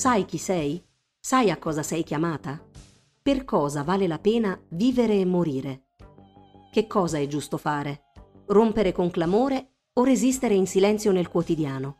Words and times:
Sai 0.00 0.24
chi 0.24 0.38
sei? 0.38 0.82
Sai 1.20 1.50
a 1.50 1.58
cosa 1.58 1.82
sei 1.82 2.04
chiamata? 2.04 2.58
Per 3.20 3.44
cosa 3.44 3.82
vale 3.82 4.06
la 4.06 4.18
pena 4.18 4.58
vivere 4.70 5.18
e 5.18 5.26
morire? 5.26 5.88
Che 6.72 6.86
cosa 6.86 7.18
è 7.18 7.26
giusto 7.26 7.58
fare? 7.58 8.04
Rompere 8.46 8.92
con 8.92 9.10
clamore 9.10 9.72
o 9.92 10.02
resistere 10.02 10.54
in 10.54 10.66
silenzio 10.66 11.12
nel 11.12 11.28
quotidiano? 11.28 11.96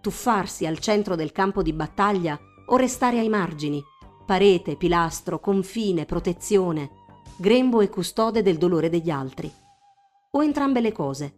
Tuffarsi 0.00 0.64
al 0.64 0.78
centro 0.78 1.14
del 1.14 1.30
campo 1.30 1.60
di 1.62 1.74
battaglia 1.74 2.40
o 2.68 2.76
restare 2.76 3.18
ai 3.18 3.28
margini, 3.28 3.82
parete, 4.24 4.76
pilastro, 4.76 5.40
confine, 5.40 6.06
protezione, 6.06 6.90
grembo 7.36 7.82
e 7.82 7.90
custode 7.90 8.40
del 8.40 8.56
dolore 8.56 8.88
degli 8.88 9.10
altri? 9.10 9.52
O 10.30 10.42
entrambe 10.42 10.80
le 10.80 10.92
cose? 10.92 11.36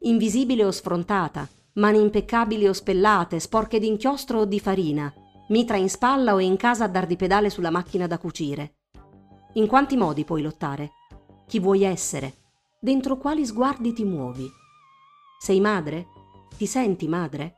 Invisibile 0.00 0.64
o 0.64 0.72
sfrontata, 0.72 1.48
mani 1.74 2.00
impeccabili 2.00 2.66
o 2.66 2.72
spellate, 2.72 3.40
sporche 3.40 3.78
d'inchiostro 3.78 4.40
o 4.40 4.44
di 4.44 4.60
farina, 4.60 5.12
mitra 5.48 5.76
in 5.76 5.88
spalla 5.88 6.34
o 6.34 6.40
in 6.40 6.56
casa 6.56 6.84
a 6.84 6.88
dar 6.88 7.06
di 7.06 7.16
pedale 7.16 7.50
sulla 7.50 7.70
macchina 7.70 8.06
da 8.06 8.18
cucire. 8.18 8.74
In 9.54 9.66
quanti 9.66 9.96
modi 9.96 10.24
puoi 10.24 10.42
lottare? 10.42 10.92
Chi 11.46 11.60
vuoi 11.60 11.82
essere? 11.82 12.34
Dentro 12.80 13.16
quali 13.16 13.46
sguardi 13.46 13.92
ti 13.92 14.04
muovi? 14.04 14.48
Sei 15.40 15.60
madre? 15.60 16.06
Ti 16.56 16.66
senti 16.66 17.08
madre? 17.08 17.56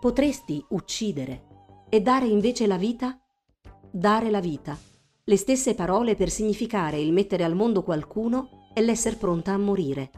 Potresti 0.00 0.64
uccidere 0.70 1.46
e 1.88 2.00
dare 2.00 2.26
invece 2.26 2.66
la 2.66 2.76
vita? 2.76 3.18
Dare 3.90 4.30
la 4.30 4.40
vita. 4.40 4.76
Le 5.24 5.36
stesse 5.36 5.74
parole 5.74 6.14
per 6.14 6.30
significare 6.30 6.98
il 6.98 7.12
mettere 7.12 7.44
al 7.44 7.54
mondo 7.54 7.82
qualcuno 7.82 8.70
e 8.74 8.82
l'essere 8.82 9.16
pronta 9.16 9.52
a 9.52 9.58
morire. 9.58 10.10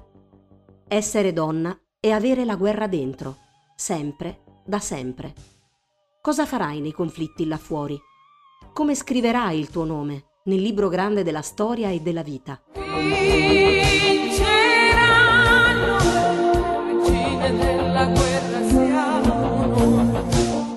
Essere 0.89 1.33
donna 1.33 1.79
e 2.01 2.13
avere 2.13 2.45
la 2.45 2.57
guerra 2.57 2.87
dentro, 2.87 3.37
sempre, 3.75 4.43
da 4.65 4.79
sempre. 4.79 5.33
Cosa 6.21 6.47
farai 6.47 6.81
nei 6.81 6.93
conflitti 6.93 7.47
là 7.47 7.57
fuori? 7.57 7.99
Come 8.73 8.95
scriverai 8.95 9.59
il 9.59 9.71
tuo 9.71 9.85
nome 9.85 10.25
nel 10.45 10.61
libro 10.61 10.89
grande 10.89 11.23
della 11.23 11.43
storia 11.43 11.91
e 11.91 12.01
della 12.01 12.23
vita? 12.23 12.61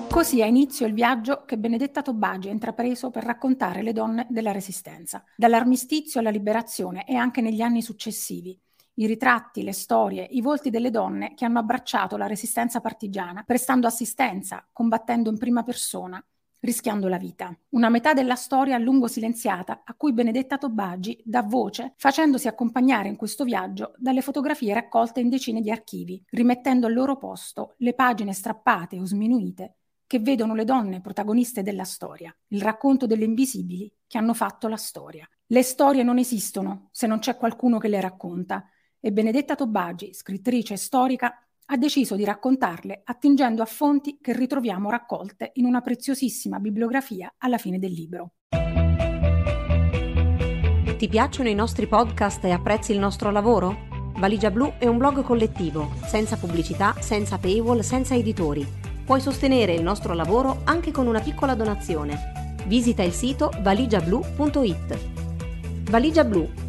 Così 0.08 0.42
ha 0.42 0.46
inizio 0.46 0.86
il 0.86 0.92
viaggio 0.92 1.44
che 1.46 1.56
Benedetta 1.56 2.02
Tobagi 2.02 2.48
ha 2.48 2.52
intrapreso 2.52 3.10
per 3.10 3.24
raccontare 3.24 3.82
le 3.82 3.92
donne 3.92 4.26
della 4.28 4.52
Resistenza, 4.52 5.24
dall'armistizio 5.36 6.20
alla 6.20 6.30
liberazione 6.30 7.06
e 7.06 7.14
anche 7.14 7.40
negli 7.40 7.62
anni 7.62 7.82
successivi 7.82 8.58
i 9.00 9.06
ritratti, 9.06 9.62
le 9.62 9.72
storie, 9.72 10.26
i 10.30 10.42
volti 10.42 10.68
delle 10.68 10.90
donne 10.90 11.32
che 11.34 11.46
hanno 11.46 11.58
abbracciato 11.58 12.18
la 12.18 12.26
resistenza 12.26 12.80
partigiana, 12.80 13.42
prestando 13.44 13.86
assistenza, 13.86 14.66
combattendo 14.72 15.30
in 15.30 15.38
prima 15.38 15.62
persona, 15.62 16.22
rischiando 16.60 17.08
la 17.08 17.16
vita. 17.16 17.56
Una 17.70 17.88
metà 17.88 18.12
della 18.12 18.34
storia 18.34 18.76
a 18.76 18.78
lungo 18.78 19.08
silenziata, 19.08 19.82
a 19.86 19.94
cui 19.94 20.12
Benedetta 20.12 20.58
Tobagi 20.58 21.18
dà 21.24 21.42
voce, 21.42 21.94
facendosi 21.96 22.46
accompagnare 22.46 23.08
in 23.08 23.16
questo 23.16 23.44
viaggio 23.44 23.94
dalle 23.96 24.20
fotografie 24.20 24.74
raccolte 24.74 25.20
in 25.20 25.30
decine 25.30 25.62
di 25.62 25.70
archivi, 25.70 26.22
rimettendo 26.28 26.86
al 26.86 26.92
loro 26.92 27.16
posto 27.16 27.76
le 27.78 27.94
pagine 27.94 28.34
strappate 28.34 28.98
o 28.98 29.06
sminuite 29.06 29.76
che 30.06 30.18
vedono 30.18 30.54
le 30.54 30.64
donne 30.64 31.00
protagoniste 31.00 31.62
della 31.62 31.84
storia, 31.84 32.36
il 32.48 32.60
racconto 32.60 33.06
delle 33.06 33.24
invisibili 33.24 33.90
che 34.06 34.18
hanno 34.18 34.34
fatto 34.34 34.66
la 34.68 34.76
storia. 34.76 35.26
Le 35.46 35.62
storie 35.62 36.02
non 36.02 36.18
esistono 36.18 36.88
se 36.90 37.06
non 37.06 37.20
c'è 37.20 37.36
qualcuno 37.36 37.78
che 37.78 37.88
le 37.88 38.00
racconta 38.00 38.68
e 39.00 39.12
Benedetta 39.12 39.54
Tobagi, 39.54 40.12
scrittrice 40.12 40.76
storica, 40.76 41.42
ha 41.72 41.76
deciso 41.76 42.16
di 42.16 42.24
raccontarle 42.24 43.00
attingendo 43.04 43.62
a 43.62 43.66
fonti 43.66 44.18
che 44.20 44.32
ritroviamo 44.32 44.90
raccolte 44.90 45.52
in 45.54 45.64
una 45.64 45.80
preziosissima 45.80 46.58
bibliografia 46.58 47.34
alla 47.38 47.58
fine 47.58 47.78
del 47.78 47.92
libro. 47.92 48.32
Ti 50.98 51.08
piacciono 51.08 51.48
i 51.48 51.54
nostri 51.54 51.86
podcast 51.86 52.44
e 52.44 52.50
apprezzi 52.50 52.92
il 52.92 52.98
nostro 52.98 53.30
lavoro? 53.30 53.88
Valigia 54.18 54.50
Blu 54.50 54.74
è 54.78 54.86
un 54.86 54.98
blog 54.98 55.22
collettivo, 55.22 55.92
senza 56.04 56.36
pubblicità, 56.36 56.94
senza 57.00 57.38
paywall, 57.38 57.80
senza 57.80 58.14
editori. 58.14 58.66
Puoi 59.06 59.20
sostenere 59.20 59.72
il 59.72 59.82
nostro 59.82 60.12
lavoro 60.12 60.60
anche 60.64 60.90
con 60.90 61.06
una 61.06 61.20
piccola 61.20 61.54
donazione. 61.54 62.54
Visita 62.66 63.02
il 63.02 63.12
sito 63.12 63.50
valigiablu.it. 63.62 64.98
Valigia 65.88 66.24
Blu 66.24 66.68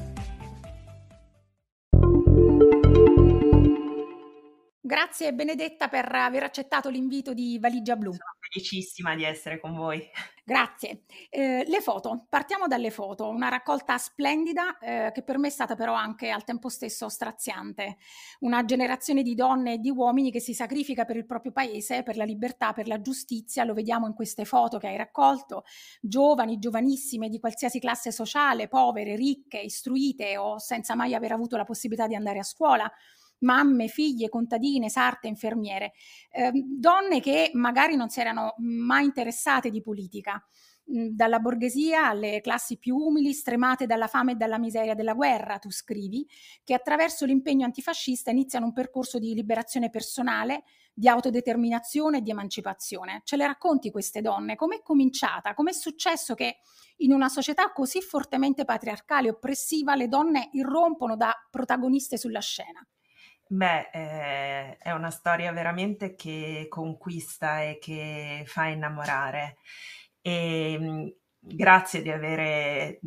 Grazie 4.91 5.33
Benedetta 5.33 5.87
per 5.87 6.13
aver 6.13 6.43
accettato 6.43 6.89
l'invito 6.89 7.33
di 7.33 7.57
Valigia 7.59 7.95
Blu. 7.95 8.11
Sono 8.11 8.35
felicissima 8.41 9.15
di 9.15 9.23
essere 9.23 9.57
con 9.57 9.73
voi. 9.73 10.05
Grazie. 10.43 11.03
Eh, 11.29 11.63
le 11.65 11.79
foto, 11.79 12.25
partiamo 12.27 12.67
dalle 12.67 12.91
foto, 12.91 13.29
una 13.29 13.47
raccolta 13.47 13.97
splendida 13.97 14.77
eh, 14.79 15.11
che 15.13 15.23
per 15.23 15.37
me 15.37 15.47
è 15.47 15.49
stata 15.49 15.75
però 15.75 15.93
anche 15.93 16.29
al 16.29 16.43
tempo 16.43 16.67
stesso 16.67 17.07
straziante. 17.07 17.99
Una 18.39 18.65
generazione 18.65 19.23
di 19.23 19.33
donne 19.33 19.75
e 19.75 19.77
di 19.77 19.89
uomini 19.89 20.29
che 20.29 20.41
si 20.41 20.53
sacrifica 20.53 21.05
per 21.05 21.15
il 21.15 21.25
proprio 21.25 21.53
paese, 21.53 22.03
per 22.03 22.17
la 22.17 22.25
libertà, 22.25 22.73
per 22.73 22.89
la 22.89 22.99
giustizia, 22.99 23.63
lo 23.63 23.73
vediamo 23.73 24.07
in 24.07 24.13
queste 24.13 24.43
foto 24.43 24.77
che 24.77 24.87
hai 24.87 24.97
raccolto, 24.97 25.63
giovani, 26.01 26.59
giovanissime 26.59 27.29
di 27.29 27.39
qualsiasi 27.39 27.79
classe 27.79 28.11
sociale, 28.11 28.67
povere, 28.67 29.15
ricche, 29.15 29.59
istruite 29.59 30.35
o 30.35 30.59
senza 30.59 30.95
mai 30.95 31.13
aver 31.13 31.31
avuto 31.31 31.55
la 31.55 31.63
possibilità 31.63 32.07
di 32.07 32.15
andare 32.15 32.39
a 32.39 32.43
scuola 32.43 32.91
mamme, 33.41 33.87
figlie, 33.87 34.29
contadine, 34.29 34.89
sarte, 34.89 35.27
infermiere, 35.27 35.93
eh, 36.31 36.51
donne 36.53 37.19
che 37.19 37.51
magari 37.53 37.95
non 37.95 38.09
si 38.09 38.19
erano 38.19 38.55
mai 38.57 39.05
interessate 39.05 39.69
di 39.69 39.81
politica 39.81 40.43
dalla 40.83 41.39
borghesia 41.39 42.07
alle 42.07 42.41
classi 42.41 42.77
più 42.77 42.97
umili, 42.97 43.33
stremate 43.33 43.85
dalla 43.85 44.07
fame 44.07 44.33
e 44.33 44.35
dalla 44.35 44.57
miseria 44.57 44.93
della 44.93 45.13
guerra, 45.13 45.57
tu 45.57 45.71
scrivi, 45.71 46.27
che 46.63 46.73
attraverso 46.73 47.25
l'impegno 47.25 47.65
antifascista 47.65 48.31
iniziano 48.31 48.65
un 48.65 48.73
percorso 48.73 49.17
di 49.17 49.33
liberazione 49.33 49.89
personale, 49.89 50.63
di 50.93 51.07
autodeterminazione 51.07 52.17
e 52.17 52.21
di 52.21 52.31
emancipazione. 52.31 53.21
Ce 53.23 53.37
le 53.37 53.47
racconti 53.47 53.89
queste 53.89 54.21
donne? 54.21 54.55
Com'è 54.55 54.81
cominciata? 54.81 55.53
Com'è 55.53 55.71
successo 55.71 56.33
che 56.35 56.57
in 56.97 57.13
una 57.13 57.29
società 57.29 57.71
così 57.71 58.01
fortemente 58.01 58.65
patriarcale 58.65 59.27
e 59.27 59.31
oppressiva 59.31 59.95
le 59.95 60.07
donne 60.07 60.49
irrompono 60.53 61.15
da 61.15 61.33
protagoniste 61.49 62.17
sulla 62.17 62.41
scena? 62.41 62.85
Beh, 63.53 63.89
eh, 63.91 64.77
è 64.77 64.91
una 64.91 65.09
storia 65.11 65.51
veramente 65.51 66.15
che 66.15 66.67
conquista 66.69 67.61
e 67.61 67.79
che 67.79 68.43
fa 68.47 68.67
innamorare. 68.67 69.57
E 70.21 70.77
mh, 70.79 71.13
grazie 71.37 72.01
di 72.01 72.09
avere 72.11 72.99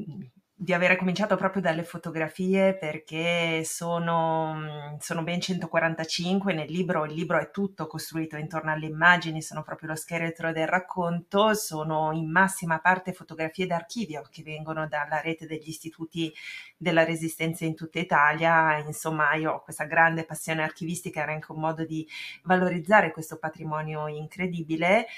di 0.64 0.72
avere 0.72 0.96
cominciato 0.96 1.36
proprio 1.36 1.60
dalle 1.60 1.82
fotografie 1.82 2.74
perché 2.74 3.64
sono, 3.64 4.96
sono, 4.98 5.22
ben 5.22 5.38
145 5.38 6.54
nel 6.54 6.70
libro, 6.70 7.04
il 7.04 7.12
libro 7.12 7.38
è 7.38 7.50
tutto 7.50 7.86
costruito 7.86 8.38
intorno 8.38 8.72
alle 8.72 8.86
immagini, 8.86 9.42
sono 9.42 9.62
proprio 9.62 9.90
lo 9.90 9.94
scheletro 9.94 10.52
del 10.52 10.66
racconto, 10.66 11.52
sono 11.52 12.12
in 12.12 12.30
massima 12.30 12.78
parte 12.78 13.12
fotografie 13.12 13.66
d'archivio 13.66 14.22
che 14.30 14.42
vengono 14.42 14.88
dalla 14.88 15.20
rete 15.20 15.46
degli 15.46 15.68
istituti 15.68 16.32
della 16.78 17.04
resistenza 17.04 17.66
in 17.66 17.74
tutta 17.74 17.98
Italia, 17.98 18.78
insomma 18.78 19.34
io 19.34 19.52
ho 19.52 19.62
questa 19.62 19.84
grande 19.84 20.24
passione 20.24 20.62
archivistica, 20.62 21.20
era 21.20 21.32
anche 21.32 21.52
un 21.52 21.60
modo 21.60 21.84
di 21.84 22.08
valorizzare 22.42 23.12
questo 23.12 23.36
patrimonio 23.36 24.08
incredibile 24.08 25.08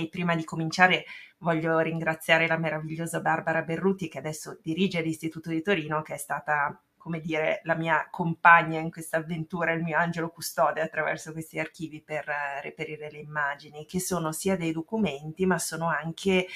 e 0.00 0.08
prima 0.08 0.34
di 0.34 0.44
cominciare 0.44 1.04
voglio 1.38 1.78
ringraziare 1.80 2.46
la 2.46 2.58
meravigliosa 2.58 3.20
Barbara 3.20 3.62
Berruti 3.62 4.08
che 4.08 4.18
adesso 4.18 4.58
dirige 4.62 5.00
l'Istituto 5.00 5.50
di 5.50 5.62
Torino, 5.62 6.02
che 6.02 6.14
è 6.14 6.18
stata 6.18 6.80
come 7.02 7.18
dire, 7.18 7.62
la 7.64 7.74
mia 7.74 8.06
compagna 8.12 8.78
in 8.78 8.88
questa 8.88 9.16
avventura, 9.16 9.72
il 9.72 9.82
mio 9.82 9.98
angelo 9.98 10.28
custode 10.30 10.80
attraverso 10.80 11.32
questi 11.32 11.58
archivi 11.58 12.00
per 12.00 12.28
uh, 12.28 12.62
reperire 12.62 13.10
le 13.10 13.18
immagini, 13.18 13.84
che 13.86 13.98
sono 13.98 14.30
sia 14.30 14.56
dei 14.56 14.70
documenti, 14.70 15.44
ma 15.44 15.58
sono 15.58 15.88
anche 15.88 16.46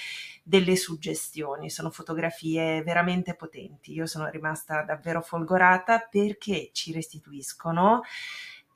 delle 0.44 0.76
suggestioni, 0.76 1.68
sono 1.68 1.90
fotografie 1.90 2.80
veramente 2.84 3.34
potenti. 3.34 3.92
Io 3.92 4.06
sono 4.06 4.28
rimasta 4.28 4.82
davvero 4.82 5.20
folgorata 5.20 6.06
perché 6.08 6.70
ci 6.70 6.92
restituiscono 6.92 8.02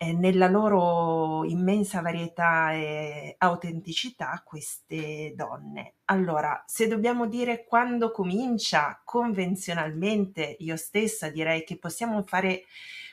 nella 0.02 0.48
loro 0.48 1.44
immensa 1.44 2.00
varietà 2.00 2.72
e 2.72 3.34
autenticità 3.36 4.42
queste 4.44 5.34
donne. 5.36 5.96
Allora, 6.06 6.64
se 6.66 6.88
dobbiamo 6.88 7.26
dire 7.26 7.64
quando 7.64 8.10
comincia 8.10 9.00
convenzionalmente, 9.04 10.56
io 10.60 10.76
stessa 10.76 11.28
direi 11.28 11.64
che 11.64 11.76
possiamo 11.76 12.22
fare 12.22 12.64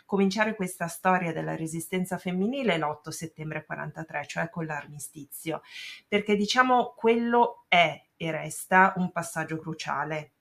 cominciare 0.05 0.55
questa 0.55 0.87
storia 0.87 1.33
della 1.33 1.57
resistenza 1.57 2.17
femminile 2.17 2.77
l'8 2.77 3.09
settembre 3.09 3.65
43, 3.65 4.25
cioè 4.25 4.49
con 4.49 4.65
l'armistizio, 4.65 5.61
perché 6.07 6.37
diciamo 6.37 6.93
quello 6.95 7.65
è 7.67 8.01
e 8.15 8.31
resta 8.31 8.93
un 8.95 9.11
passaggio 9.11 9.57
cruciale 9.59 10.36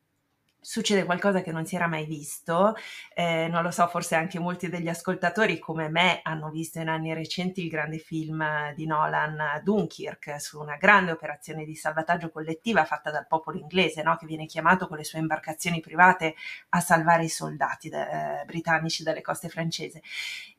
succede 0.67 1.05
qualcosa 1.05 1.43
che 1.43 1.53
non 1.53 1.65
si 1.65 1.77
era 1.77 1.87
mai 1.87 2.07
visto, 2.07 2.75
eh, 3.15 3.47
non 3.49 3.63
lo 3.63 3.71
so, 3.71 3.87
forse 3.87 4.17
anche 4.17 4.41
molti 4.41 4.69
degli 4.69 4.89
ascoltatori 4.89 5.61
come 5.61 5.89
me 5.89 6.19
hanno 6.25 6.51
visto 6.51 6.81
in 6.81 6.89
anni 6.89 7.15
recenti 7.15 7.63
il 7.63 7.71
grande 7.71 7.99
film 7.99 8.75
di 8.75 8.85
Nolan 8.85 9.61
Dunkirk 9.63 10.41
su 10.41 10.59
una 10.59 10.75
grande 10.77 11.13
operazione 11.13 11.65
di 11.65 11.77
salvataggio 11.77 12.31
collettiva 12.31 12.85
fatta 12.85 13.13
dal 13.13 13.29
popolo 13.29 13.59
inglese, 13.59 14.03
no? 14.03 14.17
che 14.17 14.27
viene 14.27 14.47
chiamato 14.47 14.89
con 14.89 14.97
le 14.97 15.05
sue 15.05 15.21
imbarcazioni 15.21 15.79
private 15.79 16.35
a 16.71 16.81
salvare 16.81 17.23
i 17.23 17.29
soldati 17.29 17.89
eh, 17.89 18.43
britannici 18.45 19.05
dalle 19.05 19.21
coste 19.21 19.49
francesi. 19.49 20.03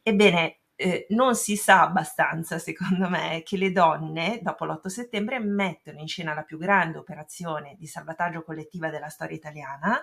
Ebbene, 0.03 0.59
eh, 0.77 1.07
non 1.09 1.35
si 1.35 1.55
sa 1.55 1.81
abbastanza, 1.81 2.59
secondo 2.59 3.09
me, 3.09 3.41
che 3.43 3.57
le 3.57 3.71
donne, 3.71 4.39
dopo 4.43 4.63
l'8 4.65 4.87
settembre, 4.87 5.39
mettono 5.39 5.99
in 5.99 6.07
scena 6.07 6.33
la 6.35 6.43
più 6.43 6.57
grande 6.57 6.99
operazione 6.99 7.75
di 7.77 7.87
salvataggio 7.87 8.43
collettiva 8.43 8.89
della 8.89 9.09
storia 9.09 9.35
italiana, 9.35 9.99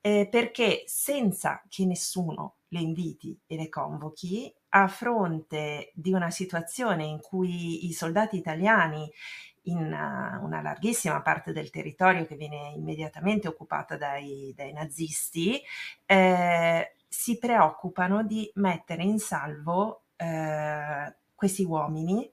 eh, 0.00 0.28
perché 0.28 0.82
senza 0.86 1.62
che 1.68 1.86
nessuno 1.86 2.56
le 2.68 2.80
inviti 2.80 3.38
e 3.46 3.56
le 3.56 3.68
convochi, 3.68 4.52
a 4.70 4.88
fronte 4.88 5.92
di 5.94 6.12
una 6.12 6.30
situazione 6.30 7.04
in 7.04 7.20
cui 7.20 7.86
i 7.86 7.92
soldati 7.92 8.36
italiani 8.36 9.10
in 9.62 9.78
una, 9.78 10.38
una, 10.42 10.60
larghissima 10.60 11.22
parte 11.22 11.52
del 11.52 11.70
territorio 11.70 12.26
che 12.26 12.36
viene 12.36 12.72
immediatamente 12.74 13.48
occupata 13.48 13.96
dai, 13.96 14.52
dai 14.54 14.72
nazisti, 14.72 15.60
eh, 16.04 16.96
si 17.18 17.38
preoccupano 17.38 18.22
di 18.22 18.50
mettere 18.56 19.02
in 19.02 19.18
salvo 19.18 20.04
eh, 20.16 21.16
questi 21.34 21.64
uomini 21.64 22.30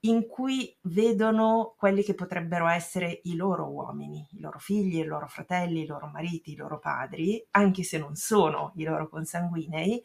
in 0.00 0.26
cui 0.26 0.76
vedono 0.82 1.74
quelli 1.76 2.02
che 2.02 2.14
potrebbero 2.14 2.68
essere 2.68 3.20
i 3.24 3.34
loro 3.34 3.66
uomini, 3.66 4.26
i 4.32 4.40
loro 4.40 4.58
figli, 4.58 4.98
i 4.98 5.04
loro 5.04 5.26
fratelli, 5.26 5.82
i 5.82 5.86
loro 5.86 6.06
mariti, 6.06 6.52
i 6.52 6.56
loro 6.56 6.78
padri, 6.78 7.44
anche 7.52 7.82
se 7.82 7.98
non 7.98 8.14
sono 8.14 8.72
i 8.76 8.84
loro 8.84 9.08
consanguinei, 9.08 10.02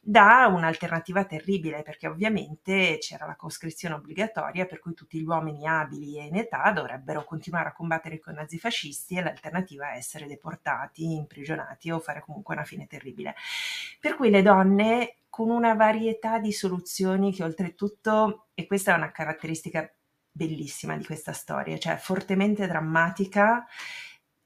dà 0.00 0.46
un'alternativa 0.46 1.24
terribile 1.24 1.82
perché 1.82 2.08
ovviamente 2.08 2.98
c'era 2.98 3.26
la 3.26 3.36
coscrizione 3.36 3.94
obbligatoria 3.94 4.66
per 4.66 4.80
cui 4.80 4.94
tutti 4.94 5.20
gli 5.20 5.26
uomini 5.26 5.66
abili 5.66 6.18
e 6.18 6.24
in 6.24 6.36
età 6.36 6.72
dovrebbero 6.72 7.24
continuare 7.24 7.68
a 7.68 7.72
combattere 7.72 8.18
con 8.18 8.32
i 8.32 8.36
nazifascisti 8.36 9.16
e 9.16 9.22
l'alternativa 9.22 9.92
è 9.92 9.96
essere 9.96 10.26
deportati, 10.26 11.14
imprigionati 11.14 11.90
o 11.90 12.00
fare 12.00 12.22
comunque 12.22 12.54
una 12.54 12.64
fine 12.64 12.86
terribile. 12.86 13.34
Per 14.00 14.16
cui 14.16 14.30
le 14.30 14.42
donne 14.42 15.18
con 15.34 15.50
una 15.50 15.74
varietà 15.74 16.38
di 16.38 16.52
soluzioni 16.52 17.32
che 17.32 17.42
oltretutto, 17.42 18.43
e 18.54 18.66
questa 18.66 18.92
è 18.92 18.96
una 18.96 19.10
caratteristica 19.10 19.92
bellissima 20.30 20.96
di 20.96 21.04
questa 21.04 21.32
storia, 21.32 21.78
cioè 21.78 21.96
fortemente 21.96 22.66
drammatica 22.66 23.66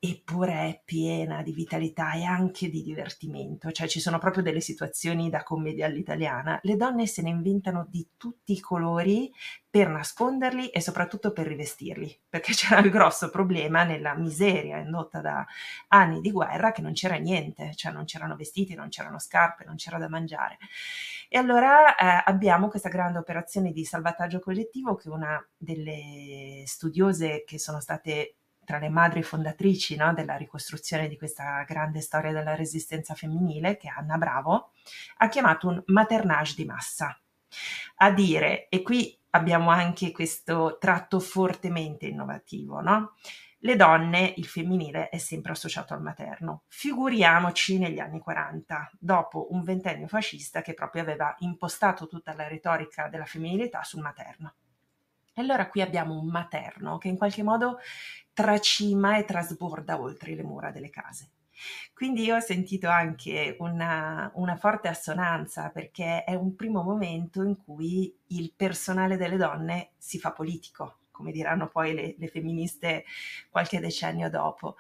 eppure 0.01 0.53
è 0.53 0.81
piena 0.85 1.43
di 1.43 1.53
vitalità 1.53 2.13
e 2.13 2.23
anche 2.23 2.71
di 2.71 2.83
divertimento, 2.83 3.73
cioè 3.73 3.89
ci 3.89 3.99
sono 3.99 4.19
proprio 4.19 4.45
delle 4.45 4.61
situazioni 4.61 5.29
da 5.29 5.43
commedia 5.43 5.87
all'italiana. 5.87 6.61
Le 6.63 6.77
donne 6.77 7.07
se 7.07 7.21
ne 7.23 7.31
inventano 7.31 7.85
di 7.91 8.11
tutti 8.17 8.53
i 8.53 8.61
colori 8.61 9.33
per 9.69 9.89
nasconderli 9.89 10.69
e 10.69 10.81
soprattutto 10.81 11.33
per 11.33 11.49
rivestirli, 11.49 12.17
perché 12.29 12.53
c'era 12.55 12.81
il 12.81 12.91
grosso 12.91 13.29
problema 13.31 13.83
nella 13.83 14.15
miseria 14.15 14.79
indotta 14.79 15.21
da 15.21 15.45
anni 15.89 16.21
di 16.21 16.31
guerra 16.31 16.71
che 16.71 16.83
non 16.83 16.93
c'era 16.93 17.17
niente, 17.17 17.73
cioè 17.75 17.91
non 17.91 18.05
c'erano 18.05 18.37
vestiti, 18.37 18.75
non 18.75 18.91
c'erano 18.91 19.19
scarpe, 19.19 19.65
non 19.65 19.75
c'era 19.75 19.99
da 19.99 20.09
mangiare. 20.09 20.59
E 21.31 21.37
allora 21.37 21.95
eh, 21.95 22.23
abbiamo 22.25 22.69
questa 22.69 22.89
grande 22.89 23.19
operazione 23.19 23.71
di 23.71 23.85
salvataggio 23.85 24.41
collettivo 24.41 24.95
che 24.95 25.11
una 25.11 25.47
delle 25.57 26.63
studiose 26.65 27.45
che 27.47 27.59
sono 27.59 27.81
state 27.81 28.37
tra 28.65 28.79
le 28.79 28.89
madri 28.89 29.23
fondatrici 29.23 29.97
no, 29.97 30.13
della 30.15 30.37
ricostruzione 30.37 31.09
di 31.09 31.17
questa 31.17 31.65
grande 31.67 32.01
storia 32.01 32.33
della 32.33 32.55
resistenza 32.55 33.15
femminile, 33.15 33.77
che 33.77 33.89
è 33.89 33.93
Anna 33.95 34.19
Bravo, 34.19 34.73
ha 35.19 35.29
chiamato 35.29 35.69
un 35.69 35.83
maternage 35.87 36.55
di 36.55 36.65
massa. 36.65 37.19
A 37.97 38.11
dire, 38.11 38.69
e 38.69 38.83
qui 38.83 39.19
abbiamo 39.31 39.71
anche 39.71 40.13
questo 40.13 40.77
tratto 40.79 41.21
fortemente 41.21 42.07
innovativo, 42.07 42.81
no? 42.81 43.15
Le 43.63 43.75
donne, 43.75 44.35
il 44.37 44.47
femminile 44.47 45.09
è 45.09 45.19
sempre 45.19 45.51
associato 45.51 45.93
al 45.93 46.01
materno. 46.01 46.63
Figuriamoci 46.69 47.79
negli 47.79 47.99
anni 47.99 48.21
40, 48.21 48.93
dopo 49.01 49.49
un 49.51 49.65
ventennio 49.65 50.07
fascista 50.07 50.63
che 50.63 50.75
proprio 50.75 51.03
aveva 51.03 51.35
impostato 51.41 52.07
tutta 52.07 52.35
la 52.35 52.47
retorica 52.47 53.09
della 53.09 53.25
femminilità 53.25 53.83
sul 53.83 54.01
materno. 54.01 54.55
E 55.35 55.41
allora 55.41 55.69
qui 55.69 55.81
abbiamo 55.81 56.17
un 56.17 56.29
materno 56.29 56.99
che 56.99 57.09
in 57.09 57.17
qualche 57.17 57.43
modo 57.43 57.79
tracima 58.33 59.19
e 59.19 59.25
trasborda 59.25 60.01
oltre 60.01 60.37
le 60.37 60.45
mura 60.45 60.71
delle 60.71 60.91
case. 60.91 61.31
Quindi 61.93 62.23
io 62.23 62.37
ho 62.37 62.41
sentito 62.41 62.89
anche 62.89 63.57
una, 63.59 64.31
una, 64.35 64.55
forte 64.55 64.87
assonanza 64.87 65.71
perché 65.71 66.23
è 66.23 66.35
un 66.35 66.55
primo 66.55 66.83
momento 66.85 67.43
in 67.43 67.57
cui 67.57 68.17
il 68.29 68.53
personale 68.55 69.17
delle 69.17 69.37
donne 69.37 69.91
si 69.99 70.21
fa 70.21 70.31
politico, 70.31 70.99
come 71.19 71.33
diranno 71.33 71.69
poi 71.69 71.93
le, 71.93 72.15
le 72.17 72.29
femministe 72.29 73.05
qualche 73.51 73.81
decennio 73.81 74.31
dopo. 74.31 74.77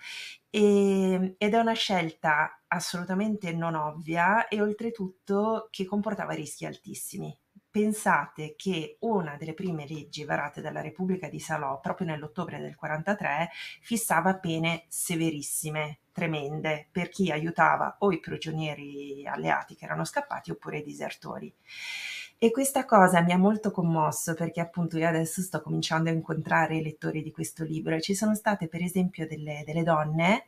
E, 0.48 1.34
ed 1.36 1.54
è 1.54 1.58
una 1.58 1.74
scelta 1.74 2.62
assolutamente 2.68 3.52
non 3.52 3.74
ovvia 3.74 4.46
e 4.48 4.62
oltretutto 4.62 5.66
che 5.70 5.84
comportava 5.84 6.32
rischi 6.32 6.64
altissimi 6.64 7.36
pensate 7.70 8.54
che 8.56 8.96
una 9.00 9.36
delle 9.36 9.54
prime 9.54 9.86
leggi 9.86 10.24
varate 10.24 10.60
dalla 10.60 10.80
Repubblica 10.80 11.28
di 11.28 11.38
Salò, 11.38 11.78
proprio 11.80 12.08
nell'ottobre 12.08 12.58
del 12.58 12.74
43, 12.74 13.50
fissava 13.82 14.36
pene 14.38 14.84
severissime, 14.88 16.00
tremende, 16.10 16.88
per 16.90 17.08
chi 17.08 17.30
aiutava 17.30 17.96
o 18.00 18.10
i 18.10 18.20
prigionieri 18.20 19.26
alleati 19.26 19.76
che 19.76 19.84
erano 19.84 20.04
scappati 20.04 20.50
oppure 20.50 20.78
i 20.78 20.82
disertori. 20.82 21.54
E 22.40 22.52
questa 22.52 22.84
cosa 22.84 23.20
mi 23.20 23.32
ha 23.32 23.36
molto 23.36 23.72
commosso 23.72 24.34
perché 24.34 24.60
appunto 24.60 24.96
io 24.96 25.08
adesso 25.08 25.42
sto 25.42 25.60
cominciando 25.60 26.08
a 26.08 26.12
incontrare 26.12 26.76
i 26.76 26.82
lettori 26.84 27.20
di 27.20 27.32
questo 27.32 27.64
libro 27.64 27.96
e 27.96 28.00
ci 28.00 28.14
sono 28.14 28.36
state 28.36 28.68
per 28.68 28.80
esempio 28.80 29.26
delle, 29.26 29.64
delle 29.66 29.82
donne 29.82 30.44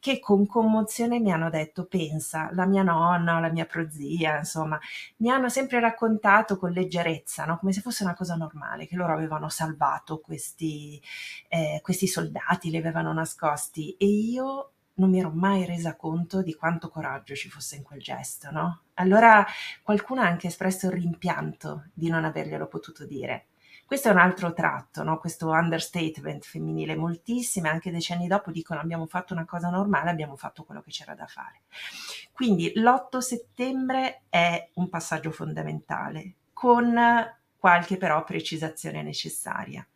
che 0.00 0.18
con 0.18 0.46
commozione 0.46 1.20
mi 1.20 1.30
hanno 1.30 1.48
detto 1.48 1.86
pensa, 1.86 2.50
la 2.54 2.66
mia 2.66 2.82
nonna, 2.82 3.38
la 3.38 3.50
mia 3.50 3.66
prozia, 3.66 4.38
insomma, 4.38 4.80
mi 5.18 5.30
hanno 5.30 5.48
sempre 5.48 5.78
raccontato 5.78 6.56
con 6.56 6.72
leggerezza, 6.72 7.44
no? 7.44 7.58
come 7.58 7.72
se 7.72 7.80
fosse 7.82 8.02
una 8.02 8.14
cosa 8.14 8.34
normale, 8.34 8.86
che 8.86 8.96
loro 8.96 9.12
avevano 9.12 9.48
salvato 9.48 10.18
questi, 10.20 11.00
eh, 11.48 11.78
questi 11.82 12.06
soldati, 12.08 12.70
li 12.70 12.76
avevano 12.76 13.12
nascosti 13.12 13.94
e 13.96 14.06
io 14.06 14.72
non 14.98 15.10
mi 15.10 15.18
ero 15.18 15.30
mai 15.30 15.64
resa 15.64 15.96
conto 15.96 16.42
di 16.42 16.54
quanto 16.54 16.88
coraggio 16.88 17.34
ci 17.34 17.48
fosse 17.48 17.76
in 17.76 17.82
quel 17.82 18.00
gesto, 18.00 18.50
no? 18.50 18.82
Allora 18.94 19.44
qualcuno 19.82 20.20
ha 20.20 20.26
anche 20.26 20.48
espresso 20.48 20.86
il 20.86 20.92
rimpianto 20.92 21.86
di 21.94 22.08
non 22.08 22.24
averglielo 22.24 22.66
potuto 22.66 23.06
dire. 23.06 23.46
Questo 23.88 24.08
è 24.08 24.10
un 24.10 24.18
altro 24.18 24.52
tratto, 24.52 25.02
no? 25.02 25.18
questo 25.18 25.48
understatement 25.48 26.44
femminile. 26.44 26.94
Moltissime, 26.94 27.70
anche 27.70 27.90
decenni 27.90 28.26
dopo, 28.26 28.50
dicono 28.50 28.80
abbiamo 28.80 29.06
fatto 29.06 29.32
una 29.32 29.46
cosa 29.46 29.70
normale, 29.70 30.10
abbiamo 30.10 30.36
fatto 30.36 30.64
quello 30.64 30.82
che 30.82 30.90
c'era 30.90 31.14
da 31.14 31.26
fare. 31.26 31.62
Quindi 32.30 32.70
l'8 32.74 33.16
settembre 33.18 34.24
è 34.28 34.68
un 34.74 34.90
passaggio 34.90 35.30
fondamentale, 35.30 36.34
con 36.52 36.94
qualche 37.56 37.96
però 37.96 38.22
precisazione 38.24 39.02
necessaria. 39.02 39.86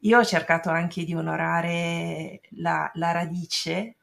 Io 0.00 0.18
ho 0.18 0.24
cercato 0.24 0.70
anche 0.70 1.02
di 1.02 1.14
onorare 1.14 2.40
la, 2.50 2.88
la 2.94 3.10
radice 3.10 3.96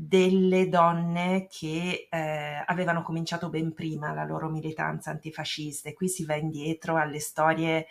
delle 0.00 0.68
donne 0.68 1.48
che 1.50 2.06
eh, 2.08 2.62
avevano 2.64 3.02
cominciato 3.02 3.48
ben 3.48 3.74
prima 3.74 4.12
la 4.12 4.22
loro 4.22 4.48
militanza 4.48 5.10
antifascista 5.10 5.88
e 5.88 5.94
qui 5.94 6.08
si 6.08 6.24
va 6.24 6.36
indietro 6.36 6.96
alle 6.96 7.18
storie 7.18 7.88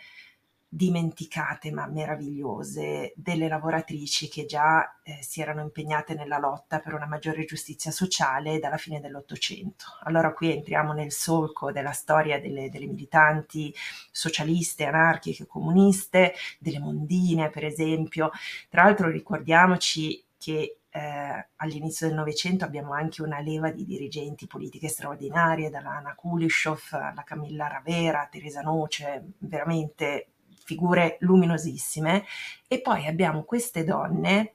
dimenticate 0.70 1.70
ma 1.70 1.86
meravigliose 1.86 3.12
delle 3.14 3.46
lavoratrici 3.46 4.30
che 4.30 4.46
già 4.46 5.00
eh, 5.02 5.18
si 5.20 5.42
erano 5.42 5.60
impegnate 5.60 6.14
nella 6.14 6.38
lotta 6.38 6.78
per 6.78 6.94
una 6.94 7.06
maggiore 7.06 7.44
giustizia 7.44 7.90
sociale 7.90 8.58
dalla 8.58 8.78
fine 8.78 9.00
dell'Ottocento. 9.00 9.84
Allora 10.04 10.32
qui 10.32 10.50
entriamo 10.50 10.94
nel 10.94 11.12
solco 11.12 11.72
della 11.72 11.92
storia 11.92 12.40
delle, 12.40 12.70
delle 12.70 12.86
militanti 12.86 13.74
socialiste, 14.10 14.86
anarchiche, 14.86 15.46
comuniste, 15.46 16.32
delle 16.58 16.78
mondine 16.78 17.50
per 17.50 17.66
esempio. 17.66 18.30
Tra 18.70 18.84
l'altro 18.84 19.10
ricordiamoci 19.10 20.24
che 20.38 20.77
eh, 20.98 21.48
all'inizio 21.56 22.08
del 22.08 22.16
Novecento 22.16 22.64
abbiamo 22.64 22.92
anche 22.92 23.22
una 23.22 23.38
leva 23.38 23.70
di 23.70 23.84
dirigenti 23.84 24.48
politiche 24.48 24.88
straordinarie, 24.88 25.70
dalla 25.70 25.90
Anna 25.90 26.16
Kulishov 26.16 26.88
alla 26.90 27.22
Camilla 27.22 27.68
Ravera, 27.68 28.26
Teresa 28.28 28.62
Noce, 28.62 29.34
veramente 29.38 30.32
figure 30.64 31.16
luminosissime. 31.20 32.24
E 32.66 32.80
poi 32.80 33.06
abbiamo 33.06 33.44
queste 33.44 33.84
donne, 33.84 34.54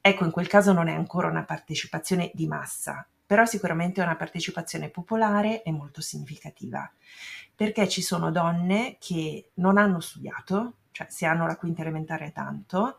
ecco 0.00 0.24
in 0.24 0.30
quel 0.30 0.46
caso 0.46 0.72
non 0.72 0.86
è 0.86 0.94
ancora 0.94 1.26
una 1.26 1.44
partecipazione 1.44 2.30
di 2.34 2.46
massa, 2.46 3.04
però 3.26 3.44
sicuramente 3.44 4.00
è 4.00 4.04
una 4.04 4.16
partecipazione 4.16 4.90
popolare 4.90 5.64
e 5.64 5.72
molto 5.72 6.00
significativa, 6.00 6.88
perché 7.54 7.88
ci 7.88 8.00
sono 8.00 8.30
donne 8.30 8.96
che 9.00 9.50
non 9.54 9.76
hanno 9.76 9.98
studiato, 9.98 10.74
cioè 10.92 11.08
se 11.10 11.26
hanno 11.26 11.46
la 11.46 11.56
quinta 11.56 11.82
elementare 11.82 12.30
tanto, 12.30 12.98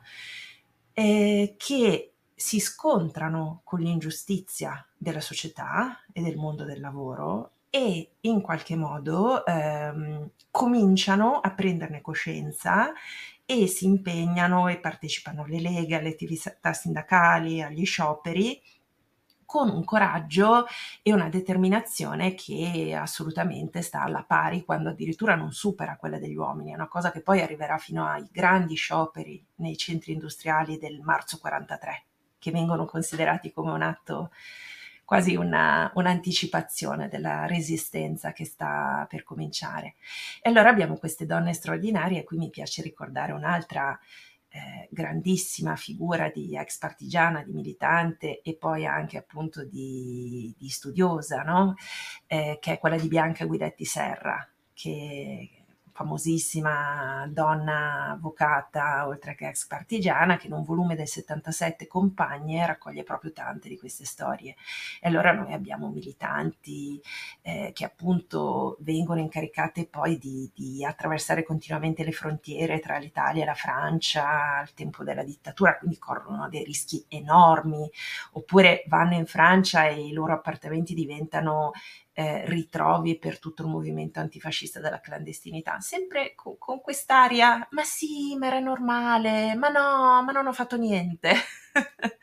eh, 0.93 1.55
che 1.57 2.10
si 2.41 2.59
scontrano 2.59 3.61
con 3.63 3.81
l'ingiustizia 3.81 4.83
della 4.97 5.21
società 5.21 6.03
e 6.11 6.23
del 6.23 6.37
mondo 6.37 6.63
del 6.63 6.79
lavoro 6.79 7.51
e 7.69 8.15
in 8.21 8.41
qualche 8.41 8.75
modo 8.75 9.45
ehm, 9.45 10.31
cominciano 10.49 11.39
a 11.39 11.51
prenderne 11.51 12.01
coscienza 12.01 12.93
e 13.45 13.67
si 13.67 13.85
impegnano 13.85 14.69
e 14.69 14.79
partecipano 14.79 15.43
alle 15.43 15.59
leghe, 15.59 15.95
alle 15.95 16.09
attività 16.09 16.73
sindacali, 16.73 17.61
agli 17.61 17.85
scioperi 17.85 18.59
con 19.45 19.69
un 19.69 19.83
coraggio 19.83 20.65
e 21.03 21.13
una 21.13 21.29
determinazione 21.29 22.33
che 22.33 22.97
assolutamente 22.99 23.83
sta 23.83 24.01
alla 24.01 24.23
pari, 24.23 24.65
quando 24.65 24.89
addirittura 24.89 25.35
non 25.35 25.51
supera 25.51 25.95
quella 25.95 26.17
degli 26.17 26.35
uomini. 26.35 26.71
È 26.71 26.75
una 26.75 26.87
cosa 26.87 27.11
che 27.11 27.21
poi 27.21 27.41
arriverà 27.41 27.77
fino 27.77 28.07
ai 28.07 28.27
grandi 28.31 28.73
scioperi 28.73 29.45
nei 29.57 29.77
centri 29.77 30.13
industriali 30.13 30.79
del 30.79 31.01
marzo 31.01 31.37
43, 31.37 32.05
che 32.41 32.49
vengono 32.49 32.85
considerati 32.85 33.51
come 33.51 33.71
un 33.71 33.83
atto 33.83 34.31
quasi 35.05 35.35
una, 35.35 35.91
un'anticipazione 35.93 37.07
della 37.07 37.45
resistenza 37.45 38.31
che 38.31 38.45
sta 38.45 39.05
per 39.07 39.23
cominciare. 39.23 39.95
E 40.41 40.49
allora 40.49 40.69
abbiamo 40.69 40.97
queste 40.97 41.25
donne 41.25 41.53
straordinarie, 41.53 42.21
a 42.21 42.23
cui 42.23 42.37
mi 42.37 42.49
piace 42.49 42.81
ricordare 42.81 43.33
un'altra 43.33 43.99
eh, 44.47 44.87
grandissima 44.89 45.75
figura 45.75 46.29
di 46.29 46.57
ex 46.57 46.77
partigiana, 46.77 47.43
di 47.43 47.51
militante 47.51 48.41
e 48.41 48.55
poi 48.55 48.85
anche 48.85 49.17
appunto 49.17 49.65
di, 49.65 50.55
di 50.57 50.69
studiosa, 50.69 51.43
no? 51.43 51.75
eh, 52.25 52.57
che 52.59 52.73
è 52.73 52.79
quella 52.79 52.97
di 52.97 53.07
Bianca 53.09 53.45
Guidetti 53.45 53.85
Serra, 53.85 54.49
che 54.73 55.60
famosissima 56.01 57.27
donna 57.29 58.11
avvocata, 58.11 59.05
oltre 59.07 59.35
che 59.35 59.47
ex 59.47 59.67
partigiana, 59.67 60.37
che 60.37 60.47
in 60.47 60.53
un 60.53 60.63
volume 60.63 60.95
del 60.95 61.07
77 61.07 61.85
Compagne 61.87 62.65
raccoglie 62.65 63.03
proprio 63.03 63.31
tante 63.31 63.69
di 63.69 63.77
queste 63.77 64.05
storie. 64.05 64.55
E 64.99 65.07
allora 65.07 65.31
noi 65.31 65.53
abbiamo 65.53 65.89
militanti 65.89 66.99
eh, 67.41 67.71
che 67.73 67.85
appunto 67.85 68.77
vengono 68.79 69.19
incaricate 69.19 69.85
poi 69.85 70.17
di, 70.17 70.49
di, 70.53 70.83
attraversare 70.83 71.43
continuamente 71.43 72.03
le 72.03 72.11
frontiere 72.11 72.79
tra 72.79 72.97
l'Italia 72.97 73.43
e 73.43 73.45
la 73.45 73.53
Francia 73.53 74.57
al 74.57 74.73
tempo 74.73 75.03
della 75.03 75.23
dittatura, 75.23 75.77
quindi 75.77 75.99
corrono 75.99 76.49
dei 76.49 76.63
rischi 76.63 77.05
enormi, 77.07 77.89
oppure 78.31 78.83
vanno 78.87 79.13
in 79.13 79.27
Francia 79.27 79.87
e 79.87 80.07
i 80.07 80.13
loro 80.13 80.33
appartamenti 80.33 80.93
diventano 80.95 81.71
eh, 82.13 82.45
ritrovi 82.45 83.17
per 83.17 83.39
tutto 83.39 83.63
il 83.63 83.69
movimento 83.69 84.19
antifascista 84.19 84.79
della 84.79 84.99
clandestinità, 84.99 85.79
sempre 85.79 86.33
con, 86.35 86.57
con 86.57 86.81
quest'aria, 86.81 87.67
ma 87.71 87.83
sì, 87.83 88.35
ma 88.37 88.47
era 88.47 88.59
normale, 88.59 89.55
ma 89.55 89.69
no, 89.69 90.23
ma 90.23 90.31
non 90.31 90.47
ho 90.47 90.53
fatto 90.53 90.77
niente. 90.77 91.33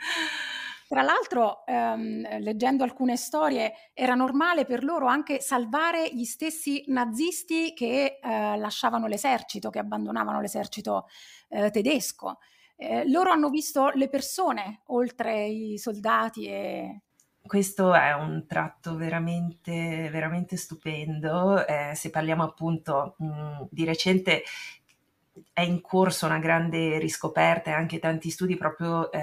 Tra 0.89 1.03
l'altro, 1.03 1.67
ehm, 1.67 2.39
leggendo 2.41 2.83
alcune 2.83 3.17
storie, 3.17 3.91
era 3.93 4.15
normale 4.15 4.65
per 4.65 4.83
loro 4.85 5.07
anche 5.07 5.39
salvare 5.39 6.09
gli 6.15 6.25
stessi 6.25 6.83
nazisti 6.87 7.75
che 7.75 8.19
eh, 8.23 8.57
lasciavano 8.57 9.07
l'esercito, 9.07 9.69
che 9.69 9.81
abbandonavano 9.81 10.41
l'esercito 10.41 11.07
eh, 11.51 11.71
tedesco. 11.71 12.39
Eh, 12.75 13.07
loro 13.11 13.31
hanno 13.31 13.51
visto 13.51 13.91
le 13.91 14.09
persone 14.09 14.81
oltre 14.87 15.45
i 15.45 15.77
soldati 15.77 16.47
e 16.47 17.03
questo 17.49 17.93
è 17.95 18.13
un 18.15 18.47
tratto 18.47 18.95
veramente, 18.95 20.09
veramente 20.13 20.57
stupendo. 20.57 21.67
Eh, 21.67 21.93
se 21.97 22.11
parliamo 22.11 22.45
appunto 22.45 23.17
mh, 23.19 23.67
di 23.71 23.85
recente, 23.85 24.45
è 25.53 25.63
in 25.63 25.81
corso 25.81 26.27
una 26.27 26.39
grande 26.39 26.99
riscoperta 26.99 27.71
e 27.71 27.75
anche 27.75 27.99
tanti 27.99 28.31
studi 28.31 28.57
proprio 28.57 29.11
eh, 29.11 29.19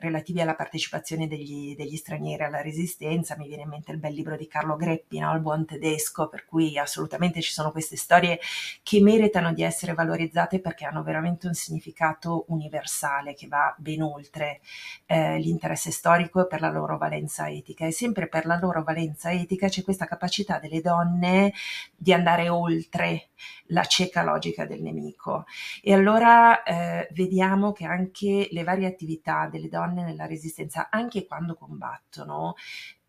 relativi 0.00 0.40
alla 0.40 0.54
partecipazione 0.54 1.26
degli, 1.26 1.74
degli, 1.76 1.96
stranieri 1.96 2.42
alla 2.42 2.60
resistenza. 2.60 3.36
Mi 3.36 3.46
viene 3.46 3.62
in 3.62 3.68
mente 3.68 3.92
il 3.92 3.98
bel 3.98 4.14
libro 4.14 4.36
di 4.36 4.46
Carlo 4.46 4.76
Greppi, 4.76 5.18
no? 5.18 5.34
Il 5.34 5.40
buon 5.40 5.64
tedesco, 5.64 6.28
per 6.28 6.44
cui 6.44 6.78
assolutamente 6.78 7.40
ci 7.40 7.52
sono 7.52 7.70
queste 7.70 7.96
storie 7.96 8.38
che 8.82 9.00
meritano 9.00 9.52
di 9.52 9.62
essere 9.62 9.94
valorizzate 9.94 10.60
perché 10.60 10.84
hanno 10.84 11.02
veramente 11.02 11.46
un 11.46 11.54
significato 11.54 12.44
universale 12.48 13.34
che 13.34 13.46
va 13.46 13.74
ben 13.78 14.02
oltre 14.02 14.60
eh, 15.06 15.38
l'interesse 15.38 15.90
storico 15.90 16.46
per 16.46 16.60
la 16.60 16.70
loro 16.70 16.98
valenza 16.98 17.48
etica. 17.48 17.86
E 17.86 17.92
sempre 17.92 18.28
per 18.28 18.46
la 18.46 18.58
loro 18.58 18.82
valenza 18.82 19.30
etica 19.32 19.68
c'è 19.68 19.82
questa 19.82 20.06
capacità 20.06 20.58
delle 20.58 20.80
donne 20.80 21.52
di 21.96 22.12
andare 22.12 22.48
oltre 22.48 23.28
la 23.66 23.84
cieca 23.84 24.22
logica 24.22 24.64
del 24.64 24.82
nemico. 24.82 25.44
E 25.82 25.92
allora 25.92 26.62
eh, 26.62 27.08
vediamo 27.12 27.72
che 27.72 27.84
anche 27.84 28.48
le 28.50 28.64
varie 28.64 28.86
attività 28.86 29.48
delle 29.50 29.68
donne 29.70 30.04
nella 30.04 30.26
resistenza, 30.26 30.88
anche 30.90 31.24
quando 31.24 31.54
combattono, 31.54 32.54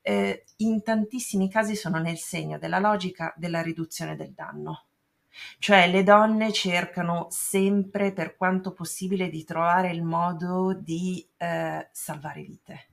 eh, 0.02 0.46
in 0.58 0.82
tantissimi 0.82 1.50
casi 1.50 1.76
sono 1.76 2.00
nel 2.00 2.18
segno 2.18 2.58
della 2.58 2.80
logica 2.80 3.34
della 3.36 3.62
riduzione 3.62 4.16
del 4.16 4.32
danno. 4.32 4.86
Cioè 5.60 5.90
le 5.90 6.04
donne 6.04 6.52
cercano 6.54 7.28
sempre, 7.30 8.14
per 8.14 8.36
quanto 8.38 8.74
possibile, 8.74 9.30
di 9.30 9.44
trovare 9.44 9.92
il 9.92 10.04
modo 10.04 10.74
di 10.74 11.26
eh, 11.38 11.90
salvare 11.92 12.44
vite 12.44 12.86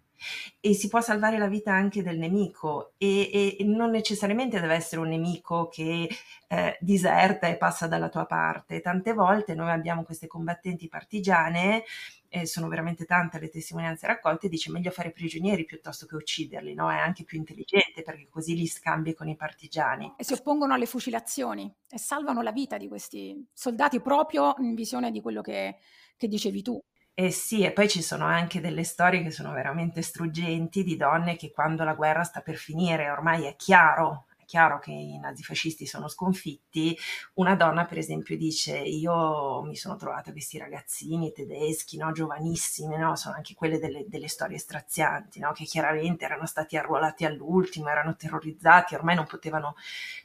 e 0.60 0.74
si 0.74 0.88
può 0.88 1.00
salvare 1.00 1.38
la 1.38 1.46
vita 1.46 1.72
anche 1.72 2.02
del 2.02 2.18
nemico 2.18 2.92
e, 2.98 3.56
e 3.58 3.64
non 3.64 3.90
necessariamente 3.90 4.60
deve 4.60 4.74
essere 4.74 5.00
un 5.00 5.08
nemico 5.08 5.68
che 5.68 6.08
eh, 6.48 6.78
diserta 6.80 7.46
e 7.46 7.56
passa 7.56 7.86
dalla 7.86 8.08
tua 8.08 8.26
parte. 8.26 8.80
Tante 8.80 9.12
volte 9.12 9.54
noi 9.54 9.70
abbiamo 9.70 10.02
queste 10.02 10.26
combattenti 10.26 10.88
partigiane 10.88 11.84
e 12.28 12.46
sono 12.46 12.68
veramente 12.68 13.04
tante 13.04 13.38
le 13.38 13.48
testimonianze 13.48 14.06
raccolte, 14.06 14.48
dice 14.48 14.70
meglio 14.70 14.90
fare 14.90 15.12
prigionieri 15.12 15.64
piuttosto 15.64 16.06
che 16.06 16.16
ucciderli, 16.16 16.74
no? 16.74 16.90
È 16.90 16.96
anche 16.96 17.24
più 17.24 17.38
intelligente 17.38 18.02
perché 18.02 18.28
così 18.28 18.54
li 18.54 18.66
scambi 18.66 19.14
con 19.14 19.28
i 19.28 19.36
partigiani. 19.36 20.14
E 20.16 20.24
si 20.24 20.34
oppongono 20.34 20.74
alle 20.74 20.86
fucilazioni 20.86 21.72
e 21.88 21.98
salvano 21.98 22.42
la 22.42 22.52
vita 22.52 22.76
di 22.76 22.88
questi 22.88 23.46
soldati 23.52 24.00
proprio 24.00 24.54
in 24.58 24.74
visione 24.74 25.10
di 25.10 25.20
quello 25.20 25.40
che, 25.40 25.76
che 26.16 26.28
dicevi 26.28 26.62
tu. 26.62 26.78
Eh 27.14 27.32
sì, 27.32 27.64
e 27.64 27.72
poi 27.72 27.88
ci 27.88 28.00
sono 28.00 28.26
anche 28.26 28.60
delle 28.60 28.84
storie 28.84 29.24
che 29.24 29.32
sono 29.32 29.52
veramente 29.52 30.02
struggenti 30.02 30.84
di 30.84 30.96
donne 30.96 31.34
che 31.34 31.50
quando 31.50 31.82
la 31.82 31.94
guerra 31.94 32.22
sta 32.22 32.42
per 32.42 32.54
finire, 32.54 33.10
ormai 33.10 33.44
è 33.44 33.56
chiaro, 33.56 34.26
chiaro 34.48 34.78
che 34.78 34.92
i 34.92 35.18
nazifascisti 35.18 35.84
sono 35.84 36.08
sconfitti, 36.08 36.96
una 37.34 37.54
donna 37.54 37.84
per 37.84 37.98
esempio 37.98 38.34
dice 38.34 38.78
io 38.78 39.62
mi 39.62 39.76
sono 39.76 39.96
trovata 39.96 40.32
questi 40.32 40.56
ragazzini 40.56 41.32
tedeschi, 41.32 41.98
no, 41.98 42.12
giovanissimi, 42.12 42.96
no, 42.96 43.14
sono 43.14 43.34
anche 43.34 43.52
quelle 43.52 43.78
delle, 43.78 44.06
delle 44.08 44.28
storie 44.28 44.56
strazianti, 44.56 45.38
no, 45.38 45.52
che 45.52 45.64
chiaramente 45.64 46.24
erano 46.24 46.46
stati 46.46 46.78
arruolati 46.78 47.26
all'ultimo, 47.26 47.90
erano 47.90 48.16
terrorizzati, 48.16 48.94
ormai 48.94 49.16
non 49.16 49.26
potevano 49.26 49.74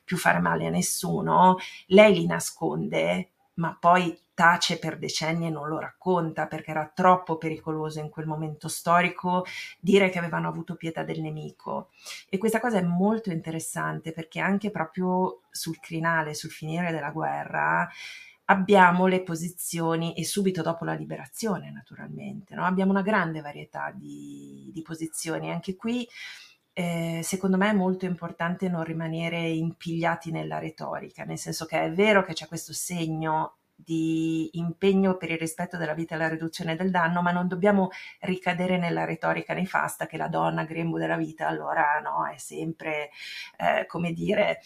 più 0.05 0.15
fare 0.15 0.39
male 0.39 0.67
a 0.67 0.69
nessuno, 0.69 1.57
lei 1.87 2.13
li 2.13 2.25
nasconde 2.25 3.32
ma 3.55 3.77
poi 3.79 4.17
tace 4.33 4.79
per 4.79 4.97
decenni 4.97 5.47
e 5.47 5.49
non 5.51 5.67
lo 5.67 5.79
racconta 5.79 6.47
perché 6.47 6.71
era 6.71 6.91
troppo 6.93 7.37
pericoloso 7.37 7.99
in 7.99 8.09
quel 8.09 8.25
momento 8.25 8.67
storico 8.67 9.45
dire 9.79 10.09
che 10.09 10.17
avevano 10.17 10.47
avuto 10.47 10.75
pietà 10.75 11.03
del 11.03 11.21
nemico. 11.21 11.89
E 12.29 12.37
questa 12.37 12.59
cosa 12.59 12.79
è 12.79 12.83
molto 12.83 13.29
interessante 13.31 14.11
perché 14.11 14.39
anche 14.39 14.71
proprio 14.71 15.41
sul 15.51 15.79
crinale, 15.79 16.33
sul 16.33 16.49
finire 16.49 16.91
della 16.91 17.11
guerra, 17.11 17.87
abbiamo 18.45 19.05
le 19.05 19.21
posizioni 19.23 20.15
e 20.15 20.25
subito 20.25 20.61
dopo 20.61 20.83
la 20.83 20.93
liberazione 20.93 21.71
naturalmente, 21.71 22.55
no? 22.55 22.65
abbiamo 22.65 22.91
una 22.91 23.01
grande 23.01 23.41
varietà 23.41 23.91
di, 23.95 24.69
di 24.73 24.81
posizioni. 24.81 25.51
Anche 25.51 25.75
qui 25.75 26.07
eh, 26.73 27.21
secondo 27.23 27.57
me 27.57 27.69
è 27.69 27.73
molto 27.73 28.05
importante 28.05 28.67
non 28.69 28.83
rimanere 28.83 29.47
impigliati 29.47 30.31
nella 30.31 30.59
retorica, 30.59 31.23
nel 31.23 31.37
senso 31.37 31.65
che 31.65 31.81
è 31.83 31.91
vero 31.91 32.23
che 32.23 32.33
c'è 32.33 32.47
questo 32.47 32.73
segno 32.73 33.57
di 33.75 34.49
impegno 34.53 35.17
per 35.17 35.31
il 35.31 35.37
rispetto 35.37 35.77
della 35.77 35.93
vita 35.93 36.15
e 36.15 36.17
la 36.17 36.29
riduzione 36.29 36.75
del 36.75 36.91
danno, 36.91 37.21
ma 37.21 37.31
non 37.31 37.47
dobbiamo 37.47 37.89
ricadere 38.21 38.77
nella 38.77 39.05
retorica 39.05 39.53
nefasta 39.53 40.05
che 40.05 40.17
la 40.17 40.27
donna 40.27 40.63
grembo 40.63 40.97
della 40.97 41.17
vita 41.17 41.47
allora 41.47 41.99
no, 42.01 42.27
è 42.27 42.37
sempre, 42.37 43.09
eh, 43.57 43.85
come 43.85 44.13
dire, 44.13 44.61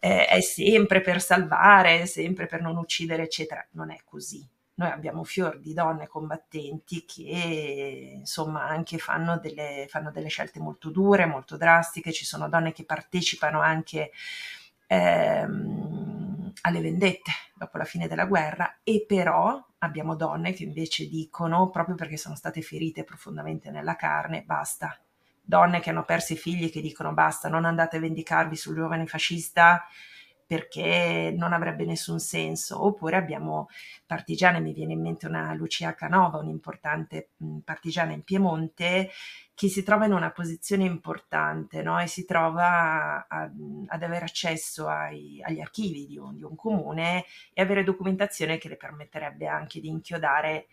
eh, 0.00 0.26
è 0.26 0.40
sempre 0.40 1.00
per 1.00 1.20
salvare, 1.20 2.02
è 2.02 2.06
sempre 2.06 2.46
per 2.46 2.62
non 2.62 2.76
uccidere, 2.76 3.24
eccetera. 3.24 3.64
Non 3.72 3.90
è 3.90 3.98
così 4.04 4.48
noi 4.74 4.90
abbiamo 4.90 5.22
fior 5.24 5.58
di 5.60 5.74
donne 5.74 6.06
combattenti 6.06 7.04
che 7.04 8.14
insomma 8.16 8.64
anche 8.64 8.98
fanno 8.98 9.38
delle, 9.38 9.86
fanno 9.88 10.10
delle 10.10 10.28
scelte 10.28 10.60
molto 10.60 10.90
dure, 10.90 11.26
molto 11.26 11.56
drastiche, 11.56 12.12
ci 12.12 12.24
sono 12.24 12.48
donne 12.48 12.72
che 12.72 12.84
partecipano 12.84 13.60
anche 13.60 14.12
ehm, 14.86 16.52
alle 16.62 16.80
vendette 16.80 17.32
dopo 17.54 17.76
la 17.76 17.84
fine 17.84 18.08
della 18.08 18.24
guerra 18.24 18.78
e 18.82 19.04
però 19.06 19.62
abbiamo 19.78 20.14
donne 20.14 20.52
che 20.52 20.62
invece 20.62 21.08
dicono, 21.08 21.70
proprio 21.70 21.94
perché 21.94 22.16
sono 22.16 22.34
state 22.34 22.62
ferite 22.62 23.04
profondamente 23.04 23.70
nella 23.70 23.96
carne, 23.96 24.42
basta. 24.42 24.96
Donne 25.44 25.80
che 25.80 25.90
hanno 25.90 26.04
perso 26.04 26.32
i 26.32 26.36
figli 26.36 26.70
che 26.70 26.80
dicono 26.80 27.12
basta, 27.12 27.48
non 27.48 27.64
andate 27.64 27.96
a 27.96 28.00
vendicarvi 28.00 28.56
sul 28.56 28.76
giovane 28.76 29.06
fascista 29.06 29.86
perché 30.52 31.32
non 31.34 31.54
avrebbe 31.54 31.86
nessun 31.86 32.18
senso. 32.18 32.84
Oppure 32.84 33.16
abbiamo 33.16 33.68
partigiane, 34.04 34.60
mi 34.60 34.74
viene 34.74 34.92
in 34.92 35.00
mente 35.00 35.26
una 35.26 35.54
Lucia 35.54 35.94
Canova, 35.94 36.36
un'importante 36.36 37.30
partigiana 37.64 38.12
in 38.12 38.22
Piemonte, 38.22 39.08
che 39.54 39.68
si 39.68 39.82
trova 39.82 40.04
in 40.04 40.12
una 40.12 40.30
posizione 40.30 40.84
importante 40.84 41.80
no? 41.80 41.98
e 41.98 42.06
si 42.06 42.26
trova 42.26 43.26
a, 43.26 43.50
ad 43.86 44.02
avere 44.02 44.26
accesso 44.26 44.88
ai, 44.88 45.40
agli 45.42 45.60
archivi 45.60 46.04
di 46.06 46.18
un, 46.18 46.36
di 46.36 46.42
un 46.42 46.54
comune 46.54 47.24
e 47.54 47.62
avere 47.62 47.82
documentazione 47.82 48.58
che 48.58 48.68
le 48.68 48.76
permetterebbe 48.76 49.46
anche 49.46 49.80
di 49.80 49.88
inchiodare 49.88 50.66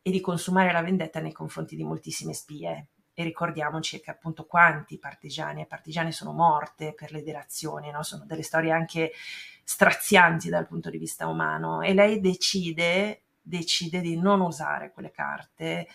e 0.00 0.12
di 0.12 0.20
consumare 0.20 0.70
la 0.70 0.82
vendetta 0.82 1.18
nei 1.18 1.32
confronti 1.32 1.74
di 1.74 1.82
moltissime 1.82 2.34
spie. 2.34 2.86
E 3.14 3.22
ricordiamoci 3.22 4.00
che 4.00 4.10
appunto 4.10 4.44
quanti 4.44 4.98
partigiani 4.98 5.62
e 5.62 5.66
partigiane 5.66 6.10
sono 6.10 6.32
morte 6.32 6.92
per 6.92 7.12
le 7.12 7.22
delazioni, 7.22 7.90
no? 7.90 8.02
sono 8.02 8.24
delle 8.26 8.42
storie 8.42 8.72
anche 8.72 9.12
strazianti 9.62 10.48
dal 10.48 10.66
punto 10.66 10.90
di 10.90 10.98
vista 10.98 11.26
umano 11.26 11.80
e 11.80 11.94
lei 11.94 12.20
decide, 12.20 13.22
decide 13.40 14.00
di 14.00 14.18
non 14.18 14.40
usare 14.40 14.92
quelle 14.92 15.10
carte 15.10 15.86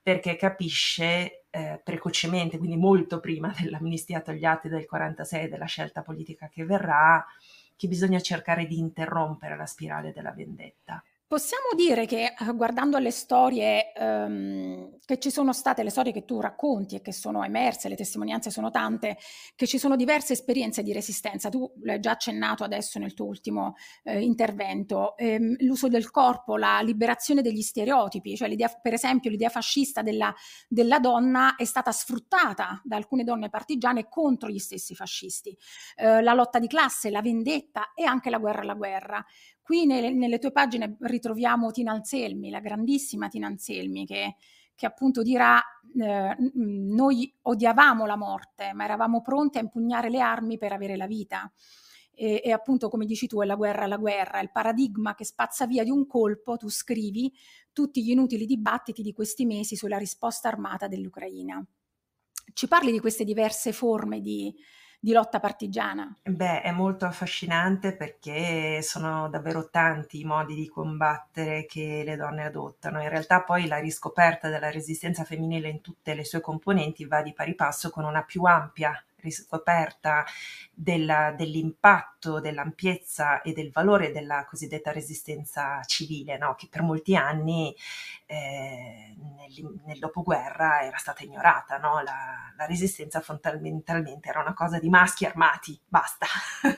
perché 0.00 0.36
capisce 0.36 1.46
eh, 1.50 1.80
precocemente, 1.82 2.58
quindi 2.58 2.76
molto 2.76 3.18
prima 3.18 3.52
dell'amnistia 3.58 4.20
togliati 4.20 4.68
del 4.68 4.86
46 4.86 5.44
e 5.44 5.48
della 5.48 5.64
scelta 5.64 6.02
politica 6.02 6.48
che 6.48 6.64
verrà, 6.64 7.26
che 7.74 7.88
bisogna 7.88 8.20
cercare 8.20 8.66
di 8.66 8.78
interrompere 8.78 9.56
la 9.56 9.66
spirale 9.66 10.12
della 10.12 10.30
vendetta. 10.30 11.02
Possiamo 11.28 11.70
dire 11.74 12.06
che 12.06 12.34
eh, 12.38 12.52
guardando 12.54 12.96
alle 12.96 13.10
storie 13.10 13.92
ehm, 13.94 14.98
che 15.04 15.18
ci 15.18 15.32
sono 15.32 15.52
state, 15.52 15.82
le 15.82 15.90
storie 15.90 16.12
che 16.12 16.24
tu 16.24 16.40
racconti 16.40 16.94
e 16.94 17.00
che 17.02 17.12
sono 17.12 17.42
emerse, 17.42 17.88
le 17.88 17.96
testimonianze 17.96 18.48
sono 18.50 18.70
tante, 18.70 19.16
che 19.56 19.66
ci 19.66 19.76
sono 19.76 19.96
diverse 19.96 20.34
esperienze 20.34 20.84
di 20.84 20.92
resistenza. 20.92 21.48
Tu 21.48 21.68
l'hai 21.82 21.98
già 21.98 22.12
accennato 22.12 22.62
adesso 22.62 23.00
nel 23.00 23.12
tuo 23.12 23.26
ultimo 23.26 23.74
eh, 24.04 24.22
intervento, 24.22 25.16
ehm, 25.16 25.56
l'uso 25.64 25.88
del 25.88 26.12
corpo, 26.12 26.56
la 26.56 26.78
liberazione 26.80 27.42
degli 27.42 27.60
stereotipi, 27.60 28.36
cioè 28.36 28.46
l'idea, 28.46 28.68
per 28.80 28.92
esempio 28.92 29.28
l'idea 29.28 29.48
fascista 29.48 30.02
della, 30.02 30.32
della 30.68 31.00
donna 31.00 31.56
è 31.56 31.64
stata 31.64 31.90
sfruttata 31.90 32.80
da 32.84 32.94
alcune 32.94 33.24
donne 33.24 33.48
partigiane 33.48 34.06
contro 34.08 34.48
gli 34.48 34.60
stessi 34.60 34.94
fascisti. 34.94 35.56
Eh, 35.96 36.22
la 36.22 36.34
lotta 36.34 36.60
di 36.60 36.68
classe, 36.68 37.10
la 37.10 37.20
vendetta 37.20 37.92
e 37.94 38.04
anche 38.04 38.30
la 38.30 38.38
guerra 38.38 38.60
alla 38.60 38.74
guerra. 38.74 39.24
Qui 39.66 39.84
nelle, 39.84 40.12
nelle 40.12 40.38
tue 40.38 40.52
pagine 40.52 40.96
ritroviamo 41.00 41.72
Tina 41.72 41.90
Anselmi, 41.90 42.50
la 42.50 42.60
grandissima 42.60 43.26
Tina 43.26 43.48
Anselmi, 43.48 44.06
che, 44.06 44.36
che 44.76 44.86
appunto 44.86 45.22
dirà 45.22 45.60
eh, 46.00 46.36
noi 46.54 47.36
odiavamo 47.42 48.06
la 48.06 48.14
morte, 48.14 48.72
ma 48.74 48.84
eravamo 48.84 49.22
pronti 49.22 49.58
a 49.58 49.62
impugnare 49.62 50.08
le 50.08 50.20
armi 50.20 50.56
per 50.56 50.70
avere 50.70 50.96
la 50.96 51.08
vita. 51.08 51.52
E, 52.14 52.42
e, 52.44 52.52
appunto, 52.52 52.88
come 52.88 53.06
dici 53.06 53.26
tu, 53.26 53.42
è 53.42 53.44
la 53.44 53.56
guerra 53.56 53.86
alla 53.86 53.96
guerra, 53.96 54.38
il 54.38 54.52
paradigma 54.52 55.16
che 55.16 55.24
spazza 55.24 55.66
via 55.66 55.82
di 55.82 55.90
un 55.90 56.06
colpo, 56.06 56.56
tu 56.56 56.70
scrivi 56.70 57.32
tutti 57.72 58.04
gli 58.04 58.10
inutili 58.10 58.46
dibattiti 58.46 59.02
di 59.02 59.12
questi 59.12 59.46
mesi 59.46 59.74
sulla 59.74 59.98
risposta 59.98 60.46
armata 60.46 60.86
dell'Ucraina. 60.86 61.60
Ci 62.52 62.68
parli 62.68 62.92
di 62.92 63.00
queste 63.00 63.24
diverse 63.24 63.72
forme 63.72 64.20
di, 64.20 64.54
di 65.00 65.12
lotta 65.12 65.40
partigiana? 65.40 66.16
Beh, 66.22 66.62
è 66.62 66.70
molto 66.72 67.04
affascinante 67.04 67.94
perché 67.94 68.80
sono 68.82 69.28
davvero 69.28 69.68
tanti 69.68 70.20
i 70.20 70.24
modi 70.24 70.54
di 70.54 70.68
combattere 70.68 71.66
che 71.66 72.02
le 72.04 72.16
donne 72.16 72.44
adottano. 72.44 73.02
In 73.02 73.08
realtà 73.08 73.42
poi 73.42 73.66
la 73.66 73.78
riscoperta 73.78 74.48
della 74.48 74.70
resistenza 74.70 75.24
femminile 75.24 75.68
in 75.68 75.80
tutte 75.80 76.14
le 76.14 76.24
sue 76.24 76.40
componenti 76.40 77.04
va 77.06 77.22
di 77.22 77.32
pari 77.32 77.54
passo 77.54 77.90
con 77.90 78.04
una 78.04 78.22
più 78.22 78.42
ampia 78.42 79.00
riscoperta 79.26 80.24
della, 80.78 81.32
dell'impatto, 81.32 82.38
dell'ampiezza 82.38 83.40
e 83.40 83.54
del 83.54 83.70
valore 83.70 84.12
della 84.12 84.44
cosiddetta 84.44 84.92
resistenza 84.92 85.82
civile, 85.84 86.36
no? 86.36 86.54
che 86.54 86.68
per 86.70 86.82
molti 86.82 87.16
anni 87.16 87.74
eh, 88.26 89.16
nel, 89.16 89.80
nel, 89.86 89.98
dopoguerra 89.98 90.82
era 90.82 90.98
stata 90.98 91.24
ignorata. 91.24 91.78
No? 91.78 92.02
La, 92.02 92.52
la, 92.54 92.66
resistenza 92.66 93.20
fondamentalmente 93.20 94.28
era 94.28 94.40
una 94.40 94.52
cosa 94.52 94.78
di 94.78 94.90
maschi 94.90 95.24
armati, 95.24 95.80
basta. 95.88 96.26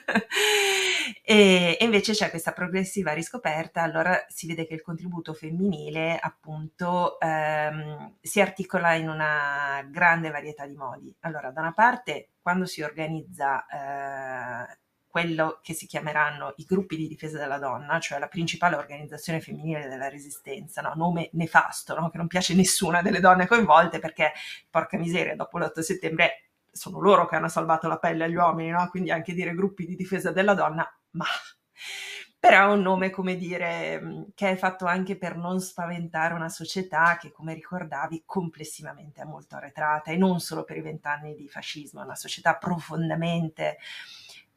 e, 1.21 1.77
e, 1.77 1.83
invece 1.83 2.13
c'è 2.13 2.29
questa 2.29 2.53
progressiva 2.53 3.11
riscoperta, 3.11 3.81
allora 3.81 4.25
si 4.29 4.47
vede 4.47 4.65
che 4.65 4.75
il 4.75 4.81
contributo 4.81 5.33
femminile 5.33 6.17
appunto 6.17 7.19
ehm, 7.19 8.15
si 8.21 8.39
articola 8.39 8.93
in 8.93 9.09
una 9.09 9.85
grande 9.89 10.29
varietà 10.29 10.65
di 10.65 10.75
modi. 10.75 11.13
Allora, 11.21 11.51
da 11.51 11.59
una 11.59 11.73
parte 11.73 12.29
quando 12.41 12.65
si 12.65 12.81
organizza 12.81 13.65
eh, 13.67 14.77
quello 15.09 15.59
che 15.63 15.73
si 15.73 15.87
chiameranno 15.87 16.53
i 16.57 16.65
gruppi 16.65 16.95
di 16.95 17.07
difesa 17.07 17.39
della 17.39 17.57
donna, 17.57 17.99
cioè 17.99 18.19
la 18.19 18.27
principale 18.27 18.75
organizzazione 18.75 19.41
femminile 19.41 19.87
della 19.87 20.07
resistenza, 20.07 20.81
no? 20.81 20.93
nome 20.95 21.29
nefasto, 21.33 21.99
no? 21.99 22.09
che 22.09 22.17
non 22.17 22.27
piace 22.27 22.53
nessuna 22.53 23.01
delle 23.01 23.19
donne 23.19 23.47
coinvolte 23.47 23.97
perché, 23.97 24.33
porca 24.69 24.97
miseria, 24.97 25.35
dopo 25.35 25.57
l'8 25.57 25.79
settembre 25.79 26.49
sono 26.71 26.99
loro 26.99 27.25
che 27.25 27.35
hanno 27.35 27.49
salvato 27.49 27.87
la 27.87 27.97
pelle 27.97 28.25
agli 28.25 28.35
uomini, 28.35 28.69
no? 28.69 28.87
quindi 28.89 29.09
anche 29.11 29.33
dire 29.33 29.55
gruppi 29.55 29.87
di 29.87 29.95
difesa 29.95 30.31
della 30.31 30.53
donna, 30.53 30.87
ma 31.11 31.25
però 32.39 32.69
è 32.69 32.73
un 32.73 32.81
nome, 32.81 33.09
come 33.09 33.35
dire, 33.35 34.27
che 34.33 34.51
è 34.51 34.55
fatto 34.55 34.85
anche 34.85 35.17
per 35.17 35.35
non 35.35 35.59
spaventare 35.59 36.33
una 36.33 36.47
società 36.49 37.17
che, 37.17 37.31
come 37.31 37.53
ricordavi, 37.53 38.23
complessivamente 38.25 39.21
è 39.21 39.25
molto 39.25 39.55
arretrata 39.57 40.11
e 40.11 40.15
non 40.17 40.39
solo 40.39 40.63
per 40.63 40.77
i 40.77 40.81
vent'anni 40.81 41.35
di 41.35 41.49
fascismo, 41.49 42.01
è 42.01 42.05
una 42.05 42.15
società 42.15 42.55
profondamente 42.55 43.77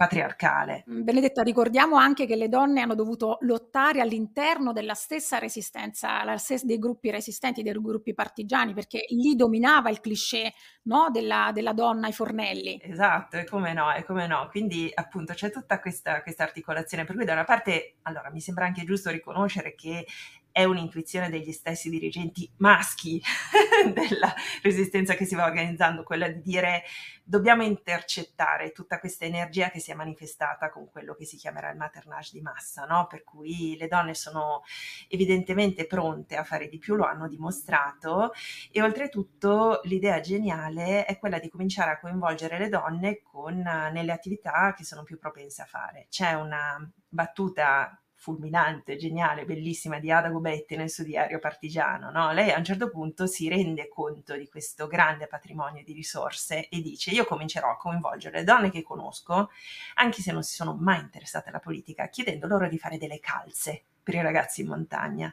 patriarcale. 0.02 0.84
Mm, 0.90 1.02
Benedetta, 1.04 1.42
ricordiamo 1.42 1.96
anche 1.96 2.26
che 2.26 2.34
le 2.34 2.48
donne 2.48 2.80
hanno 2.80 2.96
dovuto 2.96 3.38
lottare 3.42 4.00
all'interno 4.00 4.72
della 4.72 4.94
stessa 4.94 5.38
resistenza, 5.38 6.24
dei 6.64 6.78
gruppi 6.80 7.12
resistenti, 7.12 7.62
dei 7.62 7.72
gruppi 7.72 8.12
partigiani, 8.12 8.74
perché 8.74 9.04
lì 9.10 9.36
dominava 9.36 9.90
il 9.90 10.00
cliché 10.00 10.54
no? 10.84 11.06
della, 11.12 11.50
della, 11.54 11.72
donna 11.72 12.08
ai 12.08 12.12
fornelli. 12.12 12.80
Esatto, 12.82 13.36
e 13.36 13.44
come 13.44 13.72
no, 13.72 13.94
e 13.94 14.02
come 14.02 14.26
no. 14.26 14.48
Quindi 14.50 14.90
appunto 14.92 15.34
c'è 15.34 15.52
tutta 15.52 15.78
questa, 15.78 16.20
questa 16.22 16.42
articolazione, 16.42 17.04
per 17.04 17.14
cui 17.14 17.24
da 17.24 17.34
una 17.34 17.44
parte, 17.44 17.98
allora 18.02 18.28
mi 18.32 18.40
sembra 18.40 18.64
anche 18.64 18.82
giusto 18.84 19.08
riconoscere 19.10 19.76
che 19.76 20.04
è 20.52 20.64
un'intuizione 20.64 21.30
degli 21.30 21.50
stessi 21.50 21.90
dirigenti 21.90 22.48
maschi 22.58 23.20
della 23.92 24.32
resistenza 24.62 25.14
che 25.14 25.24
si 25.24 25.34
va 25.34 25.46
organizzando, 25.46 26.02
quella 26.04 26.28
di 26.28 26.42
dire 26.42 26.84
dobbiamo 27.24 27.62
intercettare 27.62 28.72
tutta 28.72 28.98
questa 28.98 29.24
energia 29.24 29.70
che 29.70 29.80
si 29.80 29.90
è 29.90 29.94
manifestata 29.94 30.70
con 30.70 30.90
quello 30.90 31.14
che 31.14 31.24
si 31.24 31.36
chiamerà 31.36 31.70
il 31.70 31.78
maternage 31.78 32.30
di 32.32 32.40
massa, 32.40 32.84
no? 32.84 33.06
per 33.06 33.24
cui 33.24 33.76
le 33.78 33.88
donne 33.88 34.14
sono 34.14 34.62
evidentemente 35.08 35.86
pronte 35.86 36.36
a 36.36 36.44
fare 36.44 36.68
di 36.68 36.78
più, 36.78 36.94
lo 36.94 37.04
hanno 37.04 37.28
dimostrato 37.28 38.32
e 38.70 38.82
oltretutto 38.82 39.80
l'idea 39.84 40.20
geniale 40.20 41.04
è 41.04 41.18
quella 41.18 41.38
di 41.38 41.48
cominciare 41.48 41.92
a 41.92 41.98
coinvolgere 41.98 42.58
le 42.58 42.68
donne 42.68 43.22
con, 43.22 43.56
nelle 43.56 44.12
attività 44.12 44.74
che 44.76 44.84
sono 44.84 45.02
più 45.02 45.18
propense 45.18 45.62
a 45.62 45.66
fare. 45.66 46.06
C'è 46.10 46.34
una 46.34 46.76
battuta 47.08 48.01
fulminante, 48.22 48.96
geniale, 48.96 49.44
bellissima 49.44 49.98
di 49.98 50.12
Ada 50.12 50.28
Gobetti 50.28 50.76
nel 50.76 50.88
suo 50.88 51.02
diario 51.02 51.40
partigiano, 51.40 52.12
no? 52.12 52.30
lei 52.30 52.52
a 52.52 52.58
un 52.58 52.62
certo 52.62 52.88
punto 52.88 53.26
si 53.26 53.48
rende 53.48 53.88
conto 53.88 54.36
di 54.36 54.48
questo 54.48 54.86
grande 54.86 55.26
patrimonio 55.26 55.82
di 55.82 55.92
risorse 55.92 56.68
e 56.68 56.80
dice 56.80 57.10
io 57.10 57.24
comincerò 57.24 57.68
a 57.68 57.76
coinvolgere 57.76 58.38
le 58.38 58.44
donne 58.44 58.70
che 58.70 58.84
conosco, 58.84 59.50
anche 59.94 60.22
se 60.22 60.30
non 60.30 60.44
si 60.44 60.54
sono 60.54 60.76
mai 60.78 61.00
interessate 61.00 61.48
alla 61.48 61.58
politica, 61.58 62.06
chiedendo 62.06 62.46
loro 62.46 62.68
di 62.68 62.78
fare 62.78 62.96
delle 62.96 63.18
calze 63.18 63.86
per 64.02 64.14
i 64.14 64.22
ragazzi 64.22 64.62
in 64.62 64.68
montagna. 64.68 65.32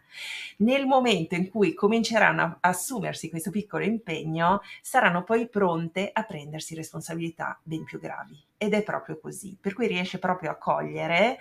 Nel 0.57 0.85
momento 0.85 1.35
in 1.35 1.49
cui 1.49 1.73
cominceranno 1.73 2.41
a 2.41 2.57
assumersi 2.61 3.29
questo 3.29 3.51
piccolo 3.51 3.83
impegno, 3.83 4.61
saranno 4.81 5.23
poi 5.23 5.47
pronte 5.49 6.09
a 6.11 6.23
prendersi 6.23 6.75
responsabilità 6.75 7.59
ben 7.63 7.83
più 7.83 7.99
gravi. 7.99 8.41
Ed 8.57 8.73
è 8.73 8.83
proprio 8.83 9.19
così, 9.19 9.57
per 9.59 9.73
cui 9.73 9.87
riesce 9.87 10.19
proprio 10.19 10.51
a 10.51 10.55
cogliere 10.55 11.37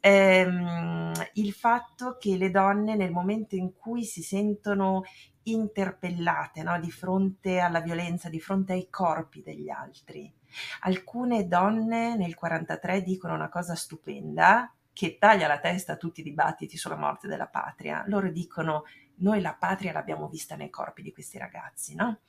ehm, 0.00 1.12
il 1.34 1.52
fatto 1.52 2.16
che 2.18 2.36
le 2.36 2.50
donne 2.50 2.94
nel 2.94 3.10
momento 3.10 3.56
in 3.56 3.72
cui 3.74 4.04
si 4.04 4.22
sentono 4.22 5.02
interpellate 5.44 6.62
no? 6.62 6.78
di 6.78 6.90
fronte 6.90 7.58
alla 7.58 7.80
violenza, 7.80 8.28
di 8.28 8.40
fronte 8.40 8.72
ai 8.72 8.88
corpi 8.90 9.42
degli 9.42 9.68
altri. 9.68 10.32
Alcune 10.80 11.48
donne 11.48 12.16
nel 12.16 12.34
43 12.34 13.02
dicono 13.02 13.34
una 13.34 13.48
cosa 13.48 13.74
stupenda, 13.74 14.72
che 15.02 15.18
taglia 15.18 15.48
la 15.48 15.58
testa 15.58 15.94
a 15.94 15.96
tutti 15.96 16.20
i 16.20 16.22
dibattiti 16.22 16.76
sulla 16.76 16.94
morte 16.94 17.26
della 17.26 17.48
patria. 17.48 18.04
Loro 18.06 18.30
dicono 18.30 18.84
noi 19.16 19.40
la 19.40 19.56
patria 19.58 19.92
l'abbiamo 19.92 20.28
vista 20.28 20.54
nei 20.54 20.70
corpi 20.70 21.02
di 21.02 21.12
questi 21.12 21.38
ragazzi, 21.38 21.96
no? 21.96 22.20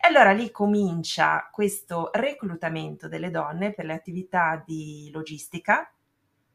E 0.00 0.06
allora 0.06 0.30
lì 0.30 0.52
comincia 0.52 1.48
questo 1.50 2.10
reclutamento 2.12 3.08
delle 3.08 3.30
donne 3.30 3.72
per 3.72 3.86
le 3.86 3.94
attività 3.94 4.62
di 4.64 5.10
logistica, 5.12 5.92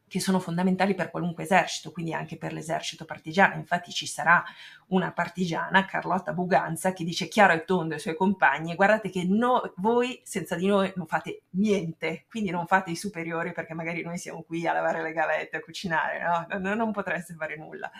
che 0.08 0.20
sono 0.20 0.40
fondamentali 0.40 0.94
per 0.94 1.10
qualunque 1.10 1.44
esercito, 1.44 1.92
quindi 1.92 2.12
anche 2.12 2.36
per 2.36 2.52
l'esercito 2.52 3.04
partigiano. 3.04 3.54
Infatti 3.54 3.92
ci 3.92 4.06
sarà 4.06 4.42
una 4.88 5.12
partigiana, 5.12 5.84
Carlotta 5.84 6.32
Buganza, 6.32 6.92
che 6.92 7.04
dice 7.04 7.28
chiaro 7.28 7.52
e 7.52 7.64
tondo 7.64 7.94
ai 7.94 8.00
suoi 8.00 8.16
compagni, 8.16 8.74
guardate 8.74 9.10
che 9.10 9.24
no, 9.24 9.72
voi 9.76 10.20
senza 10.24 10.56
di 10.56 10.66
noi 10.66 10.92
non 10.96 11.06
fate 11.06 11.42
niente, 11.50 12.24
quindi 12.28 12.50
non 12.50 12.66
fate 12.66 12.90
i 12.90 12.96
superiori 12.96 13.52
perché 13.52 13.74
magari 13.74 14.02
noi 14.02 14.18
siamo 14.18 14.42
qui 14.42 14.66
a 14.66 14.72
lavare 14.72 15.02
le 15.02 15.12
gavette, 15.12 15.58
a 15.58 15.60
cucinare, 15.60 16.58
no? 16.58 16.74
non 16.74 16.92
potreste 16.92 17.34
fare 17.34 17.56
nulla. 17.56 17.90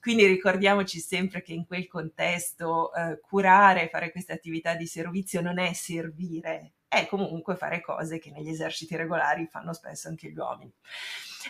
Quindi 0.00 0.26
ricordiamoci 0.26 1.00
sempre 1.00 1.42
che 1.42 1.52
in 1.52 1.66
quel 1.66 1.88
contesto 1.88 2.94
eh, 2.94 3.18
curare, 3.20 3.88
fare 3.88 4.12
queste 4.12 4.32
attività 4.32 4.76
di 4.76 4.86
servizio 4.86 5.40
non 5.40 5.58
è 5.58 5.72
servire, 5.72 6.74
è 6.96 7.06
comunque 7.06 7.56
fare 7.56 7.80
cose 7.80 8.18
che 8.18 8.30
negli 8.30 8.48
eserciti 8.48 8.96
regolari 8.96 9.46
fanno 9.46 9.72
spesso 9.72 10.08
anche 10.08 10.30
gli 10.30 10.38
uomini. 10.38 10.72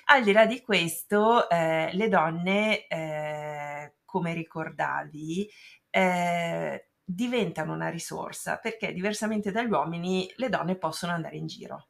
Al 0.06 0.22
di 0.22 0.32
là 0.32 0.46
di 0.46 0.61
questo, 0.61 1.48
eh, 1.48 1.90
le 1.92 2.09
donne, 2.09 2.87
eh, 2.87 3.94
come 4.04 4.35
ricordavi, 4.35 5.50
eh, 5.90 6.90
diventano 7.04 7.72
una 7.72 7.88
risorsa 7.88 8.59
perché 8.59 8.92
diversamente 8.92 9.52
dagli 9.52 9.70
uomini 9.70 10.30
le 10.37 10.48
donne 10.48 10.76
possono 10.76 11.12
andare 11.12 11.37
in 11.37 11.46
giro 11.46 11.88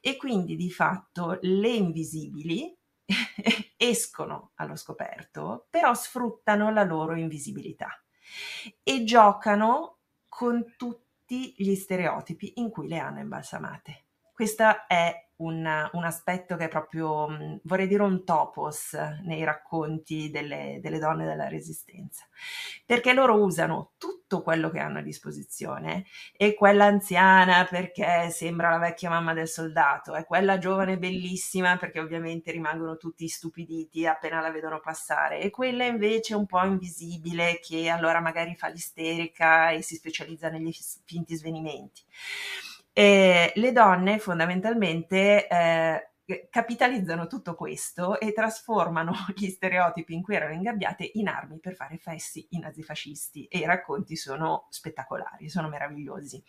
e 0.00 0.16
quindi 0.16 0.56
di 0.56 0.70
fatto 0.70 1.38
le 1.42 1.68
invisibili 1.68 2.76
escono 3.76 4.52
allo 4.56 4.74
scoperto, 4.74 5.66
però 5.70 5.94
sfruttano 5.94 6.72
la 6.72 6.82
loro 6.82 7.14
invisibilità 7.14 7.88
e 8.82 9.04
giocano 9.04 9.98
con 10.28 10.74
tutti 10.76 11.05
gli 11.56 11.74
stereotipi 11.74 12.54
in 12.56 12.70
cui 12.70 12.88
le 12.88 12.98
hanno 12.98 13.20
imbalsamate. 13.20 14.05
Questa 14.36 14.84
è 14.86 15.28
un, 15.36 15.88
un, 15.92 16.04
aspetto 16.04 16.56
che 16.56 16.66
è 16.66 16.68
proprio, 16.68 17.26
mm, 17.26 17.56
vorrei 17.62 17.86
dire, 17.86 18.02
un 18.02 18.22
topos 18.22 18.92
nei 19.22 19.44
racconti 19.44 20.28
delle, 20.28 20.78
delle, 20.82 20.98
donne 20.98 21.24
della 21.24 21.48
resistenza, 21.48 22.26
perché 22.84 23.14
loro 23.14 23.42
usano 23.42 23.92
tutto 23.96 24.42
quello 24.42 24.68
che 24.68 24.78
hanno 24.78 24.98
a 24.98 25.02
disposizione. 25.02 26.04
E 26.36 26.52
quella 26.52 26.84
anziana 26.84 27.64
perché 27.64 28.28
sembra 28.28 28.68
la 28.68 28.78
vecchia 28.78 29.08
mamma 29.08 29.32
del 29.32 29.48
soldato, 29.48 30.14
e 30.14 30.26
quella 30.26 30.58
giovane 30.58 30.98
bellissima 30.98 31.78
perché 31.78 31.98
ovviamente 31.98 32.50
rimangono 32.50 32.98
tutti 32.98 33.26
stupiditi 33.26 34.06
appena 34.06 34.42
la 34.42 34.50
vedono 34.50 34.80
passare, 34.80 35.40
e 35.40 35.48
quella 35.48 35.86
invece 35.86 36.34
un 36.34 36.44
po' 36.44 36.62
invisibile 36.62 37.58
che 37.58 37.88
allora 37.88 38.20
magari 38.20 38.54
fa 38.54 38.68
l'isterica 38.68 39.70
e 39.70 39.80
si 39.80 39.94
specializza 39.94 40.50
negli 40.50 40.74
finti 41.06 41.34
svenimenti. 41.36 42.02
E 42.98 43.52
le 43.56 43.72
donne 43.72 44.18
fondamentalmente 44.18 45.46
eh, 45.46 46.10
capitalizzano 46.48 47.26
tutto 47.26 47.54
questo 47.54 48.18
e 48.18 48.32
trasformano 48.32 49.12
gli 49.36 49.48
stereotipi 49.48 50.14
in 50.14 50.22
cui 50.22 50.34
erano 50.34 50.54
ingabbiate 50.54 51.10
in 51.14 51.28
armi 51.28 51.58
per 51.58 51.74
fare 51.74 51.98
fessi 51.98 52.46
i 52.52 52.58
nazifascisti 52.58 53.44
e 53.44 53.58
i 53.58 53.66
racconti 53.66 54.16
sono 54.16 54.66
spettacolari, 54.70 55.50
sono 55.50 55.68
meravigliosi. 55.68 56.42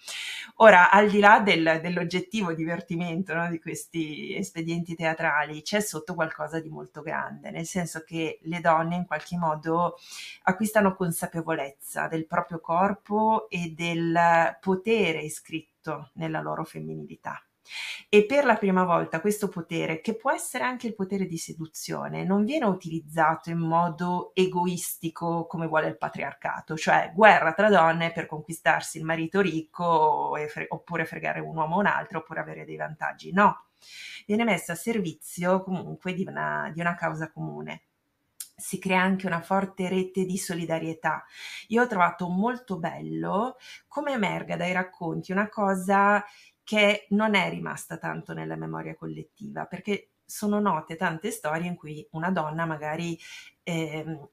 Ora, 0.55 0.89
al 0.89 1.09
di 1.09 1.19
là 1.19 1.41
del, 1.41 1.79
dell'oggettivo 1.81 2.53
divertimento 2.53 3.33
no, 3.33 3.49
di 3.49 3.59
questi 3.59 4.33
espedienti 4.33 4.95
teatrali, 4.95 5.61
c'è 5.61 5.81
sotto 5.81 6.15
qualcosa 6.15 6.61
di 6.61 6.69
molto 6.69 7.01
grande, 7.01 7.51
nel 7.51 7.65
senso 7.65 8.03
che 8.05 8.39
le 8.43 8.61
donne 8.61 8.95
in 8.95 9.05
qualche 9.05 9.37
modo 9.37 9.97
acquistano 10.43 10.95
consapevolezza 10.95 12.07
del 12.07 12.25
proprio 12.25 12.61
corpo 12.61 13.49
e 13.49 13.73
del 13.75 14.57
potere 14.61 15.19
iscritto 15.23 15.76
tutto 15.87 16.11
nella 16.15 16.41
loro 16.41 16.65
femminilità. 16.65 17.41
E 18.07 18.25
per 18.25 18.45
la 18.45 18.55
prima 18.55 18.85
volta 18.85 19.19
questo 19.19 19.49
potere, 19.49 19.99
che 19.99 20.15
può 20.15 20.31
essere 20.31 20.63
anche 20.63 20.87
il 20.87 20.95
potere 20.95 21.25
di 21.25 21.37
seduzione, 21.37 22.23
non 22.23 22.45
viene 22.45 22.65
utilizzato 22.65 23.49
in 23.49 23.57
modo 23.57 24.31
egoistico 24.33 25.45
come 25.47 25.67
vuole 25.67 25.87
il 25.87 25.97
patriarcato, 25.97 26.77
cioè 26.77 27.11
guerra 27.13 27.51
tra 27.51 27.69
donne 27.69 28.13
per 28.13 28.25
conquistarsi 28.25 28.99
il 28.99 29.03
marito 29.03 29.41
ricco 29.41 30.33
fre- 30.47 30.67
oppure 30.69 31.03
fregare 31.03 31.41
un 31.41 31.57
uomo 31.57 31.75
o 31.75 31.79
un 31.79 31.87
altro 31.87 32.19
oppure 32.19 32.39
avere 32.39 32.63
dei 32.63 32.77
vantaggi. 32.77 33.33
No, 33.33 33.65
viene 34.25 34.45
messo 34.45 34.71
a 34.71 34.75
servizio 34.75 35.61
comunque 35.61 36.13
di 36.13 36.25
una, 36.25 36.71
di 36.73 36.79
una 36.79 36.95
causa 36.95 37.29
comune 37.29 37.86
si 38.59 38.79
crea 38.79 39.01
anche 39.01 39.27
una 39.27 39.41
forte 39.41 39.87
rete 39.87 40.25
di 40.25 40.37
solidarietà. 40.37 41.23
Io 41.67 41.83
ho 41.83 41.87
trovato 41.87 42.27
molto 42.27 42.79
bello 42.79 43.57
come 43.87 44.13
emerga 44.13 44.57
dai 44.57 44.71
racconti 44.71 45.31
una 45.31 45.47
cosa 45.47 46.25
che 46.63 47.05
non 47.11 47.35
è 47.35 47.49
rimasta 47.49 47.97
tanto 47.97 48.33
nella 48.33 48.55
memoria 48.55 48.95
collettiva, 48.95 49.65
perché 49.65 50.09
sono 50.25 50.59
note 50.59 50.97
tante 50.97 51.31
storie 51.31 51.67
in 51.67 51.75
cui 51.75 52.05
una 52.11 52.31
donna 52.31 52.65
magari 52.65 53.17
eh, 53.63 54.27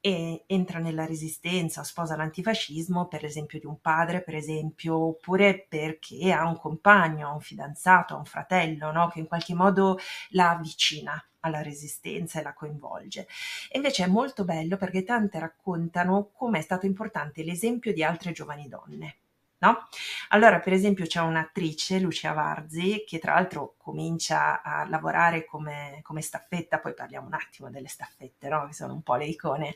entra 0.46 0.78
nella 0.80 1.06
resistenza, 1.06 1.84
sposa 1.84 2.16
l'antifascismo, 2.16 3.06
per 3.06 3.24
esempio 3.24 3.60
di 3.60 3.66
un 3.66 3.78
padre, 3.80 4.22
per 4.22 4.34
esempio, 4.34 4.96
oppure 5.08 5.66
perché 5.68 6.32
ha 6.32 6.48
un 6.48 6.58
compagno, 6.58 7.32
un 7.34 7.40
fidanzato, 7.40 8.16
un 8.16 8.24
fratello, 8.24 8.90
no? 8.90 9.08
che 9.08 9.20
in 9.20 9.26
qualche 9.28 9.54
modo 9.54 9.98
la 10.30 10.50
avvicina 10.50 11.22
alla 11.44 11.62
resistenza 11.62 12.40
e 12.40 12.42
la 12.42 12.52
coinvolge. 12.52 13.26
E 13.70 13.76
invece 13.76 14.04
è 14.04 14.09
molto 14.09 14.44
bello 14.44 14.76
perché 14.76 15.04
tante 15.04 15.38
raccontano 15.38 16.30
come 16.33 16.59
è 16.59 16.62
stato 16.62 16.87
importante 16.87 17.42
l'esempio 17.42 17.92
di 17.92 18.02
altre 18.02 18.33
giovani 18.33 18.68
donne. 18.68 19.16
No? 19.59 19.88
Allora, 20.30 20.61
per 20.61 20.74
esempio, 20.74 21.07
c'è 21.07 21.20
un'attrice, 21.20 21.98
Lucia 21.98 22.33
Varzi, 22.33 23.04
che 23.07 23.18
tra 23.18 23.35
l'altro 23.35 23.76
comincia 23.78 24.61
a 24.62 24.87
lavorare 24.87 25.46
come, 25.46 26.00
come 26.02 26.20
staffetta, 26.20 26.80
poi 26.80 26.92
parliamo 26.92 27.26
un 27.26 27.33
attimo 27.33 27.70
delle 27.70 27.88
staffette, 27.88 28.48
no? 28.48 28.66
che 28.66 28.74
sono 28.74 28.92
un 28.92 29.02
po' 29.02 29.14
le 29.14 29.24
icone, 29.24 29.74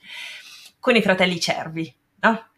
con 0.78 0.94
i 0.94 1.00
fratelli 1.00 1.40
Cervi. 1.40 1.94
No? 2.20 2.48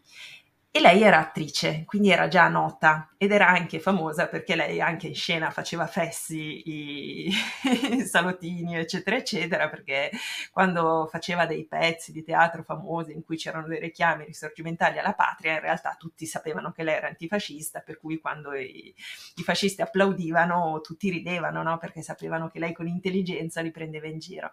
E 0.73 0.79
lei 0.79 1.03
era 1.03 1.19
attrice, 1.19 1.83
quindi 1.85 2.11
era 2.13 2.29
già 2.29 2.47
nota 2.47 3.13
ed 3.19 3.33
era 3.33 3.49
anche 3.49 3.81
famosa 3.81 4.29
perché 4.29 4.55
lei 4.55 4.81
anche 4.81 5.09
in 5.09 5.17
scena 5.17 5.51
faceva 5.51 5.89
fessi, 5.89 6.63
i, 6.71 7.29
i 7.91 8.05
salotini, 8.07 8.77
eccetera, 8.77 9.17
eccetera, 9.17 9.69
perché 9.69 10.13
quando 10.53 11.09
faceva 11.11 11.45
dei 11.45 11.67
pezzi 11.67 12.13
di 12.13 12.23
teatro 12.23 12.63
famosi 12.63 13.13
in 13.13 13.25
cui 13.25 13.37
c'erano 13.37 13.67
dei 13.67 13.81
richiami 13.81 14.25
risorgimentali 14.27 15.01
alla 15.01 15.13
patria, 15.13 15.55
in 15.55 15.61
realtà 15.61 15.97
tutti 15.99 16.25
sapevano 16.25 16.71
che 16.71 16.85
lei 16.85 16.95
era 16.95 17.09
antifascista, 17.09 17.81
per 17.81 17.99
cui 17.99 18.21
quando 18.21 18.55
i, 18.55 18.95
i 19.35 19.43
fascisti 19.43 19.83
applaudivano 19.83 20.81
tutti 20.83 21.11
ridevano, 21.11 21.65
no? 21.65 21.79
perché 21.79 22.01
sapevano 22.01 22.49
che 22.49 22.61
lei 22.61 22.73
con 22.73 22.87
intelligenza 22.87 23.61
li 23.61 23.73
prendeva 23.73 24.07
in 24.07 24.21
giro. 24.21 24.53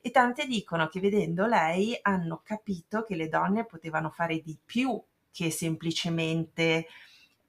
E 0.00 0.10
tante 0.10 0.46
dicono 0.46 0.88
che 0.88 0.98
vedendo 0.98 1.44
lei 1.44 1.98
hanno 2.00 2.40
capito 2.42 3.04
che 3.04 3.14
le 3.16 3.28
donne 3.28 3.66
potevano 3.66 4.08
fare 4.08 4.40
di 4.40 4.58
più 4.64 4.98
che 5.30 5.50
semplicemente 5.50 6.86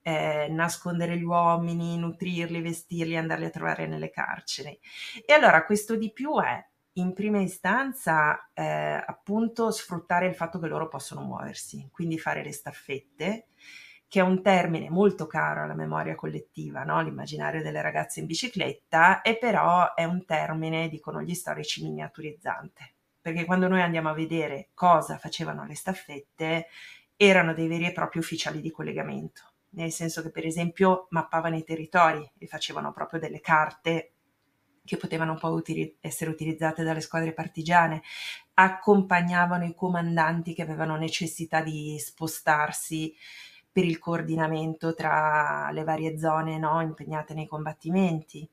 eh, 0.01 0.47
nascondere 0.49 1.17
gli 1.17 1.23
uomini, 1.23 1.97
nutrirli, 1.97 2.61
vestirli, 2.61 3.17
andarli 3.17 3.45
a 3.45 3.49
trovare 3.49 3.87
nelle 3.87 4.09
carceri. 4.09 4.77
E 5.25 5.33
allora 5.33 5.65
questo 5.65 5.95
di 5.95 6.11
più 6.11 6.39
è 6.39 6.65
in 6.93 7.13
prima 7.13 7.39
istanza 7.39 8.49
eh, 8.53 9.03
appunto 9.05 9.71
sfruttare 9.71 10.27
il 10.27 10.35
fatto 10.35 10.59
che 10.59 10.67
loro 10.67 10.87
possono 10.87 11.21
muoversi, 11.21 11.87
quindi 11.91 12.17
fare 12.17 12.43
le 12.43 12.51
staffette, 12.51 13.47
che 14.07 14.19
è 14.19 14.23
un 14.23 14.41
termine 14.41 14.89
molto 14.89 15.27
caro 15.27 15.63
alla 15.63 15.75
memoria 15.75 16.15
collettiva, 16.15 16.83
no? 16.83 17.01
l'immaginario 17.01 17.61
delle 17.61 17.81
ragazze 17.81 18.19
in 18.19 18.25
bicicletta, 18.25 19.21
e 19.21 19.37
però 19.37 19.93
è 19.93 20.03
un 20.03 20.25
termine, 20.25 20.89
dicono 20.89 21.21
gli 21.21 21.35
storici, 21.35 21.83
miniaturizzante, 21.83 22.95
perché 23.21 23.45
quando 23.45 23.67
noi 23.67 23.81
andiamo 23.81 24.09
a 24.09 24.13
vedere 24.13 24.69
cosa 24.73 25.17
facevano 25.17 25.63
le 25.65 25.75
staffette, 25.75 26.67
erano 27.21 27.53
dei 27.53 27.67
veri 27.67 27.85
e 27.85 27.91
propri 27.91 28.17
ufficiali 28.17 28.61
di 28.61 28.71
collegamento, 28.71 29.41
nel 29.71 29.91
senso 29.91 30.21
che 30.21 30.31
per 30.31 30.45
esempio 30.45 31.07
mappavano 31.09 31.57
i 31.57 31.65
territori 31.65 32.25
e 32.37 32.47
facevano 32.47 32.93
proprio 32.93 33.19
delle 33.19 33.41
carte 33.41 34.13
che 34.85 34.95
potevano 34.95 35.35
poi 35.35 35.51
utili- 35.51 35.97
essere 35.99 36.31
utilizzate 36.31 36.81
dalle 36.81 37.01
squadre 37.01 37.33
partigiane, 37.33 38.03
accompagnavano 38.53 39.65
i 39.65 39.75
comandanti 39.75 40.53
che 40.53 40.61
avevano 40.61 40.95
necessità 40.95 41.61
di 41.61 41.99
spostarsi 41.99 43.13
per 43.69 43.83
il 43.83 43.99
coordinamento 43.99 44.93
tra 44.93 45.71
le 45.71 45.83
varie 45.83 46.17
zone 46.17 46.57
no, 46.57 46.79
impegnate 46.79 47.33
nei 47.33 47.47
combattimenti. 47.47 48.49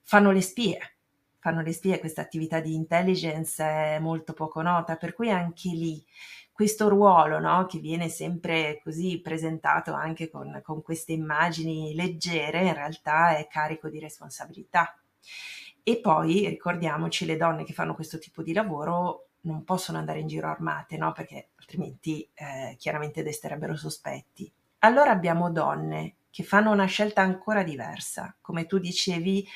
Fanno 0.00 0.32
le 0.32 0.40
spie, 0.40 0.96
fanno 1.38 1.62
le 1.62 1.72
spie, 1.72 2.00
questa 2.00 2.20
attività 2.20 2.58
di 2.58 2.74
intelligence 2.74 3.62
è 3.62 3.98
molto 4.00 4.32
poco 4.32 4.60
nota, 4.60 4.96
per 4.96 5.14
cui 5.14 5.30
anche 5.30 5.68
lì 5.68 6.04
questo 6.52 6.88
ruolo 6.88 7.38
no, 7.38 7.66
che 7.66 7.78
viene 7.78 8.08
sempre 8.08 8.80
così 8.82 9.20
presentato 9.20 9.92
anche 9.92 10.30
con, 10.30 10.60
con 10.62 10.82
queste 10.82 11.12
immagini 11.12 11.94
leggere, 11.94 12.66
in 12.66 12.74
realtà 12.74 13.36
è 13.36 13.48
carico 13.48 13.88
di 13.88 13.98
responsabilità. 13.98 14.96
E 15.82 15.98
poi 15.98 16.46
ricordiamoci, 16.48 17.24
le 17.24 17.36
donne 17.36 17.64
che 17.64 17.72
fanno 17.72 17.94
questo 17.94 18.18
tipo 18.18 18.42
di 18.42 18.52
lavoro 18.52 19.30
non 19.42 19.64
possono 19.64 19.98
andare 19.98 20.20
in 20.20 20.28
giro 20.28 20.48
armate, 20.48 20.96
no? 20.96 21.12
perché 21.12 21.50
altrimenti 21.56 22.28
eh, 22.34 22.76
chiaramente 22.78 23.22
desterebbero 23.22 23.76
sospetti. 23.76 24.52
Allora 24.80 25.10
abbiamo 25.10 25.50
donne 25.50 26.16
che 26.30 26.42
fanno 26.44 26.70
una 26.70 26.86
scelta 26.86 27.20
ancora 27.20 27.62
diversa, 27.62 28.36
come 28.40 28.66
tu 28.66 28.78
dicevi, 28.78 29.46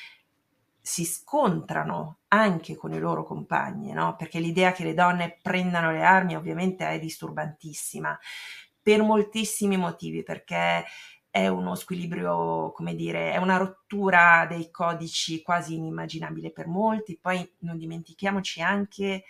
si 0.86 1.04
scontrano 1.04 2.20
anche 2.28 2.76
con 2.76 2.92
i 2.92 3.00
loro 3.00 3.24
compagni, 3.24 3.90
no? 3.90 4.14
perché 4.14 4.38
l'idea 4.38 4.70
che 4.70 4.84
le 4.84 4.94
donne 4.94 5.36
prendano 5.42 5.90
le 5.90 6.04
armi 6.04 6.36
ovviamente 6.36 6.88
è 6.88 7.00
disturbantissima 7.00 8.16
per 8.80 9.02
moltissimi 9.02 9.76
motivi, 9.76 10.22
perché 10.22 10.84
è 11.28 11.48
uno 11.48 11.74
squilibrio, 11.74 12.70
come 12.70 12.94
dire, 12.94 13.32
è 13.32 13.36
una 13.38 13.56
rottura 13.56 14.46
dei 14.48 14.70
codici 14.70 15.42
quasi 15.42 15.74
inimmaginabile 15.74 16.52
per 16.52 16.68
molti. 16.68 17.18
Poi 17.20 17.54
non 17.62 17.76
dimentichiamoci 17.78 18.62
anche 18.62 19.24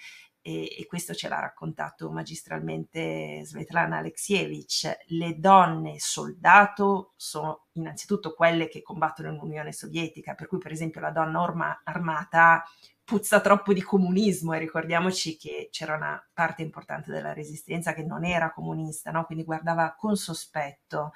e, 0.47 0.77
e, 0.79 0.87
questo 0.87 1.13
ce 1.13 1.29
l'ha 1.29 1.41
raccontato 1.41 2.09
magistralmente 2.09 3.41
Svetlana 3.45 3.97
Alexievich, 3.97 4.97
le 5.09 5.41
donne 5.41 5.99
soldato 5.99 7.15
sono 7.17 7.67
innanzitutto 7.73 8.33
quelle 8.33 8.69
che 8.69 8.81
combattono 8.81 9.33
in 9.33 9.41
Unione 9.41 9.73
Sovietica, 9.73 10.35
per 10.37 10.47
cui 10.47 10.59
per 10.59 10.71
esempio 10.71 11.01
la 11.01 11.11
donna 11.11 11.41
orma, 11.41 11.81
armata 11.83 12.63
puzza 13.03 13.41
troppo 13.41 13.73
di 13.73 13.83
comunismo 13.83 14.53
e 14.53 14.61
ricordiamoci 14.61 15.37
che 15.37 15.67
c'era 15.73 15.97
una 15.97 16.25
parte 16.33 16.63
importante 16.63 17.11
della 17.11 17.33
resistenza 17.33 17.93
che 17.93 18.05
non 18.05 18.25
era 18.25 18.53
comunista, 18.53 19.11
no? 19.11 19.25
quindi 19.25 19.43
guardava 19.43 19.97
con 19.99 20.15
sospetto 20.15 21.11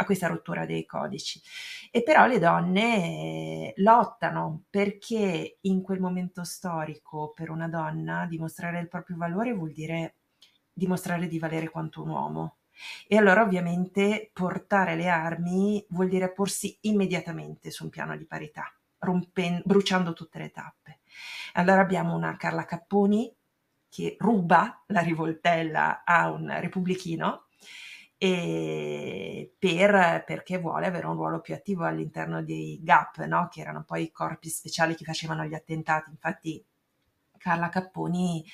a 0.00 0.04
questa 0.04 0.26
rottura 0.26 0.64
dei 0.64 0.86
codici. 0.86 1.40
E 1.90 2.02
però 2.02 2.26
le 2.26 2.38
donne 2.38 3.72
lottano 3.76 4.64
perché 4.70 5.58
in 5.60 5.82
quel 5.82 6.00
momento 6.00 6.42
storico 6.42 7.32
per 7.34 7.50
una 7.50 7.68
donna 7.68 8.26
dimostrare 8.26 8.80
il 8.80 8.88
proprio 8.88 9.16
valore 9.16 9.52
vuol 9.52 9.72
dire 9.72 10.16
dimostrare 10.72 11.26
di 11.28 11.38
valere 11.38 11.68
quanto 11.68 12.02
un 12.02 12.08
uomo. 12.08 12.56
E 13.06 13.16
allora 13.18 13.42
ovviamente 13.42 14.30
portare 14.32 14.96
le 14.96 15.08
armi 15.08 15.84
vuol 15.90 16.08
dire 16.08 16.32
porsi 16.32 16.78
immediatamente 16.82 17.70
su 17.70 17.84
un 17.84 17.90
piano 17.90 18.16
di 18.16 18.24
parità, 18.24 18.72
rompen- 19.00 19.60
bruciando 19.64 20.14
tutte 20.14 20.38
le 20.38 20.50
tappe. 20.50 21.00
Allora 21.54 21.82
abbiamo 21.82 22.14
una 22.14 22.36
Carla 22.36 22.64
Capponi 22.64 23.30
che 23.90 24.16
ruba 24.18 24.82
la 24.86 25.00
rivoltella 25.00 26.04
a 26.04 26.30
un 26.30 26.56
repubblichino 26.58 27.48
per, 29.58 30.24
perché 30.26 30.58
vuole 30.58 30.86
avere 30.86 31.06
un 31.06 31.14
ruolo 31.14 31.40
più 31.40 31.54
attivo 31.54 31.84
all'interno 31.84 32.42
dei 32.42 32.78
GAP, 32.82 33.24
no? 33.24 33.48
che 33.50 33.60
erano 33.62 33.82
poi 33.84 34.02
i 34.04 34.10
corpi 34.10 34.50
speciali 34.50 34.94
che 34.94 35.04
facevano 35.04 35.44
gli 35.44 35.54
attentati. 35.54 36.10
Infatti 36.10 36.62
Carla 37.38 37.70
Capponi 37.70 38.44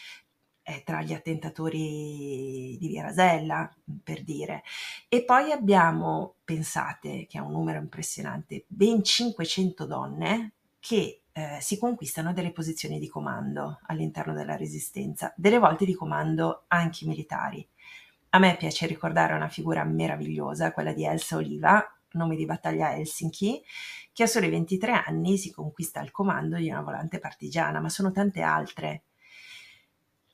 è 0.62 0.83
tra 0.85 1.02
gli 1.02 1.12
attentatori 1.12 2.76
di 2.79 2.88
Via 2.88 3.02
Rasella, 3.02 3.72
per 4.02 4.22
dire. 4.22 4.62
E 5.09 5.24
poi 5.24 5.50
abbiamo, 5.50 6.37
pensate, 6.44 7.26
che 7.26 7.38
è 7.38 7.40
un 7.40 7.50
numero 7.52 7.79
impressionante, 7.79 8.64
ben 8.68 9.02
500 9.02 9.85
donne 9.87 10.52
che 10.79 11.22
eh, 11.33 11.59
si 11.61 11.79
conquistano 11.79 12.33
delle 12.33 12.52
posizioni 12.52 12.98
di 12.98 13.09
comando 13.09 13.81
all'interno 13.87 14.33
della 14.33 14.57
resistenza, 14.57 15.33
delle 15.37 15.59
volte 15.59 15.85
di 15.85 15.94
comando 15.94 16.64
anche 16.68 17.07
militari. 17.07 17.66
A 18.37 18.38
me 18.38 18.55
piace 18.59 18.85
ricordare 18.87 19.33
una 19.33 19.49
figura 19.49 19.83
meravigliosa, 19.83 20.72
quella 20.72 20.92
di 20.92 21.07
Elsa 21.07 21.37
Oliva, 21.37 21.83
nome 22.11 22.37
di 22.37 22.44
battaglia 22.44 22.94
Helsinki, 22.94 23.64
che 24.12 24.25
a 24.25 24.27
soli 24.27 24.51
23 24.51 24.92
anni 24.92 25.38
si 25.38 25.51
conquista 25.51 26.03
il 26.03 26.11
comando 26.11 26.57
di 26.57 26.68
una 26.68 26.83
volante 26.83 27.18
partigiana, 27.18 27.81
ma 27.81 27.88
sono 27.88 28.12
tante 28.12 28.42
altre. 28.42 29.05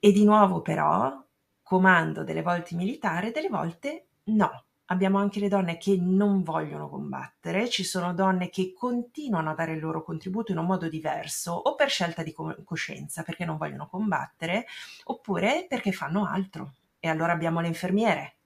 E 0.00 0.10
di 0.10 0.24
nuovo 0.24 0.62
però, 0.62 1.16
comando 1.62 2.24
delle 2.24 2.42
volte 2.42 2.74
militare, 2.74 3.30
delle 3.30 3.48
volte 3.48 4.06
no. 4.24 4.64
Abbiamo 4.86 5.18
anche 5.18 5.38
le 5.38 5.46
donne 5.46 5.76
che 5.76 5.96
non 5.96 6.42
vogliono 6.42 6.88
combattere, 6.88 7.68
ci 7.68 7.84
sono 7.84 8.14
donne 8.14 8.50
che 8.50 8.72
continuano 8.76 9.50
a 9.50 9.54
dare 9.54 9.74
il 9.74 9.80
loro 9.80 10.02
contributo 10.02 10.50
in 10.50 10.58
un 10.58 10.66
modo 10.66 10.88
diverso, 10.88 11.52
o 11.52 11.76
per 11.76 11.88
scelta 11.88 12.24
di 12.24 12.34
coscienza, 12.64 13.22
perché 13.22 13.44
non 13.44 13.58
vogliono 13.58 13.86
combattere, 13.86 14.66
oppure 15.04 15.66
perché 15.68 15.92
fanno 15.92 16.26
altro, 16.26 16.72
e 17.04 17.08
allora 17.08 17.32
abbiamo 17.32 17.60
le 17.60 17.66
infermiere, 17.66 18.36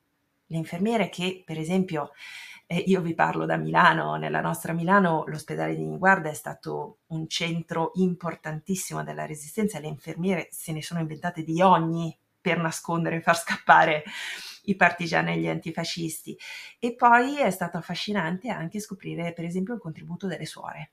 le 0.46 0.56
infermiere 0.56 1.10
che 1.10 1.42
per 1.44 1.58
esempio 1.58 2.12
eh, 2.66 2.78
io 2.86 3.02
vi 3.02 3.14
parlo 3.14 3.44
da 3.44 3.58
Milano, 3.58 4.16
nella 4.16 4.40
nostra 4.40 4.72
Milano 4.72 5.24
l'ospedale 5.26 5.76
di 5.76 5.84
Niguarda 5.84 6.30
è 6.30 6.34
stato 6.34 7.00
un 7.08 7.28
centro 7.28 7.90
importantissimo 7.96 9.04
della 9.04 9.26
resistenza, 9.26 9.78
le 9.78 9.88
infermiere 9.88 10.48
se 10.52 10.72
ne 10.72 10.80
sono 10.80 11.00
inventate 11.00 11.42
di 11.42 11.60
ogni 11.60 12.18
per 12.40 12.58
nascondere 12.58 13.16
e 13.16 13.20
far 13.20 13.36
scappare 13.36 14.04
i 14.62 14.74
partigiani 14.74 15.34
e 15.34 15.38
gli 15.38 15.48
antifascisti. 15.48 16.34
E 16.78 16.94
poi 16.94 17.38
è 17.38 17.50
stato 17.50 17.76
affascinante 17.76 18.48
anche 18.48 18.80
scoprire 18.80 19.34
per 19.34 19.44
esempio 19.44 19.74
il 19.74 19.80
contributo 19.80 20.26
delle 20.26 20.46
suore 20.46 20.92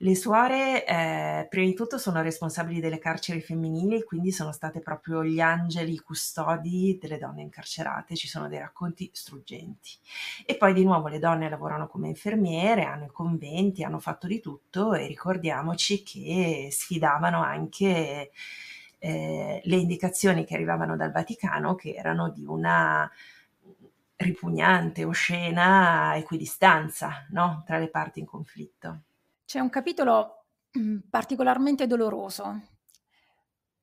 le 0.00 0.14
suore, 0.14 0.84
eh, 0.84 1.46
prima 1.48 1.66
di 1.66 1.74
tutto, 1.74 1.96
sono 1.96 2.20
responsabili 2.20 2.80
delle 2.80 2.98
carceri 2.98 3.40
femminili, 3.40 4.04
quindi 4.04 4.30
sono 4.30 4.52
state 4.52 4.80
proprio 4.80 5.24
gli 5.24 5.40
angeli 5.40 5.98
custodi 5.98 6.98
delle 7.00 7.16
donne 7.16 7.40
incarcerate. 7.40 8.14
Ci 8.14 8.28
sono 8.28 8.46
dei 8.46 8.58
racconti 8.58 9.08
struggenti. 9.14 9.92
E 10.44 10.56
poi 10.56 10.74
di 10.74 10.84
nuovo 10.84 11.08
le 11.08 11.18
donne 11.18 11.48
lavorano 11.48 11.86
come 11.86 12.08
infermiere, 12.08 12.84
hanno 12.84 13.06
i 13.06 13.10
conventi, 13.10 13.84
hanno 13.84 13.98
fatto 13.98 14.26
di 14.26 14.38
tutto 14.40 14.92
e 14.92 15.06
ricordiamoci 15.06 16.02
che 16.02 16.68
sfidavano 16.70 17.42
anche 17.42 18.32
eh, 18.98 19.60
le 19.64 19.76
indicazioni 19.76 20.44
che 20.44 20.54
arrivavano 20.54 20.96
dal 20.96 21.10
Vaticano, 21.12 21.74
che 21.74 21.94
erano 21.94 22.28
di 22.28 22.44
una 22.44 23.10
ripugnante, 24.16 25.04
oscena 25.04 26.16
equidistanza 26.16 27.26
no? 27.30 27.62
tra 27.66 27.78
le 27.78 27.88
parti 27.88 28.20
in 28.20 28.26
conflitto. 28.26 29.00
C'è 29.46 29.60
un 29.60 29.70
capitolo 29.70 30.46
mm, 30.76 30.98
particolarmente 31.08 31.86
doloroso, 31.86 32.62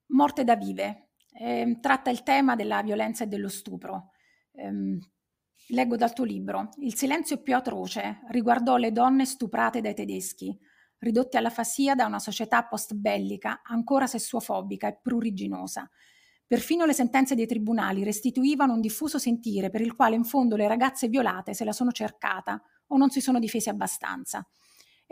Morte 0.08 0.44
da 0.44 0.56
vive. 0.56 1.12
Eh, 1.32 1.78
tratta 1.82 2.10
il 2.10 2.22
tema 2.22 2.56
della 2.56 2.84
violenza 2.84 3.24
e 3.24 3.28
dello 3.28 3.48
stupro. 3.48 4.10
Eh, 4.52 5.00
leggo 5.70 5.96
dal 5.96 6.14
tuo 6.14 6.26
libro. 6.26 6.70
Il 6.80 6.96
silenzio 6.96 7.42
più 7.42 7.56
atroce 7.56 8.20
riguardò 8.28 8.76
le 8.76 8.92
donne 8.92 9.26
stuprate 9.26 9.80
dai 9.80 9.96
tedeschi, 9.96 10.56
ridotte 11.00 11.38
alla 11.38 11.50
fasia 11.50 11.96
da 11.96 12.06
una 12.06 12.20
società 12.20 12.66
post-bellica 12.66 13.62
ancora 13.64 14.06
sessuofobica 14.06 14.90
e 14.90 15.00
pruriginosa. 15.02 15.90
Perfino 16.46 16.86
le 16.86 16.94
sentenze 16.94 17.36
dei 17.36 17.48
tribunali 17.48 18.04
restituivano 18.04 18.74
un 18.74 18.82
diffuso 18.82 19.18
sentire 19.18 19.70
per 19.70 19.80
il 19.80 19.96
quale 19.96 20.16
in 20.16 20.26
fondo 20.26 20.58
le 20.58 20.68
ragazze 20.68 21.08
violate 21.08 21.54
se 21.54 21.64
la 21.64 21.72
sono 21.72 21.92
cercata 21.92 22.62
o 22.88 22.98
non 22.98 23.10
si 23.10 23.22
sono 23.22 23.40
difese 23.40 23.70
abbastanza. 23.70 24.46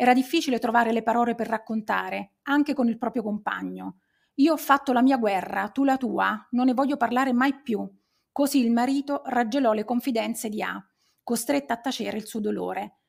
Era 0.01 0.15
difficile 0.15 0.57
trovare 0.57 0.91
le 0.91 1.03
parole 1.03 1.35
per 1.35 1.45
raccontare, 1.45 2.37
anche 2.47 2.73
con 2.73 2.87
il 2.87 2.97
proprio 2.97 3.21
compagno. 3.21 3.99
Io 4.37 4.53
ho 4.53 4.57
fatto 4.57 4.93
la 4.93 5.03
mia 5.03 5.17
guerra, 5.17 5.69
tu 5.69 5.83
la 5.83 5.97
tua, 5.97 6.47
non 6.53 6.65
ne 6.65 6.73
voglio 6.73 6.97
parlare 6.97 7.33
mai 7.33 7.61
più. 7.61 7.87
Così 8.31 8.65
il 8.65 8.71
marito 8.71 9.21
raggelò 9.25 9.73
le 9.73 9.85
confidenze 9.85 10.49
di 10.49 10.63
A, 10.63 10.83
costretta 11.21 11.75
a 11.75 11.79
tacere 11.79 12.17
il 12.17 12.25
suo 12.25 12.39
dolore. 12.39 13.01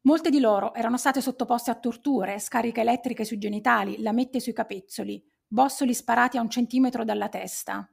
Molte 0.00 0.30
di 0.30 0.40
loro 0.40 0.74
erano 0.74 0.96
state 0.96 1.20
sottoposte 1.20 1.70
a 1.70 1.78
torture, 1.78 2.40
scariche 2.40 2.80
elettriche 2.80 3.24
sui 3.24 3.38
genitali, 3.38 4.02
lamette 4.02 4.40
sui 4.40 4.52
capezzoli, 4.52 5.24
bossoli 5.46 5.94
sparati 5.94 6.38
a 6.38 6.40
un 6.40 6.50
centimetro 6.50 7.04
dalla 7.04 7.28
testa. 7.28 7.88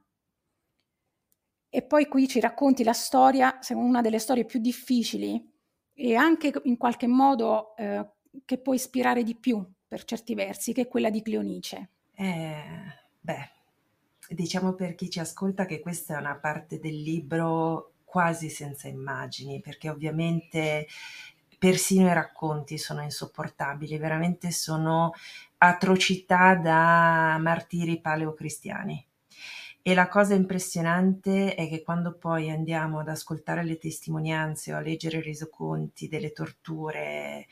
E 1.68 1.82
poi 1.84 2.08
qui 2.08 2.26
ci 2.26 2.40
racconti 2.40 2.82
la 2.82 2.94
storia, 2.94 3.60
una 3.74 4.00
delle 4.00 4.18
storie 4.18 4.44
più 4.44 4.58
difficili 4.58 5.56
e 6.00 6.14
anche 6.14 6.52
in 6.62 6.76
qualche 6.76 7.08
modo 7.08 7.74
eh, 7.76 8.06
che 8.44 8.58
può 8.58 8.72
ispirare 8.72 9.24
di 9.24 9.34
più 9.34 9.64
per 9.86 10.04
certi 10.04 10.34
versi, 10.34 10.72
che 10.72 10.82
è 10.82 10.88
quella 10.88 11.10
di 11.10 11.22
Cleonice. 11.22 11.88
Eh, 12.14 12.62
beh, 13.20 13.50
diciamo 14.28 14.74
per 14.74 14.94
chi 14.94 15.10
ci 15.10 15.18
ascolta 15.18 15.66
che 15.66 15.80
questa 15.80 16.14
è 16.14 16.20
una 16.20 16.36
parte 16.36 16.78
del 16.78 17.00
libro 17.00 17.94
quasi 18.04 18.48
senza 18.48 18.86
immagini, 18.86 19.60
perché 19.60 19.90
ovviamente 19.90 20.86
persino 21.58 22.08
i 22.08 22.14
racconti 22.14 22.78
sono 22.78 23.02
insopportabili, 23.02 23.98
veramente 23.98 24.52
sono 24.52 25.12
atrocità 25.58 26.54
da 26.54 27.38
martiri 27.40 28.00
paleocristiani. 28.00 29.07
E 29.88 29.94
la 29.94 30.06
cosa 30.08 30.34
impressionante 30.34 31.54
è 31.54 31.66
che 31.66 31.82
quando 31.82 32.12
poi 32.12 32.50
andiamo 32.50 32.98
ad 32.98 33.08
ascoltare 33.08 33.64
le 33.64 33.78
testimonianze 33.78 34.74
o 34.74 34.76
a 34.76 34.80
leggere 34.80 35.16
i 35.16 35.22
resoconti 35.22 36.08
delle 36.08 36.32
torture 36.32 37.46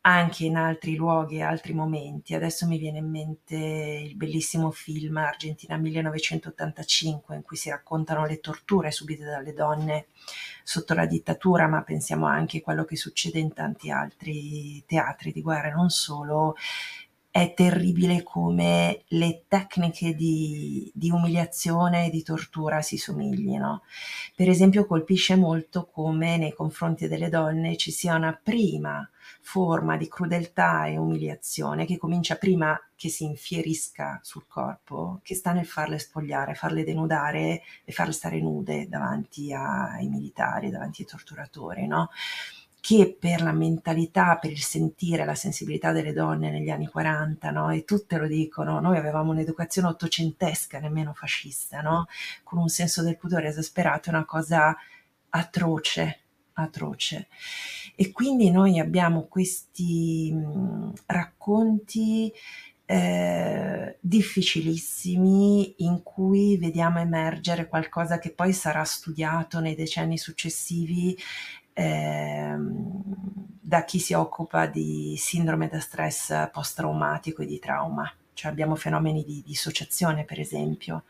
anche 0.00 0.46
in 0.46 0.56
altri 0.56 0.96
luoghi 0.96 1.36
e 1.36 1.42
altri 1.42 1.74
momenti. 1.74 2.34
Adesso 2.34 2.66
mi 2.66 2.78
viene 2.78 2.98
in 2.98 3.08
mente 3.08 3.54
il 3.54 4.16
bellissimo 4.16 4.72
film 4.72 5.18
Argentina 5.18 5.76
1985 5.76 7.36
in 7.36 7.42
cui 7.42 7.56
si 7.56 7.70
raccontano 7.70 8.26
le 8.26 8.40
torture 8.40 8.90
subite 8.90 9.24
dalle 9.24 9.52
donne 9.52 10.06
sotto 10.64 10.92
la 10.92 11.06
dittatura, 11.06 11.68
ma 11.68 11.82
pensiamo 11.82 12.26
anche 12.26 12.58
a 12.58 12.62
quello 12.62 12.84
che 12.84 12.96
succede 12.96 13.38
in 13.38 13.52
tanti 13.52 13.92
altri 13.92 14.82
teatri 14.86 15.30
di 15.30 15.40
guerra, 15.40 15.70
non 15.72 15.90
solo 15.90 16.56
è 17.36 17.52
terribile 17.52 18.22
come 18.22 19.02
le 19.08 19.44
tecniche 19.46 20.14
di, 20.14 20.90
di 20.94 21.10
umiliazione 21.10 22.06
e 22.06 22.10
di 22.10 22.22
tortura 22.22 22.80
si 22.80 22.96
somiglino. 22.96 23.82
Per 24.34 24.48
esempio 24.48 24.86
colpisce 24.86 25.36
molto 25.36 25.86
come 25.86 26.38
nei 26.38 26.54
confronti 26.54 27.08
delle 27.08 27.28
donne 27.28 27.76
ci 27.76 27.90
sia 27.90 28.14
una 28.14 28.32
prima 28.42 29.06
forma 29.42 29.98
di 29.98 30.08
crudeltà 30.08 30.86
e 30.86 30.96
umiliazione 30.96 31.84
che 31.84 31.98
comincia 31.98 32.36
prima 32.36 32.80
che 32.94 33.10
si 33.10 33.24
infierisca 33.24 34.18
sul 34.22 34.46
corpo, 34.48 35.20
che 35.22 35.34
sta 35.34 35.52
nel 35.52 35.66
farle 35.66 35.98
spogliare, 35.98 36.54
farle 36.54 36.84
denudare 36.84 37.60
e 37.84 37.92
farle 37.92 38.12
stare 38.12 38.40
nude 38.40 38.88
davanti 38.88 39.52
ai 39.52 40.08
militari, 40.08 40.70
davanti 40.70 41.02
ai 41.02 41.08
torturatori, 41.08 41.86
no? 41.86 42.08
Che 42.86 43.16
per 43.18 43.42
la 43.42 43.50
mentalità, 43.50 44.36
per 44.36 44.52
il 44.52 44.62
sentire, 44.62 45.24
la 45.24 45.34
sensibilità 45.34 45.90
delle 45.90 46.12
donne 46.12 46.52
negli 46.52 46.70
anni 46.70 46.86
40, 46.86 47.50
no? 47.50 47.70
e 47.70 47.84
tutte 47.84 48.16
lo 48.16 48.28
dicono, 48.28 48.78
noi 48.78 48.96
avevamo 48.96 49.32
un'educazione 49.32 49.88
ottocentesca, 49.88 50.78
nemmeno 50.78 51.12
fascista, 51.12 51.80
no? 51.80 52.06
con 52.44 52.60
un 52.60 52.68
senso 52.68 53.02
del 53.02 53.16
pudore 53.16 53.48
esasperato, 53.48 54.08
è 54.08 54.12
una 54.12 54.24
cosa 54.24 54.76
atroce, 55.30 56.20
atroce. 56.52 57.26
E 57.96 58.12
quindi 58.12 58.52
noi 58.52 58.78
abbiamo 58.78 59.24
questi 59.24 60.32
mh, 60.32 60.92
racconti 61.06 62.32
eh, 62.84 63.96
difficilissimi 63.98 65.74
in 65.78 66.04
cui 66.04 66.56
vediamo 66.56 67.00
emergere 67.00 67.66
qualcosa 67.66 68.20
che 68.20 68.30
poi 68.30 68.52
sarà 68.52 68.84
studiato 68.84 69.58
nei 69.58 69.74
decenni 69.74 70.16
successivi 70.18 71.18
ehm, 71.76 73.02
da 73.60 73.84
chi 73.84 73.98
si 73.98 74.14
occupa 74.14 74.66
di 74.66 75.14
sindrome 75.18 75.68
da 75.68 75.78
stress 75.78 76.50
post-traumatico 76.50 77.42
e 77.42 77.46
di 77.46 77.58
trauma. 77.58 78.10
Cioè 78.32 78.50
abbiamo 78.50 78.76
fenomeni 78.76 79.24
di 79.24 79.42
dissociazione, 79.44 80.24
per 80.24 80.40
esempio, 80.40 81.04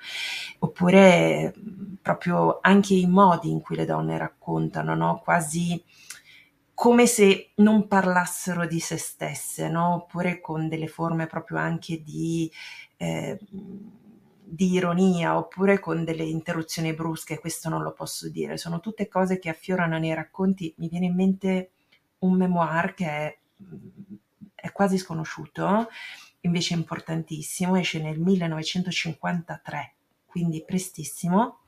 oppure 0.61 1.53
proprio 2.01 2.59
anche 2.61 2.95
i 2.95 3.07
modi 3.07 3.51
in 3.51 3.61
cui 3.61 3.77
le 3.77 3.85
donne 3.85 4.17
raccontano, 4.17 4.95
no? 4.95 5.21
quasi 5.23 5.83
come 6.73 7.07
se 7.07 7.51
non 7.57 7.89
parlassero 7.89 8.67
di 8.67 8.79
se 8.81 8.97
stesse, 8.97 9.69
no? 9.69 9.95
oppure 9.95 10.41
con 10.41 10.69
delle 10.69 10.89
forme 10.89 11.27
proprio 11.27 11.59
anche 11.59 12.03
di 12.03 12.51
eh, 12.97 13.39
di 14.49 14.73
ironia 14.73 15.37
oppure 15.37 15.81
con 15.81 16.05
delle 16.05 16.23
interruzioni 16.23 16.95
brusche, 16.95 17.41
questo 17.41 17.69
non 17.69 17.83
lo 17.83 17.93
posso 17.93 18.29
dire, 18.31 18.57
sono 18.57 18.79
tutte 18.79 19.09
cose 19.09 19.39
che 19.41 19.49
affiorano 19.49 19.99
nei 19.99 20.15
racconti. 20.15 20.73
Mi 20.79 20.89
viene 20.89 21.07
in 21.07 21.15
mente 21.15 21.71
un 22.19 22.37
memoir 22.37 22.95
che 22.95 23.07
è, 23.07 23.39
è 24.55 24.71
quasi 24.71 24.99
sconosciuto, 24.99 25.89
invece 26.43 26.75
importantissimo, 26.75 27.77
esce 27.77 28.01
nel 28.01 28.21
1953, 28.21 29.95
quindi 30.25 30.65
prestissimo, 30.65 31.66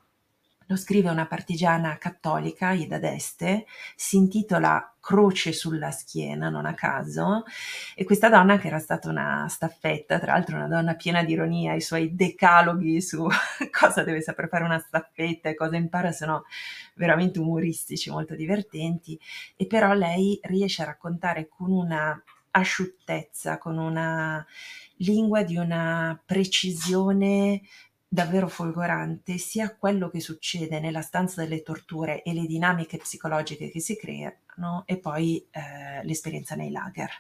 lo 0.69 0.77
scrive 0.77 1.09
una 1.09 1.27
partigiana 1.27 1.97
cattolica, 1.97 2.73
Ida 2.73 2.99
d'Este, 2.99 3.65
si 3.97 4.17
intitola 4.17 4.95
Croce 5.01 5.53
sulla 5.53 5.91
schiena, 5.91 6.51
non 6.51 6.67
a 6.67 6.75
caso, 6.75 7.45
e 7.95 8.05
questa 8.05 8.29
donna 8.29 8.59
che 8.59 8.67
era 8.67 8.79
stata 8.79 9.09
una 9.09 9.47
staffetta, 9.49 10.19
tra 10.19 10.33
l'altro 10.33 10.57
una 10.57 10.69
donna 10.69 10.95
piena 10.95 11.25
di 11.25 11.33
ironia, 11.33 11.73
i 11.73 11.81
suoi 11.81 12.15
decaloghi 12.15 13.01
su 13.01 13.27
cosa 13.73 14.03
deve 14.05 14.21
saper 14.21 14.49
fare 14.49 14.65
una 14.65 14.79
staffetta 14.79 15.49
e 15.49 15.55
cosa 15.55 15.77
impara, 15.77 16.13
sono 16.13 16.45
veramente 16.97 17.39
umoristici, 17.39 18.11
molto 18.11 18.35
divertenti, 18.35 19.19
e 19.57 19.67
però 19.67 19.95
lei 19.95 20.39
riesce 20.43 20.83
a 20.83 20.87
raccontare 20.87 21.49
con 21.49 21.71
una 21.73 22.23
asciuttezza, 22.51 23.57
con 23.57 23.79
una 23.79 24.45
lingua 24.99 25.43
di 25.45 25.57
una 25.57 26.21
precisione 26.27 27.63
davvero 28.09 28.49
folgorante 28.49 29.37
sia 29.37 29.77
quello 29.77 30.09
che 30.09 30.21
succede 30.21 30.81
nella 30.81 31.03
stanza 31.03 31.43
delle 31.43 31.63
torture 31.63 32.23
e 32.23 32.33
le 32.33 32.47
dinamiche 32.47 32.97
psicologiche 32.97 33.69
che 33.69 33.81
si 33.81 33.97
creano 33.97 34.83
e 34.87 34.97
poi 34.99 35.47
eh, 35.51 36.05
l'esperienza 36.05 36.55
nei 36.55 36.71
lager. 36.71 37.11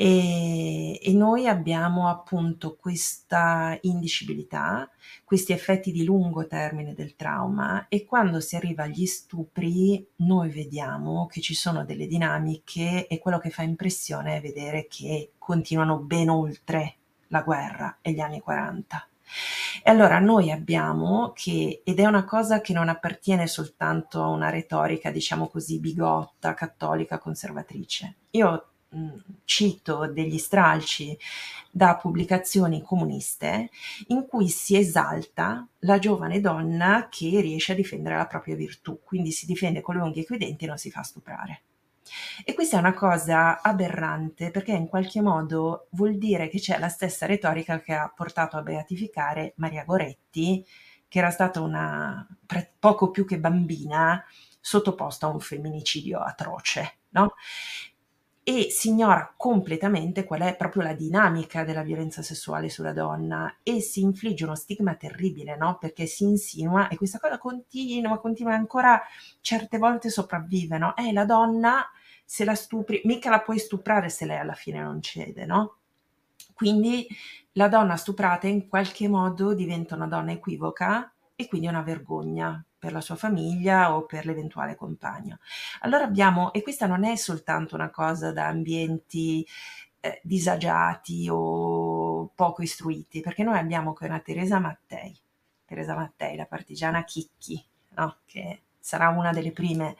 E, 0.00 1.00
e, 1.02 1.12
noi 1.12 1.48
abbiamo 1.48 2.08
appunto 2.08 2.76
questa 2.76 3.76
indicibilità, 3.80 4.88
questi 5.24 5.52
effetti 5.52 5.90
di 5.90 6.04
lungo 6.04 6.46
termine 6.46 6.94
del 6.94 7.16
trauma 7.16 7.88
e 7.88 8.04
quando 8.04 8.38
si 8.38 8.54
arriva 8.54 8.84
agli 8.84 9.06
stupri 9.06 10.06
noi 10.16 10.50
vediamo 10.50 11.26
che 11.26 11.40
ci 11.40 11.54
sono 11.54 11.84
delle 11.84 12.06
dinamiche 12.06 13.08
e 13.08 13.18
quello 13.18 13.40
che 13.40 13.50
fa 13.50 13.62
impressione 13.62 14.36
è 14.36 14.40
vedere 14.40 14.86
che 14.86 15.32
continuano 15.36 15.98
ben 15.98 16.28
oltre 16.28 16.94
la 17.28 17.42
guerra 17.42 17.98
e 18.00 18.12
gli 18.12 18.20
anni 18.20 18.40
40. 18.40 19.08
E 19.82 19.90
allora 19.90 20.18
noi 20.18 20.50
abbiamo 20.50 21.32
che, 21.34 21.82
ed 21.84 21.98
è 21.98 22.06
una 22.06 22.24
cosa 22.24 22.60
che 22.60 22.72
non 22.72 22.88
appartiene 22.88 23.46
soltanto 23.46 24.22
a 24.22 24.28
una 24.28 24.50
retorica, 24.50 25.10
diciamo 25.10 25.48
così, 25.48 25.78
bigotta, 25.78 26.54
cattolica, 26.54 27.18
conservatrice. 27.18 28.16
Io 28.32 28.68
mh, 28.90 29.08
cito 29.44 30.06
degli 30.06 30.38
stralci 30.38 31.16
da 31.70 31.96
pubblicazioni 31.96 32.82
comuniste 32.82 33.70
in 34.08 34.26
cui 34.26 34.48
si 34.48 34.76
esalta 34.76 35.66
la 35.80 35.98
giovane 35.98 36.40
donna 36.40 37.08
che 37.10 37.40
riesce 37.40 37.72
a 37.72 37.76
difendere 37.76 38.16
la 38.16 38.26
propria 38.26 38.56
virtù, 38.56 39.00
quindi 39.04 39.30
si 39.30 39.46
difende 39.46 39.80
con 39.80 39.96
le 39.96 40.02
unghie 40.02 40.22
e 40.22 40.26
coi 40.26 40.38
denti 40.38 40.64
e 40.64 40.68
non 40.68 40.78
si 40.78 40.90
fa 40.90 41.02
stuprare. 41.02 41.62
E 42.44 42.54
questa 42.54 42.76
è 42.76 42.80
una 42.80 42.94
cosa 42.94 43.60
aberrante 43.62 44.50
perché 44.50 44.72
in 44.72 44.88
qualche 44.88 45.20
modo 45.20 45.88
vuol 45.90 46.16
dire 46.18 46.48
che 46.48 46.58
c'è 46.58 46.78
la 46.78 46.88
stessa 46.88 47.26
retorica 47.26 47.80
che 47.80 47.94
ha 47.94 48.12
portato 48.14 48.56
a 48.56 48.62
beatificare 48.62 49.54
Maria 49.56 49.84
Goretti, 49.84 50.64
che 51.08 51.18
era 51.18 51.30
stata 51.30 51.60
una 51.60 52.26
poco 52.78 53.10
più 53.10 53.24
che 53.24 53.38
bambina 53.38 54.24
sottoposta 54.60 55.26
a 55.26 55.30
un 55.30 55.40
femminicidio 55.40 56.18
atroce, 56.18 56.98
no? 57.10 57.34
E 58.48 58.70
si 58.70 58.88
ignora 58.88 59.34
completamente 59.36 60.24
qual 60.24 60.40
è 60.40 60.56
proprio 60.56 60.82
la 60.82 60.94
dinamica 60.94 61.64
della 61.64 61.82
violenza 61.82 62.22
sessuale 62.22 62.70
sulla 62.70 62.94
donna 62.94 63.58
e 63.62 63.82
si 63.82 64.00
infligge 64.00 64.44
uno 64.44 64.54
stigma 64.54 64.94
terribile, 64.94 65.54
no? 65.54 65.76
Perché 65.76 66.06
si 66.06 66.24
insinua 66.24 66.88
e 66.88 66.96
questa 66.96 67.18
cosa 67.18 67.36
continua, 67.36 68.18
continua 68.18 68.54
ancora 68.54 69.02
certe 69.42 69.76
volte 69.76 70.08
sopravvive, 70.08 70.78
no? 70.78 70.94
È 70.94 71.12
la 71.12 71.26
donna 71.26 71.86
se 72.24 72.46
la 72.46 72.54
stupri, 72.54 73.02
mica 73.04 73.28
la 73.28 73.42
puoi 73.42 73.58
stuprare 73.58 74.08
se 74.08 74.24
lei 74.24 74.38
alla 74.38 74.54
fine 74.54 74.80
non 74.80 75.02
cede, 75.02 75.44
no? 75.44 75.80
Quindi 76.54 77.06
la 77.52 77.68
donna 77.68 77.96
stuprata 77.96 78.46
in 78.46 78.66
qualche 78.66 79.08
modo 79.08 79.52
diventa 79.52 79.94
una 79.94 80.06
donna 80.06 80.32
equivoca 80.32 81.12
e 81.40 81.46
quindi 81.46 81.68
una 81.68 81.82
vergogna 81.82 82.60
per 82.76 82.90
la 82.90 83.00
sua 83.00 83.14
famiglia 83.14 83.94
o 83.94 84.06
per 84.06 84.26
l'eventuale 84.26 84.74
compagno. 84.74 85.38
Allora 85.82 86.02
abbiamo, 86.02 86.52
e 86.52 86.62
questa 86.62 86.86
non 86.88 87.04
è 87.04 87.14
soltanto 87.14 87.76
una 87.76 87.90
cosa 87.90 88.32
da 88.32 88.48
ambienti 88.48 89.46
eh, 90.00 90.20
disagiati 90.24 91.28
o 91.30 92.32
poco 92.34 92.62
istruiti, 92.62 93.20
perché 93.20 93.44
noi 93.44 93.56
abbiamo 93.56 93.92
qui 93.92 94.06
una 94.06 94.18
Teresa 94.18 94.58
Mattei, 94.58 95.16
Teresa 95.64 95.94
Mattei, 95.94 96.34
la 96.34 96.46
partigiana 96.46 97.04
Chicchi, 97.04 97.64
no? 97.90 98.16
che 98.26 98.62
sarà 98.80 99.10
una 99.10 99.30
delle 99.30 99.52
prime 99.52 99.96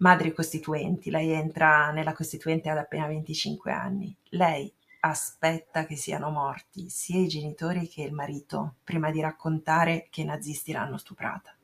madri 0.00 0.34
costituenti, 0.34 1.08
lei 1.08 1.30
entra 1.30 1.90
nella 1.92 2.12
costituente 2.12 2.68
ad 2.68 2.76
appena 2.76 3.06
25 3.06 3.72
anni, 3.72 4.14
lei 4.32 4.70
aspetta 5.00 5.86
che 5.86 5.96
siano 5.96 6.30
morti 6.30 6.88
sia 6.90 7.20
i 7.20 7.28
genitori 7.28 7.88
che 7.88 8.02
il 8.02 8.12
marito 8.12 8.76
prima 8.84 9.10
di 9.10 9.20
raccontare 9.20 10.08
che 10.10 10.22
i 10.22 10.24
nazisti 10.24 10.72
l'hanno 10.72 10.96
stuprata. 10.96 11.54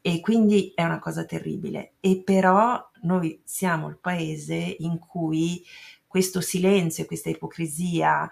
E 0.00 0.20
quindi 0.20 0.72
è 0.74 0.82
una 0.84 0.98
cosa 0.98 1.24
terribile. 1.24 1.94
E 2.00 2.22
però 2.24 2.90
noi 3.02 3.40
siamo 3.44 3.88
il 3.88 3.98
paese 3.98 4.54
in 4.78 4.98
cui 4.98 5.64
questo 6.06 6.40
silenzio 6.40 7.04
e 7.04 7.06
questa 7.06 7.30
ipocrisia 7.30 8.28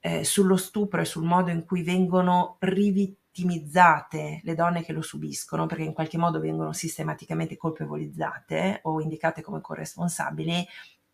eh, 0.00 0.24
sullo 0.24 0.56
stupro 0.56 1.00
e 1.00 1.04
sul 1.04 1.24
modo 1.24 1.50
in 1.50 1.64
cui 1.64 1.82
vengono 1.82 2.56
rivitalizzati 2.60 3.18
vittimizzate 3.32 4.40
le 4.42 4.54
donne 4.54 4.82
che 4.82 4.92
lo 4.92 5.02
subiscono, 5.02 5.66
perché 5.66 5.84
in 5.84 5.92
qualche 5.92 6.18
modo 6.18 6.40
vengono 6.40 6.72
sistematicamente 6.72 7.56
colpevolizzate 7.56 8.80
o 8.82 9.00
indicate 9.00 9.40
come 9.40 9.60
corresponsabili, 9.60 10.66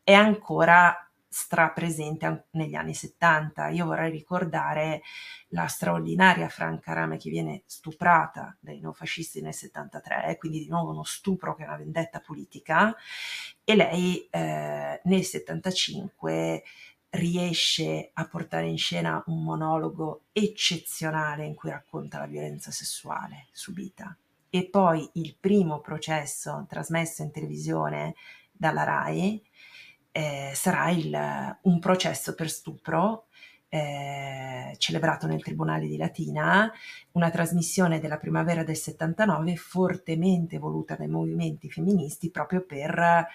è 0.02 0.12
ancora 0.12 1.05
strapresente 1.38 2.46
negli 2.52 2.74
anni 2.74 2.94
70. 2.94 3.68
Io 3.68 3.84
vorrei 3.84 4.10
ricordare 4.10 5.02
la 5.48 5.66
straordinaria 5.66 6.48
Franca 6.48 6.94
Rame 6.94 7.18
che 7.18 7.28
viene 7.28 7.62
stuprata 7.66 8.56
dai 8.58 8.80
neofascisti 8.80 9.42
nel 9.42 9.52
73, 9.52 10.34
quindi 10.38 10.60
di 10.60 10.68
nuovo 10.68 10.92
uno 10.92 11.04
stupro 11.04 11.54
che 11.54 11.64
è 11.64 11.66
una 11.66 11.76
vendetta 11.76 12.20
politica, 12.20 12.96
e 13.64 13.76
lei 13.76 14.26
eh, 14.30 14.98
nel 15.04 15.24
75 15.24 16.62
riesce 17.10 18.10
a 18.14 18.26
portare 18.26 18.68
in 18.68 18.78
scena 18.78 19.22
un 19.26 19.44
monologo 19.44 20.22
eccezionale 20.32 21.44
in 21.44 21.54
cui 21.54 21.68
racconta 21.68 22.18
la 22.18 22.26
violenza 22.26 22.70
sessuale 22.70 23.48
subita. 23.52 24.16
E 24.48 24.68
poi 24.70 25.06
il 25.14 25.36
primo 25.38 25.80
processo 25.80 26.64
trasmesso 26.66 27.22
in 27.22 27.30
televisione 27.30 28.14
dalla 28.50 28.84
RAI 28.84 29.44
eh, 30.16 30.52
sarà 30.54 30.88
il, 30.88 31.58
un 31.62 31.78
processo 31.78 32.34
per 32.34 32.48
stupro 32.48 33.26
eh, 33.68 34.74
celebrato 34.78 35.26
nel 35.26 35.42
Tribunale 35.42 35.86
di 35.86 35.98
Latina, 35.98 36.72
una 37.12 37.28
trasmissione 37.28 38.00
della 38.00 38.16
primavera 38.16 38.64
del 38.64 38.76
79 38.76 39.56
fortemente 39.56 40.56
voluta 40.56 40.94
dai 40.96 41.08
movimenti 41.08 41.70
femministi 41.70 42.30
proprio 42.30 42.64
per 42.64 43.26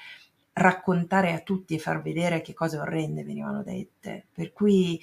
raccontare 0.54 1.34
a 1.34 1.42
tutti 1.42 1.76
e 1.76 1.80
far 1.80 2.02
vedere 2.02 2.42
che 2.42 2.56
cose 2.56 2.80
orrende 2.80 3.24
venivano 3.24 3.62
dette. 3.62 4.26
Per 4.34 4.52
cui 4.52 5.00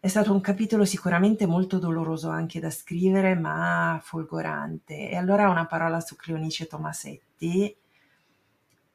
è 0.00 0.08
stato 0.08 0.32
un 0.32 0.40
capitolo 0.40 0.86
sicuramente 0.86 1.44
molto 1.44 1.78
doloroso 1.78 2.30
anche 2.30 2.58
da 2.58 2.70
scrivere, 2.70 3.34
ma 3.34 4.00
folgorante. 4.02 5.10
E 5.10 5.16
allora 5.16 5.50
una 5.50 5.66
parola 5.66 6.00
su 6.00 6.16
Cleonice 6.16 6.66
Tomasetti. 6.66 7.76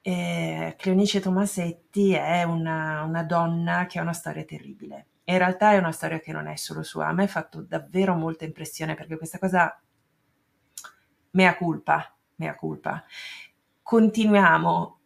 Eh, 0.10 0.76
Cleonice 0.78 1.20
Tomasetti 1.20 2.14
è 2.14 2.44
una, 2.44 3.04
una 3.04 3.24
donna 3.24 3.88
che 3.88 4.00
ha 4.00 4.02
una 4.02 4.14
storia 4.14 4.46
terribile. 4.46 5.08
in 5.26 5.38
realtà 5.38 5.74
è 5.74 5.78
una 5.78 5.92
storia 5.92 6.22
che 6.22 6.32
non 6.32 6.48
è 6.48 6.56
solo 6.56 6.82
sua. 6.82 7.08
A 7.08 7.12
me 7.12 7.26
ha 7.26 7.28
fatto 7.28 7.62
davvero 7.62 8.16
molta 8.16 8.46
impressione 8.46 8.96
perché 8.96 9.18
questa 9.18 9.38
cosa 9.38 9.78
mea 11.32 11.58
culpa, 11.58 12.16
mea 12.36 12.56
culpa. 12.56 13.04
Continuiamo 13.82 15.00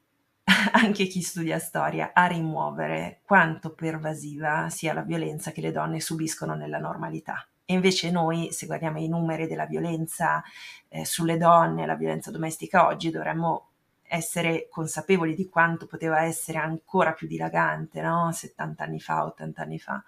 anche 0.73 1.07
chi 1.07 1.23
studia 1.23 1.57
storia 1.57 2.11
a 2.13 2.27
rimuovere 2.27 3.21
quanto 3.23 3.73
pervasiva 3.73 4.69
sia 4.69 4.93
la 4.93 5.01
violenza 5.01 5.49
che 5.49 5.61
le 5.61 5.71
donne 5.71 5.99
subiscono 5.99 6.53
nella 6.53 6.77
normalità. 6.77 7.49
E 7.65 7.73
invece 7.73 8.11
noi, 8.11 8.51
se 8.51 8.67
guardiamo 8.67 8.99
i 8.99 9.07
numeri 9.07 9.47
della 9.47 9.65
violenza 9.65 10.43
eh, 10.89 11.05
sulle 11.05 11.37
donne, 11.37 11.87
la 11.87 11.95
violenza 11.95 12.29
domestica 12.29 12.85
oggi, 12.85 13.09
dovremmo 13.09 13.70
essere 14.13 14.67
consapevoli 14.69 15.33
di 15.35 15.47
quanto 15.47 15.85
poteva 15.85 16.23
essere 16.23 16.57
ancora 16.57 17.13
più 17.13 17.27
dilagante, 17.27 18.01
no? 18.01 18.29
70 18.29 18.83
anni 18.83 18.99
fa, 18.99 19.23
80 19.23 19.61
anni 19.61 19.79
fa. 19.79 20.03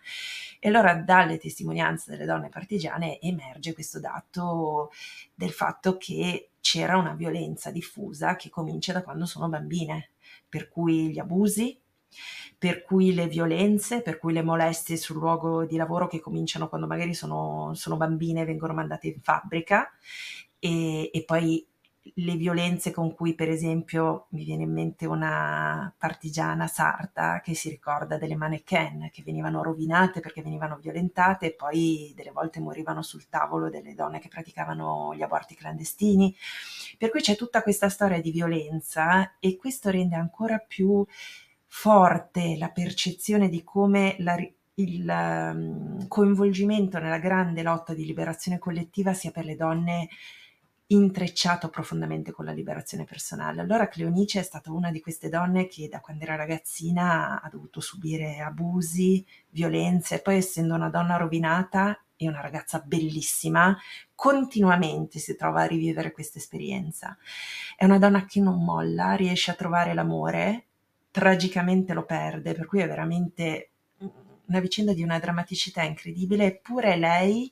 E 0.59 0.67
allora 0.67 0.93
dalle 0.95 1.37
testimonianze 1.37 2.11
delle 2.11 2.25
donne 2.25 2.49
partigiane 2.49 3.17
emerge 3.21 3.73
questo 3.73 4.01
dato 4.01 4.91
del 5.33 5.51
fatto 5.51 5.95
che 5.97 6.49
c'era 6.59 6.97
una 6.97 7.13
violenza 7.13 7.71
diffusa 7.71 8.35
che 8.35 8.49
comincia 8.49 8.91
da 8.91 9.03
quando 9.03 9.25
sono 9.25 9.47
bambine, 9.47 10.09
per 10.49 10.67
cui 10.67 11.09
gli 11.09 11.19
abusi, 11.19 11.79
per 12.57 12.83
cui 12.83 13.13
le 13.13 13.27
violenze, 13.27 14.01
per 14.01 14.19
cui 14.19 14.33
le 14.33 14.43
molestie 14.43 14.97
sul 14.97 15.15
luogo 15.15 15.63
di 15.63 15.77
lavoro 15.77 16.07
che 16.07 16.19
cominciano 16.19 16.67
quando 16.67 16.87
magari 16.87 17.13
sono, 17.13 17.71
sono 17.73 17.95
bambine 17.95 18.41
e 18.41 18.45
vengono 18.45 18.73
mandate 18.73 19.07
in 19.07 19.21
fabbrica 19.21 19.89
e, 20.59 21.09
e 21.13 21.23
poi 21.23 21.65
le 22.15 22.35
violenze 22.35 22.91
con 22.91 23.13
cui, 23.13 23.33
per 23.33 23.49
esempio, 23.49 24.27
mi 24.29 24.43
viene 24.43 24.63
in 24.63 24.73
mente 24.73 25.05
una 25.05 25.93
partigiana 25.97 26.67
sarda 26.67 27.39
che 27.41 27.55
si 27.55 27.69
ricorda 27.69 28.17
delle 28.17 28.35
mannequin 28.35 29.09
che 29.11 29.23
venivano 29.23 29.63
rovinate 29.63 30.19
perché 30.19 30.41
venivano 30.41 30.77
violentate 30.77 31.47
e 31.47 31.53
poi 31.53 32.13
delle 32.15 32.31
volte 32.31 32.59
morivano 32.59 33.01
sul 33.01 33.29
tavolo 33.29 33.69
delle 33.69 33.95
donne 33.95 34.19
che 34.19 34.27
praticavano 34.27 35.13
gli 35.15 35.21
aborti 35.21 35.55
clandestini. 35.55 36.35
Per 36.97 37.09
cui 37.09 37.21
c'è 37.21 37.35
tutta 37.35 37.63
questa 37.63 37.89
storia 37.89 38.19
di 38.19 38.31
violenza 38.31 39.37
e 39.39 39.55
questo 39.55 39.89
rende 39.89 40.15
ancora 40.15 40.57
più 40.59 41.05
forte 41.65 42.57
la 42.57 42.69
percezione 42.69 43.49
di 43.49 43.63
come 43.63 44.15
la, 44.19 44.35
il 44.75 45.07
um, 45.07 46.07
coinvolgimento 46.07 46.99
nella 46.99 47.17
grande 47.17 47.63
lotta 47.63 47.93
di 47.93 48.05
liberazione 48.05 48.59
collettiva 48.59 49.13
sia 49.13 49.31
per 49.31 49.45
le 49.45 49.55
donne 49.55 50.09
intrecciato 50.93 51.69
profondamente 51.69 52.31
con 52.31 52.45
la 52.45 52.51
liberazione 52.51 53.03
personale. 53.03 53.61
Allora 53.61 53.87
Cleonice 53.87 54.39
è 54.39 54.43
stata 54.43 54.71
una 54.71 54.91
di 54.91 55.01
queste 55.01 55.29
donne 55.29 55.67
che 55.67 55.87
da 55.89 55.99
quando 55.99 56.23
era 56.23 56.35
ragazzina 56.35 57.41
ha 57.41 57.49
dovuto 57.49 57.79
subire 57.79 58.39
abusi, 58.39 59.25
violenze, 59.49 60.21
poi 60.21 60.37
essendo 60.37 60.75
una 60.75 60.89
donna 60.89 61.17
rovinata 61.17 62.03
e 62.15 62.27
una 62.27 62.41
ragazza 62.41 62.79
bellissima, 62.79 63.77
continuamente 64.15 65.19
si 65.19 65.35
trova 65.35 65.63
a 65.63 65.67
rivivere 65.67 66.11
questa 66.11 66.37
esperienza. 66.37 67.17
È 67.75 67.85
una 67.85 67.97
donna 67.97 68.25
che 68.25 68.39
non 68.39 68.63
molla, 68.63 69.15
riesce 69.15 69.51
a 69.51 69.55
trovare 69.55 69.93
l'amore, 69.93 70.65
tragicamente 71.11 71.93
lo 71.93 72.05
perde, 72.05 72.53
per 72.53 72.65
cui 72.65 72.81
è 72.81 72.87
veramente 72.87 73.69
una 74.45 74.59
vicenda 74.59 74.93
di 74.93 75.03
una 75.03 75.19
drammaticità 75.19 75.81
incredibile, 75.83 76.45
eppure 76.45 76.95
lei 76.97 77.51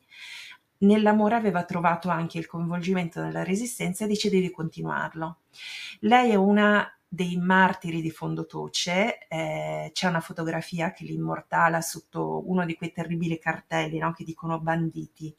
nell'amore 0.82 1.36
aveva 1.36 1.64
trovato 1.64 2.10
anche 2.10 2.38
il 2.38 2.48
coinvolgimento 2.48 3.22
nella 3.22 3.44
resistenza 3.44 4.06
e 4.06 4.08
decide 4.08 4.40
di 4.40 4.52
continuarlo. 4.52 5.40
Lei 6.02 6.32
è 6.32 6.36
una 6.36 6.88
dei 7.08 7.36
martiri 7.38 8.02
di 8.02 8.10
Fondotoce, 8.10 9.28
eh, 9.28 9.90
c'è 9.94 10.08
una 10.08 10.22
fotografia 10.22 10.92
che 10.94 11.04
li 11.04 11.14
immortala 11.14 11.82
sotto 11.82 12.50
uno 12.50 12.64
di 12.66 12.76
quei 12.76 12.94
terribili 12.94 13.38
cartelli 13.38 13.98
no, 13.98 14.14
che 14.14 14.24
dicono 14.24 14.62
banditi 14.62 15.36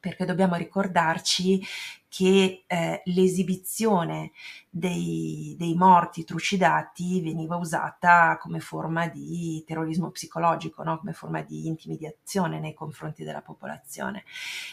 perché 0.00 0.24
dobbiamo 0.24 0.56
ricordarci 0.56 1.62
che 2.08 2.64
eh, 2.66 3.02
l'esibizione 3.04 4.32
dei, 4.70 5.54
dei, 5.58 5.74
morti 5.74 6.24
trucidati 6.24 7.20
veniva 7.20 7.56
usata 7.56 8.38
come 8.40 8.60
forma 8.60 9.08
di 9.08 9.62
terrorismo 9.66 10.10
psicologico, 10.10 10.82
no? 10.82 10.98
come 10.98 11.12
forma 11.12 11.42
di 11.42 11.66
intimidazione 11.66 12.60
nei 12.60 12.74
confronti 12.74 13.24
della 13.24 13.42
popolazione. 13.42 14.24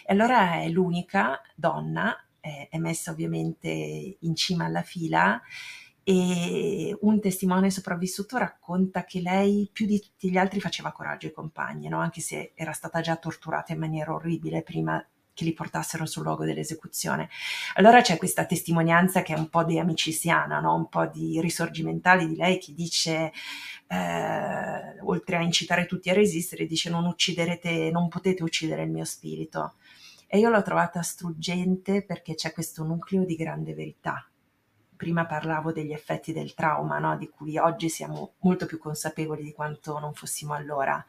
E 0.05 0.13
allora 0.13 0.61
è 0.61 0.69
l'unica 0.69 1.41
donna, 1.55 2.15
eh, 2.39 2.67
è 2.69 2.77
messa 2.77 3.11
ovviamente 3.11 4.17
in 4.19 4.35
cima 4.35 4.65
alla 4.65 4.83
fila, 4.83 5.41
e 6.07 6.95
un 7.01 7.19
testimone 7.19 7.71
sopravvissuto 7.71 8.37
racconta 8.37 9.05
che 9.05 9.21
lei 9.21 9.67
più 9.73 9.87
di 9.87 9.99
tutti 9.99 10.29
gli 10.29 10.37
altri 10.37 10.61
faceva 10.61 10.91
coraggio 10.91 11.25
ai 11.25 11.33
compagni, 11.33 11.87
no? 11.87 11.99
anche 11.99 12.21
se 12.21 12.51
era 12.53 12.73
stata 12.73 13.01
già 13.01 13.15
torturata 13.17 13.73
in 13.73 13.79
maniera 13.79 14.13
orribile 14.13 14.61
prima 14.61 15.03
che 15.35 15.43
li 15.43 15.53
portassero 15.53 16.07
sul 16.07 16.23
luogo 16.23 16.45
dell'esecuzione. 16.45 17.29
Allora 17.75 18.01
c'è 18.01 18.17
questa 18.17 18.45
testimonianza 18.45 19.21
che 19.21 19.35
è 19.35 19.37
un 19.37 19.49
po' 19.49 19.63
di 19.63 19.77
amicisiana, 19.77 20.59
no? 20.59 20.73
un 20.73 20.89
po' 20.89 21.05
di 21.05 21.39
risorgimentale 21.41 22.25
di 22.25 22.35
lei 22.35 22.57
che 22.57 22.73
dice, 22.73 23.31
eh, 23.87 24.99
oltre 25.01 25.35
a 25.35 25.41
incitare 25.41 25.85
tutti 25.85 26.09
a 26.09 26.13
resistere, 26.13 26.65
dice 26.65 26.89
non 26.89 27.05
ucciderete, 27.05 27.91
non 27.91 28.07
potete 28.07 28.41
uccidere 28.41 28.83
il 28.83 28.89
mio 28.89 29.05
spirito. 29.05 29.75
E 30.27 30.39
io 30.39 30.49
l'ho 30.49 30.63
trovata 30.63 31.01
struggente 31.01 32.03
perché 32.03 32.33
c'è 32.33 32.51
questo 32.51 32.83
nucleo 32.83 33.25
di 33.25 33.35
grande 33.35 33.73
verità. 33.73 34.27
Prima 34.95 35.25
parlavo 35.25 35.73
degli 35.73 35.91
effetti 35.91 36.31
del 36.31 36.53
trauma, 36.53 36.97
no? 36.99 37.17
di 37.17 37.27
cui 37.27 37.57
oggi 37.57 37.89
siamo 37.89 38.35
molto 38.39 38.65
più 38.65 38.77
consapevoli 38.77 39.43
di 39.43 39.51
quanto 39.51 39.99
non 39.99 40.13
fossimo 40.13 40.53
allora. 40.53 41.05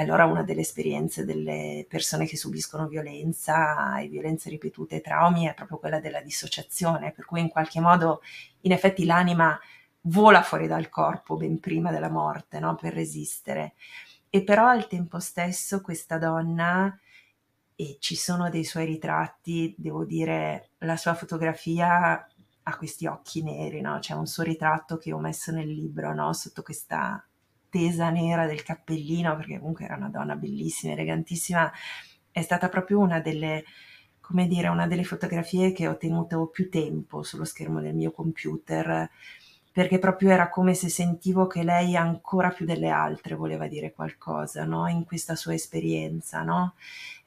E 0.00 0.02
allora 0.02 0.24
una 0.24 0.42
delle 0.42 0.62
esperienze 0.62 1.26
delle 1.26 1.84
persone 1.86 2.24
che 2.24 2.38
subiscono 2.38 2.88
violenza 2.88 3.98
e 4.00 4.08
violenze 4.08 4.48
ripetute 4.48 4.96
e 4.96 5.00
traumi 5.02 5.44
è 5.44 5.52
proprio 5.52 5.76
quella 5.76 6.00
della 6.00 6.22
dissociazione, 6.22 7.12
per 7.12 7.26
cui 7.26 7.40
in 7.40 7.50
qualche 7.50 7.80
modo 7.80 8.22
in 8.62 8.72
effetti 8.72 9.04
l'anima 9.04 9.60
vola 10.04 10.40
fuori 10.40 10.66
dal 10.66 10.88
corpo 10.88 11.36
ben 11.36 11.60
prima 11.60 11.90
della 11.90 12.08
morte, 12.08 12.58
no? 12.60 12.76
per 12.76 12.94
resistere. 12.94 13.74
E 14.30 14.42
però 14.42 14.68
al 14.68 14.86
tempo 14.88 15.20
stesso 15.20 15.82
questa 15.82 16.16
donna, 16.16 16.98
e 17.76 17.98
ci 18.00 18.16
sono 18.16 18.48
dei 18.48 18.64
suoi 18.64 18.86
ritratti, 18.86 19.74
devo 19.76 20.06
dire, 20.06 20.70
la 20.78 20.96
sua 20.96 21.12
fotografia 21.12 22.26
ha 22.62 22.76
questi 22.78 23.04
occhi 23.04 23.42
neri, 23.42 23.82
no? 23.82 23.98
c'è 23.98 24.14
un 24.14 24.26
suo 24.26 24.44
ritratto 24.44 24.96
che 24.96 25.12
ho 25.12 25.18
messo 25.18 25.52
nel 25.52 25.68
libro, 25.68 26.14
no? 26.14 26.32
sotto 26.32 26.62
questa 26.62 27.22
tesa 27.70 28.10
nera 28.10 28.46
del 28.46 28.62
cappellino, 28.62 29.36
perché 29.36 29.58
comunque 29.58 29.84
era 29.86 29.96
una 29.96 30.10
donna 30.10 30.36
bellissima, 30.36 30.92
elegantissima, 30.92 31.72
è 32.30 32.42
stata 32.42 32.68
proprio 32.68 32.98
una 32.98 33.20
delle, 33.20 33.64
come 34.20 34.46
dire, 34.46 34.68
una 34.68 34.86
delle 34.86 35.04
fotografie 35.04 35.72
che 35.72 35.88
ho 35.88 35.96
tenuto 35.96 36.46
più 36.48 36.68
tempo 36.68 37.22
sullo 37.22 37.44
schermo 37.44 37.80
del 37.80 37.94
mio 37.94 38.10
computer, 38.10 39.08
perché 39.72 39.98
proprio 39.98 40.30
era 40.30 40.48
come 40.50 40.74
se 40.74 40.88
sentivo 40.88 41.46
che 41.46 41.62
lei 41.62 41.96
ancora 41.96 42.50
più 42.50 42.66
delle 42.66 42.90
altre 42.90 43.36
voleva 43.36 43.68
dire 43.68 43.92
qualcosa, 43.92 44.64
no? 44.64 44.88
In 44.88 45.04
questa 45.04 45.36
sua 45.36 45.54
esperienza, 45.54 46.42
no? 46.42 46.74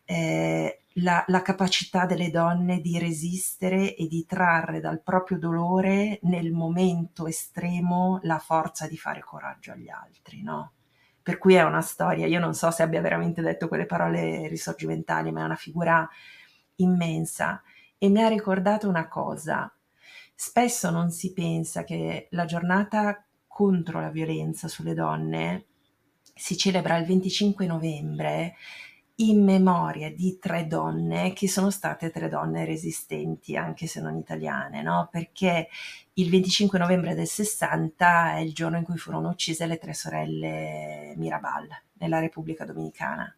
Eh, 0.05 0.82
la, 0.95 1.23
la, 1.27 1.41
capacità 1.41 2.05
delle 2.05 2.29
donne 2.29 2.79
di 2.79 2.99
resistere 2.99 3.95
e 3.95 4.07
di 4.07 4.25
trarre 4.25 4.79
dal 4.79 5.01
proprio 5.01 5.39
dolore 5.39 6.19
nel 6.23 6.51
momento 6.51 7.25
estremo 7.25 8.19
la 8.23 8.37
forza 8.37 8.87
di 8.87 8.97
fare 8.97 9.21
coraggio 9.21 9.71
agli 9.71 9.89
altri, 9.89 10.43
no? 10.43 10.73
Per 11.21 11.37
cui 11.37 11.53
è 11.55 11.63
una 11.63 11.81
storia, 11.81 12.27
io 12.27 12.39
non 12.39 12.53
so 12.53 12.69
se 12.69 12.83
abbia 12.83 13.01
veramente 13.01 13.41
detto 13.41 13.67
quelle 13.67 13.85
parole 13.85 14.47
risorgimentali, 14.47 15.31
ma 15.31 15.41
è 15.41 15.45
una 15.45 15.55
figura 15.55 16.07
immensa 16.75 17.61
e 17.97 18.09
mi 18.09 18.21
ha 18.21 18.27
ricordato 18.27 18.89
una 18.89 19.07
cosa. 19.07 19.73
Spesso 20.35 20.89
non 20.89 21.11
si 21.11 21.31
pensa 21.31 21.83
che 21.83 22.27
la 22.31 22.45
giornata 22.45 23.23
contro 23.47 24.01
la 24.01 24.09
violenza 24.09 24.67
sulle 24.67 24.93
donne 24.93 25.65
si 26.35 26.57
celebra 26.57 26.97
il 26.97 27.05
25 27.05 27.65
novembre 27.67 28.55
in 29.17 29.43
memoria 29.43 30.11
di 30.11 30.39
tre 30.39 30.65
donne 30.65 31.33
che 31.33 31.47
sono 31.47 31.69
state 31.69 32.09
tre 32.09 32.29
donne 32.29 32.65
resistenti, 32.65 33.55
anche 33.55 33.85
se 33.85 34.01
non 34.01 34.17
italiane, 34.17 34.81
no? 34.81 35.07
Perché 35.11 35.69
il 36.13 36.29
25 36.29 36.79
novembre 36.79 37.13
del 37.13 37.27
60 37.27 38.35
è 38.35 38.39
il 38.39 38.53
giorno 38.53 38.77
in 38.77 38.83
cui 38.83 38.97
furono 38.97 39.29
uccise 39.29 39.65
le 39.67 39.77
tre 39.77 39.93
sorelle 39.93 41.13
Mirabal 41.17 41.67
nella 41.99 42.19
Repubblica 42.19 42.65
Dominicana. 42.65 43.33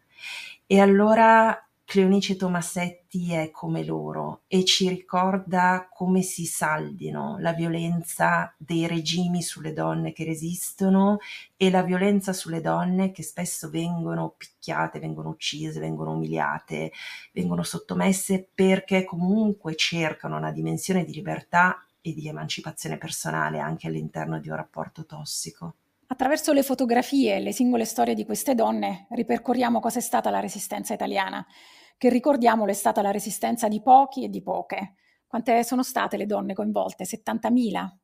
E 0.65 0.79
allora 0.79 1.64
Cleonice 1.85 2.35
Tomassetti 2.35 3.31
è 3.31 3.51
come 3.51 3.85
loro 3.85 4.41
e 4.47 4.65
ci 4.65 4.89
ricorda 4.89 5.87
come 5.89 6.23
si 6.23 6.45
saldino 6.45 7.37
la 7.39 7.53
violenza 7.53 8.53
dei 8.57 8.87
regimi 8.87 9.43
sulle 9.43 9.71
donne 9.71 10.11
che 10.11 10.23
resistono 10.23 11.19
e 11.55 11.69
la 11.69 11.83
violenza 11.83 12.33
sulle 12.33 12.59
donne 12.59 13.11
che 13.11 13.21
spesso 13.21 13.69
vengono 13.69 14.33
picchiate, 14.35 14.99
vengono 14.99 15.29
uccise, 15.29 15.79
vengono 15.79 16.13
umiliate, 16.13 16.91
vengono 17.31 17.61
sottomesse 17.61 18.49
perché 18.53 19.05
comunque 19.05 19.75
cercano 19.75 20.37
una 20.37 20.51
dimensione 20.51 21.05
di 21.05 21.13
libertà 21.13 21.85
e 22.01 22.13
di 22.13 22.27
emancipazione 22.27 22.97
personale 22.97 23.59
anche 23.59 23.87
all'interno 23.87 24.39
di 24.39 24.49
un 24.49 24.55
rapporto 24.55 25.05
tossico. 25.05 25.75
Attraverso 26.07 26.53
le 26.53 26.61
fotografie 26.61 27.35
e 27.35 27.39
le 27.39 27.51
singole 27.51 27.83
storie 27.83 28.13
di 28.13 28.25
queste 28.25 28.53
donne 28.53 29.07
ripercorriamo 29.09 29.79
cosa 29.79 29.97
è 29.97 30.01
stata 30.03 30.29
la 30.29 30.39
resistenza 30.39 30.93
italiana, 30.93 31.43
che 31.97 32.09
ricordiamolo 32.09 32.71
è 32.71 32.73
stata 32.73 33.01
la 33.01 33.11
resistenza 33.11 33.67
di 33.67 33.81
pochi 33.81 34.23
e 34.23 34.29
di 34.29 34.41
poche. 34.41 34.95
Quante 35.27 35.63
sono 35.63 35.83
state 35.83 36.17
le 36.17 36.25
donne 36.25 36.53
coinvolte? 36.53 37.05
70.000. 37.05 37.97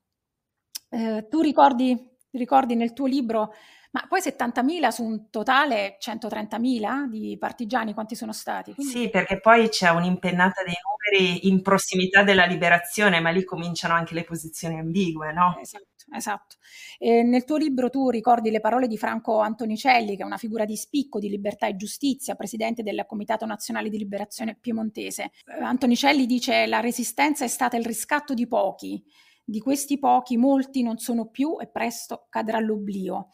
Eh, 0.90 1.28
tu 1.30 1.42
ricordi, 1.42 2.18
ricordi 2.32 2.76
nel 2.76 2.94
tuo 2.94 3.06
libro 3.06 3.54
ma 3.92 4.06
poi 4.08 4.22
70.000 4.22 4.88
su 4.88 5.04
un 5.04 5.30
totale 5.30 5.98
130.000 6.00 7.08
di 7.08 7.38
partigiani, 7.38 7.94
quanti 7.94 8.16
sono 8.16 8.32
stati? 8.32 8.74
Quindi... 8.74 8.94
Sì, 8.94 9.10
perché 9.10 9.40
poi 9.42 9.68
c'è 9.68 9.90
un'impennata 9.90 10.64
dei 10.64 10.76
numeri 11.12 11.48
in 11.50 11.62
prossimità 11.62 12.24
della 12.24 12.46
liberazione, 12.46 13.20
ma 13.20 13.32
lì 13.32 13.44
cominciano 13.44 13.94
anche 13.94 14.14
le 14.14 14.24
posizioni 14.24 14.80
ambigue, 14.80 15.34
no? 15.34 15.58
Esatto, 15.60 16.06
esatto. 16.16 16.56
E 16.98 17.24
nel 17.24 17.44
tuo 17.44 17.58
libro 17.58 17.90
tu 17.90 18.10
ricordi 18.10 18.50
le 18.50 18.62
parole 18.62 18.88
di 18.88 18.98
Franco 18.98 19.40
Antonicelli, 19.40 20.16
che 20.16 20.24
è 20.24 20.26
una 20.26 20.38
figura 20.38 20.64
di 20.64 20.78
spicco 20.78 21.20
di 21.20 21.28
libertà 21.28 21.68
e 21.68 21.76
giustizia, 21.76 22.36
presidente 22.36 22.84
del 22.84 23.04
Comitato 23.06 23.46
Nazionale 23.46 23.90
di 23.90 23.98
Liberazione 23.98 24.58
Piemontese. 24.60 25.32
Eh, 25.46 25.62
Antonicelli 25.62 26.26
dice 26.26 26.66
la 26.66 26.80
resistenza 26.80 27.44
è 27.44 27.50
stata 27.50 27.76
il 27.76 27.86
riscatto 27.86 28.34
di 28.34 28.48
pochi, 28.48 29.04
di 29.44 29.60
questi 29.60 30.00
pochi 30.00 30.38
molti 30.38 30.82
non 30.82 30.98
sono 30.98 31.28
più 31.28 31.60
e 31.60 31.68
presto 31.68 32.28
cadrà 32.30 32.60
l'oblio. 32.60 33.32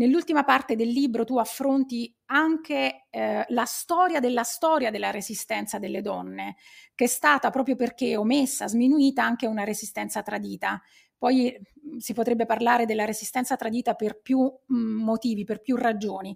Nell'ultima 0.00 0.44
parte 0.44 0.76
del 0.76 0.88
libro 0.88 1.26
tu 1.26 1.36
affronti 1.36 2.10
anche 2.26 3.06
eh, 3.10 3.44
la 3.48 3.64
storia 3.66 4.18
della 4.18 4.44
storia 4.44 4.90
della 4.90 5.10
resistenza 5.10 5.78
delle 5.78 6.00
donne, 6.00 6.56
che 6.94 7.04
è 7.04 7.06
stata 7.06 7.50
proprio 7.50 7.76
perché 7.76 8.16
omessa, 8.16 8.66
sminuita, 8.66 9.22
anche 9.22 9.46
una 9.46 9.62
resistenza 9.62 10.22
tradita. 10.22 10.80
Poi 11.18 11.54
mm, 11.54 11.98
si 11.98 12.14
potrebbe 12.14 12.46
parlare 12.46 12.86
della 12.86 13.04
resistenza 13.04 13.56
tradita 13.56 13.92
per 13.92 14.22
più 14.22 14.40
mh, 14.40 14.74
mm, 14.74 15.02
motivi, 15.02 15.44
per 15.44 15.60
più 15.60 15.76
ragioni. 15.76 16.34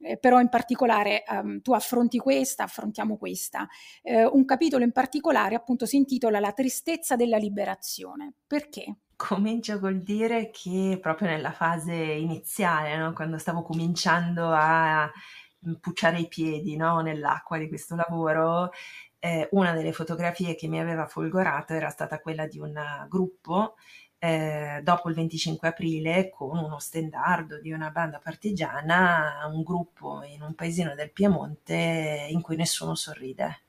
Eh, 0.00 0.18
però 0.18 0.40
in 0.40 0.48
particolare 0.48 1.22
um, 1.28 1.60
tu 1.60 1.72
affronti 1.72 2.18
questa, 2.18 2.64
affrontiamo 2.64 3.16
questa. 3.16 3.68
Eh, 4.02 4.24
un 4.24 4.44
capitolo 4.44 4.82
in 4.82 4.90
particolare 4.90 5.54
appunto 5.54 5.86
si 5.86 5.94
intitola 5.94 6.40
La 6.40 6.52
tristezza 6.52 7.14
della 7.14 7.36
liberazione. 7.36 8.32
Perché? 8.44 8.96
Comincio 9.16 9.78
col 9.78 10.00
dire 10.02 10.50
che 10.50 10.98
proprio 11.00 11.28
nella 11.28 11.52
fase 11.52 11.94
iniziale, 11.94 12.96
no, 12.96 13.12
quando 13.12 13.38
stavo 13.38 13.62
cominciando 13.62 14.50
a 14.50 15.10
pucciare 15.80 16.18
i 16.20 16.28
piedi 16.28 16.76
no, 16.76 17.00
nell'acqua 17.00 17.58
di 17.58 17.68
questo 17.68 17.94
lavoro, 17.94 18.70
eh, 19.18 19.48
una 19.52 19.72
delle 19.72 19.92
fotografie 19.92 20.54
che 20.54 20.68
mi 20.68 20.80
aveva 20.80 21.06
folgorato 21.06 21.72
era 21.72 21.88
stata 21.90 22.20
quella 22.20 22.46
di 22.46 22.58
un 22.58 22.74
gruppo 23.08 23.76
eh, 24.18 24.80
dopo 24.82 25.08
il 25.10 25.14
25 25.14 25.68
aprile 25.68 26.30
con 26.30 26.58
uno 26.58 26.78
stendardo 26.78 27.60
di 27.60 27.72
una 27.72 27.90
banda 27.90 28.18
partigiana, 28.18 29.46
un 29.52 29.62
gruppo 29.62 30.22
in 30.24 30.42
un 30.42 30.54
paesino 30.54 30.94
del 30.94 31.12
Piemonte 31.12 32.26
in 32.30 32.40
cui 32.40 32.56
nessuno 32.56 32.94
sorride. 32.94 33.63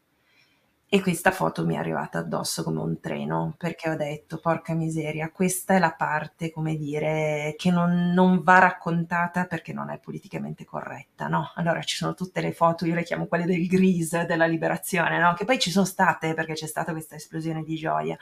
E 0.88 1.02
questa 1.02 1.32
foto 1.32 1.66
mi 1.66 1.74
è 1.74 1.78
arrivata 1.78 2.20
addosso 2.20 2.64
come 2.64 2.80
un 2.80 3.00
treno, 3.00 3.56
perché 3.58 3.90
ho 3.90 3.96
detto, 3.96 4.38
porca 4.38 4.76
miseria, 4.76 5.32
questa 5.32 5.74
è 5.74 5.80
la 5.80 5.92
parte, 5.92 6.52
come 6.52 6.76
dire, 6.76 7.56
che 7.58 7.72
non, 7.72 8.12
non 8.14 8.44
va 8.44 8.60
raccontata 8.60 9.46
perché 9.46 9.74
non 9.74 9.90
è 9.90 9.98
politicamente 9.98 10.64
corretta, 10.64 11.28
no? 11.28 11.52
Allora 11.56 11.82
ci 11.82 11.96
sono 11.98 12.14
tutte 12.14 12.40
le 12.40 12.54
foto, 12.54 12.86
io 12.86 12.94
le 12.94 13.04
chiamo 13.04 13.26
quelle 13.26 13.46
del 13.46 13.68
gris, 13.68 14.26
della 14.26 14.46
liberazione, 14.46 15.18
no? 15.20 15.34
Che 15.34 15.44
poi 15.44 15.58
ci 15.58 15.72
sono 15.72 15.86
state 15.86 16.36
perché 16.36 16.54
c'è 16.54 16.68
stata 16.68 16.92
questa 16.92 17.16
esplosione 17.16 17.64
di 17.64 17.76
gioia 17.76 18.18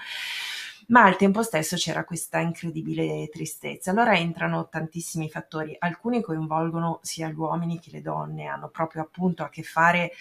ma 0.87 1.03
al 1.03 1.15
tempo 1.15 1.43
stesso 1.43 1.75
c'era 1.77 2.03
questa 2.03 2.39
incredibile 2.39 3.29
tristezza. 3.29 3.91
Allora 3.91 4.17
entrano 4.17 4.67
tantissimi 4.67 5.29
fattori, 5.29 5.75
alcuni 5.79 6.21
coinvolgono 6.21 6.99
sia 7.03 7.29
gli 7.29 7.35
uomini 7.35 7.79
che 7.79 7.91
le 7.91 8.01
donne, 8.01 8.47
hanno 8.47 8.69
proprio 8.69 9.01
appunto 9.03 9.43
a 9.43 9.49
che 9.49 9.63
fare 9.63 10.11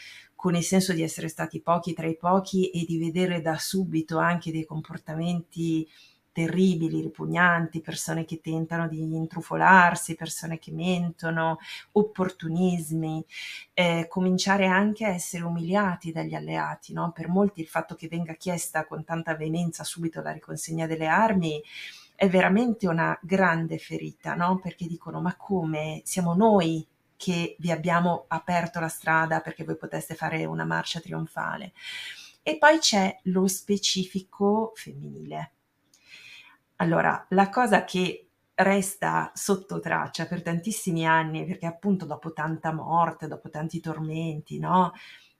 con 0.43 0.57
il 0.57 0.64
senso 0.64 0.93
di 0.93 1.03
essere 1.03 1.28
stati 1.28 1.61
pochi 1.61 1.93
tra 1.93 2.09
i 2.09 2.16
pochi 2.16 2.68
e 2.70 2.84
di 2.84 2.99
vedere 2.99 3.40
da 3.40 3.59
subito 3.59 4.18
anche 4.18 4.51
dei 4.51 4.64
comportamenti 4.64 5.88
terribili, 6.32 7.01
ripugnanti, 7.01 7.80
persone 7.80 8.24
che 8.24 8.40
tentano 8.40 8.88
di 8.88 8.99
intrufolarsi, 9.03 10.16
persone 10.16 10.59
che 10.59 10.72
mentono, 10.72 11.59
opportunismi, 11.93 13.24
eh, 13.72 14.09
cominciare 14.09 14.66
anche 14.66 15.05
a 15.05 15.11
essere 15.11 15.45
umiliati 15.45 16.11
dagli 16.11 16.34
alleati. 16.34 16.93
No? 16.93 17.12
Per 17.12 17.28
molti 17.28 17.61
il 17.61 17.68
fatto 17.68 17.95
che 17.95 18.09
venga 18.09 18.34
chiesta 18.34 18.84
con 18.84 19.05
tanta 19.05 19.36
veemenza 19.36 19.84
subito 19.84 20.20
la 20.22 20.32
riconsegna 20.32 20.88
delle 20.88 21.07
armi 21.07 21.62
è 22.16 22.28
veramente 22.28 22.88
una 22.88 23.16
grande 23.22 23.78
ferita, 23.78 24.34
no? 24.34 24.59
perché 24.59 24.88
dicono 24.88 25.20
ma 25.20 25.36
come 25.36 26.01
siamo 26.03 26.34
noi 26.34 26.84
che 27.22 27.54
vi 27.60 27.70
abbiamo 27.70 28.24
aperto 28.26 28.80
la 28.80 28.88
strada 28.88 29.40
perché 29.40 29.62
voi 29.62 29.76
poteste 29.76 30.16
fare 30.16 30.44
una 30.44 30.64
marcia 30.64 30.98
trionfale. 30.98 31.72
E 32.42 32.58
poi 32.58 32.80
c'è 32.80 33.20
lo 33.24 33.46
specifico 33.46 34.72
femminile. 34.74 35.52
Allora, 36.76 37.24
la 37.28 37.48
cosa 37.48 37.84
che 37.84 38.26
resta 38.54 39.30
sotto 39.36 39.78
traccia 39.78 40.26
per 40.26 40.42
tantissimi 40.42 41.06
anni, 41.06 41.46
perché 41.46 41.66
appunto 41.66 42.06
dopo 42.06 42.32
tanta 42.32 42.72
morte, 42.72 43.28
dopo 43.28 43.50
tanti 43.50 43.78
tormenti, 43.78 44.58
no? 44.58 44.92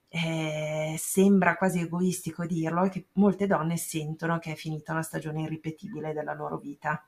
Eh, 0.07 0.95
sembra 0.97 1.57
quasi 1.57 1.81
egoistico 1.81 2.45
dirlo, 2.45 2.83
è 2.83 2.89
che 2.89 3.07
molte 3.13 3.45
donne 3.45 3.75
sentono 3.75 4.39
che 4.39 4.53
è 4.53 4.55
finita 4.55 4.93
una 4.93 5.01
stagione 5.01 5.41
irripetibile 5.41 6.13
della 6.13 6.33
loro 6.33 6.57
vita, 6.57 7.05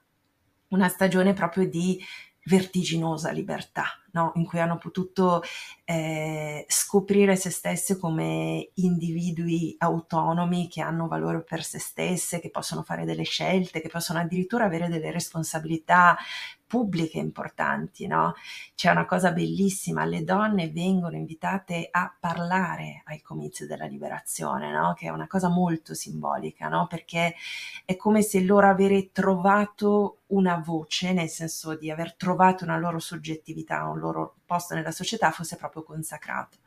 una 0.70 0.90
stagione 0.90 1.32
proprio 1.32 1.66
di 1.70 2.04
vertiginosa 2.46 3.32
libertà, 3.32 3.86
no? 4.12 4.32
in 4.36 4.46
cui 4.46 4.60
hanno 4.60 4.78
potuto 4.78 5.42
eh, 5.84 6.66
scoprire 6.68 7.36
se 7.36 7.50
stesse 7.50 7.98
come 7.98 8.70
individui 8.76 9.76
autonomi 9.80 10.68
che 10.68 10.82
hanno 10.82 11.08
valore 11.08 11.42
per 11.42 11.64
se 11.64 11.80
stesse, 11.80 12.40
che 12.40 12.52
possono 12.52 12.84
fare 12.84 13.04
delle 13.06 13.24
scelte, 13.24 13.82
che 13.82 13.90
possono 13.90 14.20
addirittura 14.20 14.66
avere 14.66 14.90
delle 14.90 15.12
responsabilità 15.12 16.16
pubbliche 16.68 17.20
importanti, 17.20 18.08
no? 18.08 18.34
C'è 18.76 18.90
una 18.90 19.06
cosa 19.06 19.32
bellissima, 19.32 20.06
le 20.06 20.24
donne 20.24 20.70
vengono 20.70 21.16
invitate 21.16 21.88
a 21.92 22.14
parlare 22.20 23.04
ai 23.06 23.22
comizi 23.22 23.66
della 23.66 23.86
liberazione, 23.86 24.72
no? 24.72 24.94
Che 24.94 25.06
è 25.08 25.10
una 25.10 25.28
cosa 25.28 25.48
molto 25.50 25.94
simbolica, 25.94 26.68
no? 26.68 26.88
Perché 26.88 27.36
è 27.86 27.96
come 27.96 28.22
se 28.22 28.42
loro 28.42 28.68
avere 28.68 29.12
trovato 29.12 30.22
una 30.28 30.58
voce, 30.58 31.14
nel 31.14 31.30
senso 31.30 31.76
di 31.76 31.92
aver 31.92 32.16
trovato 32.16 32.64
una 32.64 32.78
loro 32.78 33.00
soggettività, 33.00 33.84
un 33.84 34.00
loro 34.00 34.38
posto 34.46 34.74
nella 34.74 34.92
società 34.92 35.32
fosse 35.32 35.56
proprio 35.58 35.84
consacrato. 35.84 36.58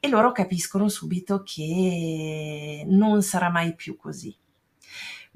E 0.00 0.08
loro 0.08 0.30
capiscono 0.32 0.88
subito 0.88 1.42
che 1.42 2.84
non 2.86 3.22
sarà 3.22 3.48
mai 3.50 3.74
più 3.74 3.96
così, 3.96 4.36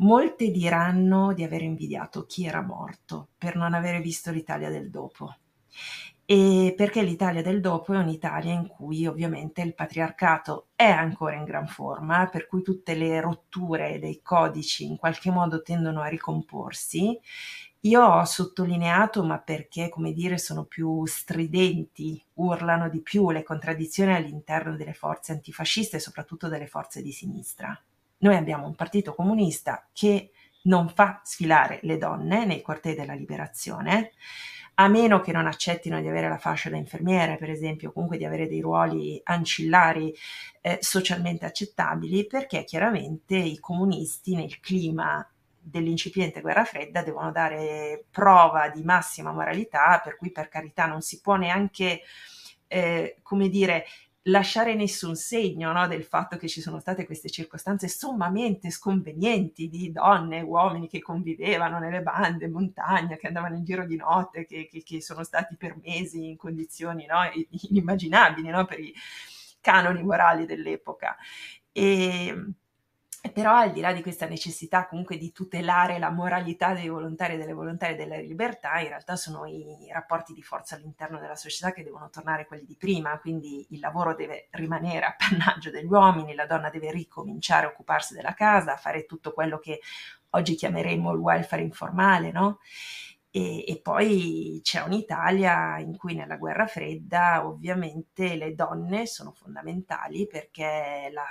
Molte 0.02 0.50
diranno 0.50 1.32
di 1.32 1.44
aver 1.44 1.62
invidiato 1.62 2.26
chi 2.26 2.44
era 2.44 2.60
morto 2.60 3.28
per 3.38 3.54
non 3.54 3.72
avere 3.72 4.00
visto 4.00 4.32
l'Italia 4.32 4.68
del 4.68 4.90
dopo. 4.90 5.36
E 6.24 6.74
perché 6.76 7.02
l'Italia 7.02 7.40
del 7.40 7.60
dopo 7.60 7.92
è 7.92 7.98
un'Italia 7.98 8.52
in 8.52 8.66
cui 8.66 9.06
ovviamente 9.06 9.62
il 9.62 9.74
patriarcato 9.74 10.70
è 10.74 10.88
ancora 10.90 11.36
in 11.36 11.44
gran 11.44 11.68
forma, 11.68 12.26
per 12.26 12.48
cui 12.48 12.62
tutte 12.62 12.94
le 12.94 13.20
rotture 13.20 14.00
dei 14.00 14.20
codici 14.22 14.86
in 14.86 14.96
qualche 14.96 15.30
modo 15.30 15.62
tendono 15.62 16.00
a 16.00 16.08
ricomporsi. 16.08 17.16
Io 17.82 18.02
ho 18.04 18.24
sottolineato, 18.24 19.22
ma 19.22 19.38
perché, 19.38 19.88
come 19.88 20.12
dire, 20.12 20.36
sono 20.36 20.64
più 20.64 21.06
stridenti, 21.06 22.20
urlano 22.34 22.88
di 22.88 23.02
più 23.02 23.30
le 23.30 23.44
contraddizioni 23.44 24.12
all'interno 24.12 24.74
delle 24.74 24.94
forze 24.94 25.30
antifasciste 25.30 25.98
e 25.98 26.00
soprattutto 26.00 26.48
delle 26.48 26.66
forze 26.66 27.02
di 27.02 27.12
sinistra. 27.12 27.80
Noi 28.22 28.36
abbiamo 28.36 28.66
un 28.66 28.74
partito 28.74 29.14
comunista 29.14 29.88
che 29.92 30.30
non 30.62 30.88
fa 30.88 31.20
sfilare 31.24 31.80
le 31.82 31.98
donne 31.98 32.44
nei 32.44 32.62
cortei 32.62 32.94
della 32.94 33.14
liberazione, 33.14 34.12
a 34.74 34.86
meno 34.86 35.20
che 35.20 35.32
non 35.32 35.46
accettino 35.48 36.00
di 36.00 36.06
avere 36.06 36.28
la 36.28 36.38
fascia 36.38 36.70
da 36.70 36.76
infermiere, 36.76 37.36
per 37.36 37.50
esempio, 37.50 37.92
comunque 37.92 38.18
di 38.18 38.24
avere 38.24 38.46
dei 38.46 38.60
ruoli 38.60 39.20
ancillari 39.24 40.14
eh, 40.60 40.78
socialmente 40.80 41.46
accettabili, 41.46 42.26
perché 42.26 42.62
chiaramente 42.62 43.36
i 43.36 43.58
comunisti 43.58 44.36
nel 44.36 44.60
clima 44.60 45.28
dell'incipiente 45.58 46.40
guerra 46.40 46.64
fredda 46.64 47.02
devono 47.02 47.32
dare 47.32 48.04
prova 48.08 48.68
di 48.68 48.84
massima 48.84 49.32
moralità, 49.32 50.00
per 50.02 50.16
cui 50.16 50.30
per 50.30 50.48
carità 50.48 50.86
non 50.86 51.00
si 51.00 51.20
può 51.20 51.34
neanche, 51.34 52.02
eh, 52.68 53.18
come 53.22 53.48
dire, 53.48 53.84
lasciare 54.26 54.74
nessun 54.74 55.16
segno 55.16 55.72
no, 55.72 55.88
del 55.88 56.04
fatto 56.04 56.36
che 56.36 56.48
ci 56.48 56.60
sono 56.60 56.78
state 56.78 57.06
queste 57.06 57.28
circostanze 57.28 57.88
sommamente 57.88 58.70
sconvenienti 58.70 59.68
di 59.68 59.90
donne 59.90 60.38
e 60.38 60.42
uomini 60.42 60.88
che 60.88 61.00
convivevano 61.00 61.78
nelle 61.78 62.02
bande 62.02 62.44
in 62.44 62.52
montagna, 62.52 63.16
che 63.16 63.26
andavano 63.26 63.56
in 63.56 63.64
giro 63.64 63.84
di 63.84 63.96
notte, 63.96 64.44
che, 64.44 64.68
che, 64.70 64.82
che 64.82 65.02
sono 65.02 65.24
stati 65.24 65.56
per 65.56 65.76
mesi 65.82 66.28
in 66.28 66.36
condizioni 66.36 67.06
no, 67.06 67.20
inimmaginabili 67.70 68.48
no, 68.48 68.64
per 68.64 68.78
i 68.78 68.94
canoni 69.60 70.02
morali 70.02 70.46
dell'epoca. 70.46 71.16
E, 71.72 72.54
però 73.30 73.54
al 73.54 73.70
di 73.70 73.80
là 73.80 73.92
di 73.92 74.02
questa 74.02 74.26
necessità 74.26 74.88
comunque 74.88 75.16
di 75.16 75.30
tutelare 75.30 75.98
la 76.00 76.10
moralità 76.10 76.74
dei 76.74 76.88
volontari 76.88 77.34
e 77.34 77.36
delle 77.36 77.52
volontarie 77.52 77.94
della 77.94 78.16
libertà, 78.16 78.80
in 78.80 78.88
realtà 78.88 79.14
sono 79.14 79.46
i 79.46 79.88
rapporti 79.92 80.32
di 80.32 80.42
forza 80.42 80.74
all'interno 80.74 81.20
della 81.20 81.36
società 81.36 81.72
che 81.72 81.84
devono 81.84 82.10
tornare 82.10 82.46
quelli 82.46 82.64
di 82.64 82.76
prima, 82.76 83.18
quindi 83.20 83.64
il 83.70 83.78
lavoro 83.78 84.16
deve 84.16 84.48
rimanere 84.50 85.06
appannaggio 85.06 85.70
degli 85.70 85.86
uomini, 85.86 86.34
la 86.34 86.46
donna 86.46 86.68
deve 86.68 86.90
ricominciare 86.90 87.66
a 87.66 87.68
occuparsi 87.68 88.14
della 88.14 88.34
casa, 88.34 88.72
a 88.72 88.76
fare 88.76 89.06
tutto 89.06 89.32
quello 89.32 89.58
che 89.58 89.80
oggi 90.30 90.56
chiameremo 90.56 91.12
il 91.12 91.18
welfare 91.18 91.62
informale, 91.62 92.32
no? 92.32 92.58
E, 93.30 93.64
e, 93.66 93.80
poi 93.80 94.60
c'è 94.62 94.82
un'Italia 94.82 95.78
in 95.78 95.96
cui 95.96 96.14
nella 96.14 96.36
guerra 96.36 96.66
fredda 96.66 97.46
ovviamente 97.46 98.34
le 98.36 98.54
donne 98.54 99.06
sono 99.06 99.32
fondamentali 99.32 100.26
perché 100.26 101.08
la 101.12 101.24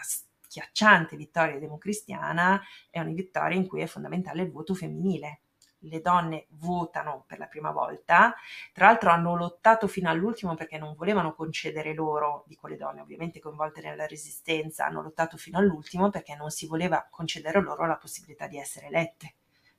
schiacciante 0.52 1.16
vittoria 1.16 1.58
democristiana 1.58 2.62
è 2.90 3.00
una 3.00 3.14
vittoria 3.14 3.56
in 3.56 3.68
cui 3.68 3.80
è 3.80 3.86
fondamentale 3.88 4.42
il 4.42 4.52
voto 4.52 4.76
femminile. 4.76 5.44
Le 5.84 6.02
donne 6.02 6.46
votano 6.50 7.24
per 7.26 7.40
la 7.40 7.48
prima 7.48 7.72
volta, 7.72 8.36
tra 8.72 8.86
l'altro 8.88 9.10
hanno 9.10 9.36
lottato 9.36 9.88
fino 9.88 10.10
all'ultimo 10.10 10.54
perché 10.54 10.78
non 10.78 10.94
volevano 10.94 11.34
concedere 11.34 11.94
loro, 11.94 12.44
dico 12.46 12.68
le 12.68 12.76
donne 12.76 13.02
ovviamente 13.02 13.40
coinvolte 13.40 13.82
nella 13.82 14.06
resistenza, 14.06 14.86
hanno 14.86 15.02
lottato 15.02 15.38
fino 15.38 15.58
all'ultimo 15.58 16.10
perché 16.10 16.36
non 16.36 16.52
si 16.52 16.68
voleva 16.68 17.08
concedere 17.10 17.62
loro 17.62 17.88
la 17.88 17.98
possibilità 17.98 18.46
di 18.46 18.60
essere 18.60 18.88
elette 18.88 19.36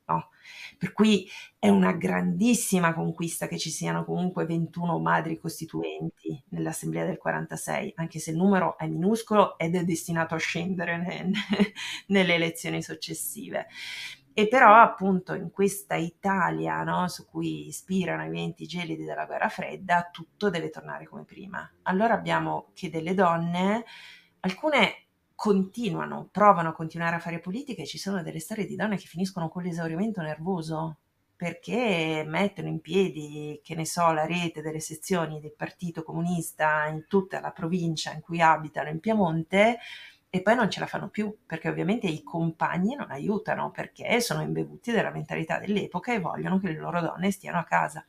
No? 0.06 0.30
Per 0.76 0.92
cui 0.92 1.28
è 1.58 1.68
una 1.68 1.92
grandissima 1.92 2.92
conquista 2.92 3.46
che 3.46 3.58
ci 3.58 3.70
siano 3.70 4.04
comunque 4.04 4.46
21 4.46 4.98
madri 4.98 5.38
costituenti 5.38 6.42
nell'Assemblea 6.48 7.04
del 7.04 7.18
46, 7.18 7.92
anche 7.96 8.18
se 8.18 8.30
il 8.32 8.36
numero 8.36 8.76
è 8.76 8.86
minuscolo 8.86 9.56
ed 9.58 9.76
è 9.76 9.84
destinato 9.84 10.34
a 10.34 10.38
scendere 10.38 10.96
ne, 10.96 11.22
ne, 11.24 11.72
nelle 12.08 12.34
elezioni 12.34 12.82
successive. 12.82 13.68
E 14.34 14.48
però 14.48 14.74
appunto 14.74 15.34
in 15.34 15.50
questa 15.50 15.94
Italia 15.96 16.82
no, 16.82 17.06
su 17.08 17.26
cui 17.26 17.66
ispirano 17.68 18.24
i 18.24 18.30
venti 18.30 18.66
gelidi 18.66 19.04
della 19.04 19.26
guerra 19.26 19.50
fredda, 19.50 20.08
tutto 20.10 20.48
deve 20.48 20.70
tornare 20.70 21.06
come 21.06 21.24
prima. 21.24 21.70
Allora 21.82 22.14
abbiamo 22.14 22.70
che 22.72 22.88
delle 22.88 23.12
donne, 23.12 23.84
alcune 24.40 25.08
continuano, 25.34 26.28
provano 26.30 26.70
a 26.70 26.72
continuare 26.72 27.16
a 27.16 27.20
fare 27.20 27.40
politica 27.40 27.82
e 27.82 27.86
ci 27.86 27.98
sono 27.98 28.22
delle 28.22 28.40
storie 28.40 28.66
di 28.66 28.76
donne 28.76 28.96
che 28.96 29.06
finiscono 29.06 29.48
con 29.48 29.62
l'esaurimento 29.62 30.20
nervoso 30.20 30.98
perché 31.42 32.22
mettono 32.24 32.68
in 32.68 32.80
piedi, 32.80 33.60
che 33.64 33.74
ne 33.74 33.84
so, 33.84 34.12
la 34.12 34.26
rete 34.26 34.62
delle 34.62 34.78
sezioni 34.78 35.40
del 35.40 35.54
Partito 35.56 36.04
Comunista 36.04 36.86
in 36.86 37.06
tutta 37.08 37.40
la 37.40 37.50
provincia 37.50 38.12
in 38.12 38.20
cui 38.20 38.40
abitano 38.40 38.90
in 38.90 39.00
Piemonte 39.00 39.78
e 40.30 40.40
poi 40.40 40.54
non 40.54 40.70
ce 40.70 40.78
la 40.78 40.86
fanno 40.86 41.08
più 41.08 41.36
perché 41.44 41.68
ovviamente 41.68 42.06
i 42.06 42.22
compagni 42.22 42.94
non 42.94 43.10
aiutano 43.10 43.72
perché 43.72 44.20
sono 44.20 44.40
imbevuti 44.40 44.92
della 44.92 45.10
mentalità 45.10 45.58
dell'epoca 45.58 46.14
e 46.14 46.20
vogliono 46.20 46.58
che 46.58 46.68
le 46.68 46.78
loro 46.78 47.00
donne 47.00 47.32
stiano 47.32 47.58
a 47.58 47.64
casa. 47.64 48.06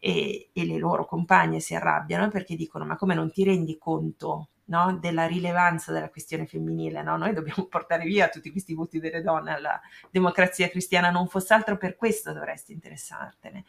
E, 0.00 0.50
e 0.52 0.66
le 0.66 0.76
loro 0.78 1.06
compagne 1.06 1.60
si 1.60 1.74
arrabbiano 1.74 2.28
perché 2.28 2.56
dicono 2.56 2.84
ma 2.84 2.96
come 2.96 3.14
non 3.14 3.30
ti 3.30 3.44
rendi 3.44 3.78
conto 3.78 4.48
no? 4.68 4.96
della 4.98 5.26
rilevanza 5.26 5.92
della 5.92 6.08
questione 6.08 6.46
femminile. 6.46 7.02
No? 7.02 7.16
Noi 7.16 7.34
dobbiamo 7.34 7.66
portare 7.70 8.04
via 8.04 8.28
tutti 8.28 8.50
questi 8.50 8.74
voti 8.74 8.98
delle 8.98 9.22
donne 9.22 9.54
alla 9.54 9.80
democrazia 10.10 10.68
cristiana, 10.68 11.10
non 11.10 11.28
fosse 11.28 11.54
altro 11.54 11.76
per 11.76 11.96
questo 11.96 12.32
dovresti 12.32 12.72
interessartene. 12.72 13.64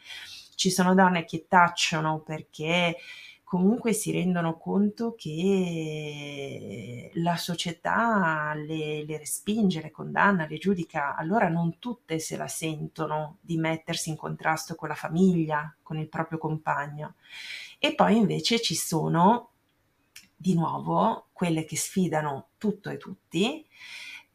Ci 0.54 0.70
sono 0.70 0.94
donne 0.94 1.24
che 1.24 1.46
tacciono 1.48 2.20
perché 2.20 2.96
comunque 3.50 3.92
si 3.92 4.12
rendono 4.12 4.58
conto 4.58 5.16
che 5.16 7.10
la 7.14 7.36
società 7.36 8.52
le, 8.54 9.04
le, 9.04 9.18
respinge, 9.18 9.82
le 9.82 9.90
condanna, 9.90 10.46
le 10.46 10.56
giudica, 10.58 11.16
allora 11.16 11.48
non 11.48 11.80
tutte 11.80 12.20
se 12.20 12.36
la 12.36 12.46
sentono 12.46 13.38
di 13.40 13.56
mettersi 13.56 14.10
in 14.10 14.16
contrasto 14.16 14.76
con 14.76 14.88
la 14.88 14.94
famiglia, 14.94 15.74
con 15.82 15.98
il 15.98 16.08
proprio 16.08 16.38
compagno. 16.38 17.14
E 17.80 17.94
poi 17.96 18.18
invece 18.18 18.60
ci 18.60 18.76
sono 18.76 19.50
di 20.40 20.54
nuovo 20.54 21.28
quelle 21.32 21.66
che 21.66 21.76
sfidano 21.76 22.52
tutto 22.56 22.88
e 22.88 22.96
tutti. 22.96 23.66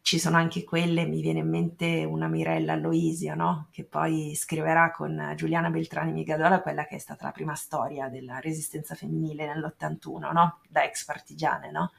Ci 0.01 0.20
sono 0.20 0.38
anche 0.38 0.64
quelle, 0.64 1.08
mi 1.08 1.20
viene 1.20 1.39
in 1.39 1.49
mente 1.49 2.03
una 2.03 2.28
Mirella 2.28 2.74
Aloisio, 2.74 3.34
no? 3.34 3.70
che 3.72 3.86
poi 3.86 4.36
scriverà 4.36 4.91
con 4.91 5.34
Giuliana 5.36 5.72
Beltrani 5.72 6.12
Migadola 6.12 6.62
quella 6.62 6.86
che 6.86 6.97
è 6.97 6.99
stata 6.99 7.26
la 7.26 7.32
prima 7.32 7.56
storia 7.56 8.08
della 8.08 8.38
resistenza 8.38 8.93
femminile 8.93 9.47
nell'81, 9.47 10.32
no? 10.32 10.60
da 10.70 10.84
ex 10.84 11.06
partigiane. 11.06 11.72
No? 11.72 11.91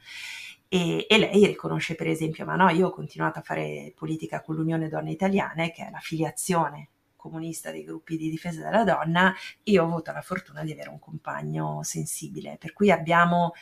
E, 0.69 1.05
e, 1.09 1.17
lei 1.17 1.45
riconosce 1.45 1.95
per 1.95 2.07
esempio, 2.07 2.45
ma 2.45 2.55
no, 2.55 2.69
io 2.69 2.87
ho 2.87 2.91
continuato 2.91 3.39
a 3.39 3.41
fare 3.41 3.91
politica 3.93 4.41
con 4.41 4.55
l'Unione 4.55 4.87
Donne 4.87 5.11
Italiane, 5.11 5.73
che 5.73 5.85
è 5.85 5.89
l'affiliazione 5.89 6.91
comunista 7.27 7.71
dei 7.71 7.83
gruppi 7.83 8.15
di 8.15 8.29
difesa 8.29 8.63
della 8.63 8.85
donna, 8.85 9.35
io 9.63 9.83
ho 9.83 9.85
avuto 9.85 10.11
la 10.13 10.21
fortuna 10.21 10.63
di 10.63 10.71
avere 10.71 10.89
un 10.89 10.99
compagno 10.99 11.83
sensibile, 11.83 12.55
per 12.57 12.71
cui 12.71 12.89
abbiamo 12.89 13.53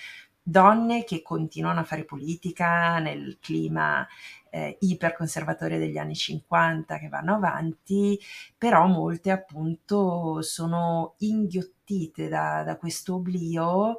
donne 0.47 1.03
che 1.03 1.23
continuano 1.23 1.79
a 1.79 1.83
fare 1.83 2.03
politica 2.03 2.99
nel 2.99 3.39
clima 3.39 4.07
eh, 4.51 4.77
iperconservatore 4.79 5.79
degli 5.79 5.97
anni 5.97 6.15
50 6.15 6.99
che 6.99 7.09
vanno 7.09 7.33
avanti, 7.33 8.19
però 8.55 8.85
molte 8.85 9.31
appunto 9.31 10.43
sono 10.43 11.15
inghiottite 11.17 12.27
da, 12.29 12.61
da 12.63 12.77
questo 12.77 13.15
oblio 13.15 13.97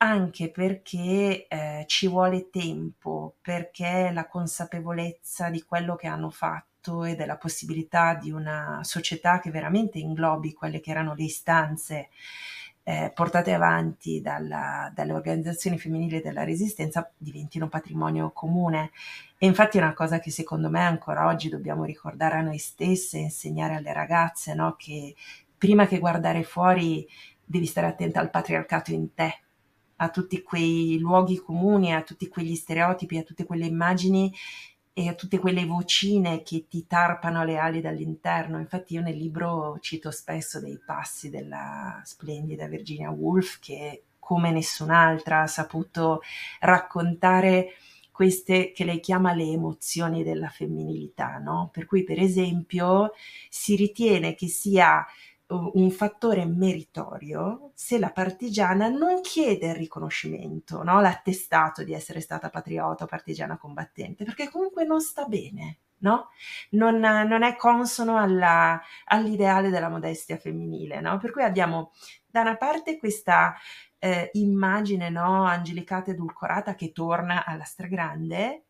anche 0.00 0.50
perché 0.50 1.46
eh, 1.48 1.84
ci 1.86 2.06
vuole 2.06 2.50
tempo, 2.50 3.36
perché 3.40 4.10
la 4.12 4.28
consapevolezza 4.28 5.48
di 5.50 5.62
quello 5.62 5.96
che 5.96 6.06
hanno 6.06 6.30
fatto 6.30 7.04
e 7.04 7.16
della 7.16 7.36
possibilità 7.36 8.14
di 8.14 8.30
una 8.30 8.80
società 8.84 9.40
che 9.40 9.50
veramente 9.50 9.98
inglobi 9.98 10.52
quelle 10.52 10.80
che 10.80 10.90
erano 10.90 11.14
le 11.14 11.24
istanze 11.24 12.10
eh, 12.88 13.12
portate 13.14 13.52
avanti 13.52 14.22
dalla, 14.22 14.90
dalle 14.94 15.12
organizzazioni 15.12 15.78
femminili 15.78 16.22
della 16.22 16.42
resistenza 16.42 17.12
diventino 17.18 17.68
patrimonio 17.68 18.30
comune. 18.32 18.92
E 19.36 19.44
infatti 19.44 19.76
è 19.76 19.82
una 19.82 19.92
cosa 19.92 20.20
che 20.20 20.30
secondo 20.30 20.70
me 20.70 20.80
ancora 20.80 21.26
oggi 21.26 21.50
dobbiamo 21.50 21.84
ricordare 21.84 22.36
a 22.36 22.40
noi 22.40 22.56
stesse, 22.56 23.18
insegnare 23.18 23.74
alle 23.74 23.92
ragazze, 23.92 24.54
no? 24.54 24.74
che 24.78 25.14
prima 25.58 25.86
che 25.86 25.98
guardare 25.98 26.44
fuori 26.44 27.06
devi 27.44 27.66
stare 27.66 27.88
attenta 27.88 28.20
al 28.20 28.30
patriarcato 28.30 28.90
in 28.90 29.12
te, 29.12 29.38
a 29.96 30.08
tutti 30.08 30.42
quei 30.42 30.98
luoghi 30.98 31.36
comuni, 31.36 31.92
a 31.92 32.00
tutti 32.00 32.26
quegli 32.26 32.54
stereotipi, 32.54 33.18
a 33.18 33.22
tutte 33.22 33.44
quelle 33.44 33.66
immagini 33.66 34.32
e 34.98 35.06
a 35.06 35.14
tutte 35.14 35.38
quelle 35.38 35.64
vocine 35.64 36.42
che 36.42 36.66
ti 36.68 36.88
tarpano 36.88 37.44
le 37.44 37.56
ali 37.56 37.80
dall'interno. 37.80 38.58
Infatti 38.58 38.94
io 38.94 39.00
nel 39.00 39.16
libro 39.16 39.78
cito 39.80 40.10
spesso 40.10 40.58
dei 40.58 40.76
passi 40.84 41.30
della 41.30 42.00
splendida 42.04 42.66
Virginia 42.66 43.08
Woolf 43.08 43.60
che 43.60 44.02
come 44.18 44.50
nessun'altra 44.50 45.42
ha 45.42 45.46
saputo 45.46 46.20
raccontare 46.58 47.74
queste 48.10 48.72
che 48.72 48.84
lei 48.84 48.98
chiama 48.98 49.32
le 49.32 49.44
emozioni 49.44 50.24
della 50.24 50.48
femminilità, 50.48 51.38
no? 51.38 51.70
Per 51.72 51.86
cui 51.86 52.02
per 52.02 52.18
esempio 52.18 53.12
si 53.48 53.76
ritiene 53.76 54.34
che 54.34 54.48
sia 54.48 55.06
un 55.50 55.90
fattore 55.90 56.44
meritorio 56.44 57.70
se 57.74 57.98
la 57.98 58.10
partigiana 58.10 58.88
non 58.88 59.22
chiede 59.22 59.68
il 59.68 59.74
riconoscimento, 59.76 60.82
no? 60.82 61.00
l'attestato 61.00 61.82
di 61.84 61.94
essere 61.94 62.20
stata 62.20 62.50
patriota 62.50 63.04
o 63.04 63.06
partigiana 63.06 63.56
combattente, 63.56 64.24
perché 64.24 64.50
comunque 64.50 64.84
non 64.84 65.00
sta 65.00 65.24
bene, 65.24 65.78
no? 65.98 66.28
non, 66.70 66.98
non, 66.98 67.42
è 67.42 67.56
consono 67.56 68.18
alla, 68.18 68.80
all'ideale 69.06 69.70
della 69.70 69.88
modestia 69.88 70.36
femminile. 70.36 71.00
No? 71.00 71.16
Per 71.18 71.30
cui 71.30 71.42
abbiamo 71.42 71.92
da 72.26 72.42
una 72.42 72.56
parte 72.56 72.98
questa 72.98 73.54
eh, 73.98 74.30
immagine 74.34 75.08
no, 75.08 75.44
angelicata 75.44 76.10
edulcorata 76.10 76.74
che 76.74 76.92
torna 76.92 77.46
alla 77.46 77.64
stragrande 77.64 78.64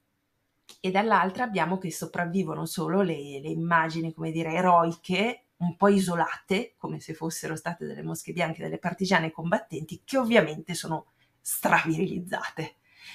e 0.81 0.91
dall'altra 0.91 1.45
abbiamo 1.45 1.77
che 1.79 1.91
sopravvivono 1.91 2.67
solo 2.67 3.03
le, 3.03 3.41
le 3.41 3.49
immagini, 3.49 4.13
come 4.13 4.31
dire, 4.31 4.53
eroiche 4.53 5.43
un 5.59 5.77
po' 5.77 5.89
isolate, 5.89 6.75
come 6.77 7.01
se 7.01 7.15
fossero 7.15 7.57
state 7.57 7.87
delle 7.87 8.03
mosche 8.03 8.33
bianche, 8.33 8.63
delle 8.63 8.79
partigiane 8.79 9.31
combattenti, 9.31 10.03
che 10.05 10.19
ovviamente 10.19 10.75
sono 10.75 11.13
stravirilizzate. 11.41 12.75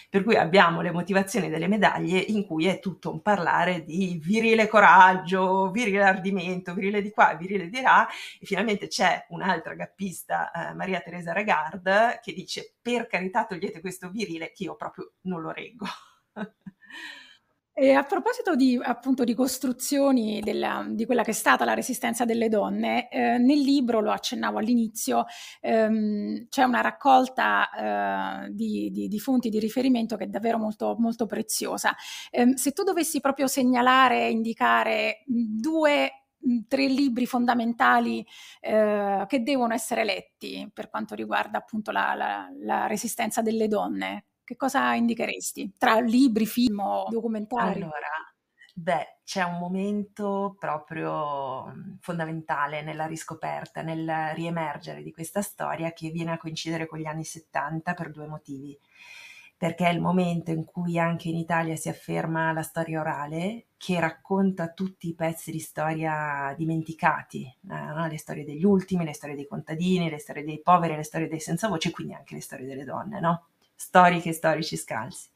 Per 0.09 0.23
cui 0.23 0.35
abbiamo 0.35 0.81
le 0.81 0.91
motivazioni 0.91 1.49
delle 1.49 1.67
medaglie 1.67 2.17
in 2.19 2.45
cui 2.45 2.65
è 2.65 2.79
tutto 2.79 3.11
un 3.11 3.21
parlare 3.21 3.83
di 3.83 4.19
virile 4.21 4.67
coraggio, 4.67 5.69
virile 5.71 6.03
ardimento, 6.03 6.73
virile 6.73 7.01
di 7.01 7.11
qua, 7.11 7.35
virile 7.35 7.69
di 7.69 7.81
là, 7.81 8.07
e 8.39 8.45
finalmente 8.45 8.87
c'è 8.87 9.25
un'altra 9.29 9.75
gappista, 9.75 10.51
eh, 10.51 10.73
Maria 10.73 10.99
Teresa 10.99 11.31
Regard, 11.31 12.19
che 12.21 12.33
dice 12.33 12.75
per 12.81 13.07
carità 13.07 13.45
togliete 13.45 13.81
questo 13.81 14.09
virile 14.09 14.51
che 14.51 14.63
io 14.63 14.75
proprio 14.75 15.13
non 15.21 15.41
lo 15.41 15.51
reggo. 15.51 15.85
E 17.83 17.91
a 17.91 18.03
proposito 18.03 18.55
di, 18.55 18.79
appunto, 18.81 19.25
di 19.25 19.33
costruzioni 19.33 20.39
della, 20.39 20.85
di 20.87 21.05
quella 21.05 21.21
che 21.21 21.31
è 21.31 21.33
stata 21.33 21.65
la 21.65 21.73
resistenza 21.73 22.23
delle 22.23 22.47
donne, 22.47 23.09
eh, 23.09 23.37
nel 23.37 23.59
libro, 23.59 23.99
lo 23.99 24.11
accennavo 24.13 24.57
all'inizio, 24.57 25.25
ehm, 25.59 26.47
c'è 26.47 26.63
una 26.63 26.79
raccolta 26.79 28.45
eh, 28.45 28.51
di, 28.51 28.89
di, 28.89 29.09
di, 29.09 29.19
fonti 29.19 29.49
di 29.49 29.59
riferimento 29.59 30.15
che 30.15 30.23
è 30.23 30.27
davvero 30.27 30.57
molto, 30.57 30.95
molto 30.97 31.25
preziosa. 31.25 31.93
Eh, 32.31 32.53
se 32.55 32.71
tu 32.71 32.83
dovessi 32.83 33.19
proprio 33.19 33.47
segnalare, 33.47 34.29
indicare 34.29 35.23
due 35.25 36.27
tre 36.69 36.87
libri 36.87 37.25
fondamentali 37.25 38.25
eh, 38.61 39.25
che 39.27 39.43
devono 39.43 39.73
essere 39.73 40.05
letti 40.05 40.69
per 40.73 40.89
quanto 40.89 41.15
riguarda 41.15 41.57
appunto 41.57 41.91
la, 41.91 42.13
la, 42.15 42.49
la 42.61 42.87
resistenza 42.87 43.41
delle 43.41 43.67
donne, 43.67 44.27
che 44.43 44.55
cosa 44.55 44.93
indicheresti 44.93 45.73
tra 45.77 45.99
libri, 45.99 46.45
film 46.45 46.79
o 46.79 47.05
documentari? 47.09 47.81
Allora, 47.81 48.09
beh, 48.73 49.19
c'è 49.23 49.43
un 49.43 49.57
momento 49.57 50.55
proprio 50.59 51.65
mhmm, 51.65 51.97
fondamentale 51.99 52.81
nella 52.81 53.05
riscoperta, 53.05 53.81
nel 53.81 54.33
riemergere 54.33 55.01
di 55.01 55.11
questa 55.11 55.41
storia 55.41 55.93
che 55.93 56.09
viene 56.09 56.31
a 56.31 56.37
coincidere 56.37 56.87
con 56.87 56.99
gli 56.99 57.05
anni 57.05 57.23
70 57.23 57.93
per 57.93 58.11
due 58.11 58.27
motivi. 58.27 58.77
Perché 59.55 59.87
è 59.87 59.93
il 59.93 60.01
momento 60.01 60.51
in 60.51 60.65
cui 60.65 60.99
anche 60.99 61.29
in 61.29 61.37
Italia 61.37 61.77
si 61.77 61.87
afferma 61.87 62.51
la 62.51 62.63
storia 62.63 62.99
orale 62.99 63.67
che 63.77 63.97
racconta 63.97 64.73
tutti 64.73 65.07
i 65.07 65.15
pezzi 65.15 65.51
di 65.51 65.59
storia 65.59 66.53
dimenticati, 66.57 67.43
eh, 67.45 67.73
no? 67.73 68.05
le 68.07 68.17
storie 68.17 68.43
degli 68.43 68.65
ultimi, 68.65 69.05
le 69.05 69.13
storie 69.13 69.35
dei 69.35 69.47
contadini, 69.47 70.09
le 70.09 70.19
storie 70.19 70.43
dei 70.43 70.61
poveri, 70.61 70.97
le 70.97 71.03
storie 71.03 71.29
dei 71.29 71.39
senza 71.39 71.69
voce, 71.69 71.91
quindi 71.91 72.13
anche 72.13 72.35
le 72.35 72.41
storie 72.41 72.65
delle 72.65 72.83
donne, 72.83 73.21
no? 73.21 73.47
Storiche 73.75 74.29
e 74.29 74.33
storici 74.33 74.77
scalzi. 74.77 75.29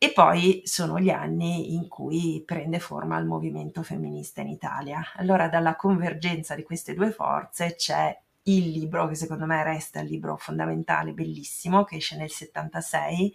E 0.00 0.12
poi 0.12 0.62
sono 0.64 1.00
gli 1.00 1.10
anni 1.10 1.74
in 1.74 1.88
cui 1.88 2.42
prende 2.46 2.78
forma 2.78 3.18
il 3.18 3.26
movimento 3.26 3.82
femminista 3.82 4.40
in 4.40 4.48
Italia. 4.48 5.02
Allora 5.16 5.48
dalla 5.48 5.74
convergenza 5.74 6.54
di 6.54 6.62
queste 6.62 6.94
due 6.94 7.10
forze 7.10 7.74
c'è 7.74 8.16
il 8.44 8.70
libro 8.70 9.08
che 9.08 9.14
secondo 9.14 9.44
me 9.44 9.62
resta 9.64 10.00
il 10.00 10.08
libro 10.08 10.36
fondamentale, 10.36 11.12
bellissimo, 11.12 11.84
che 11.84 11.96
esce 11.96 12.16
nel 12.16 12.30
76, 12.30 13.34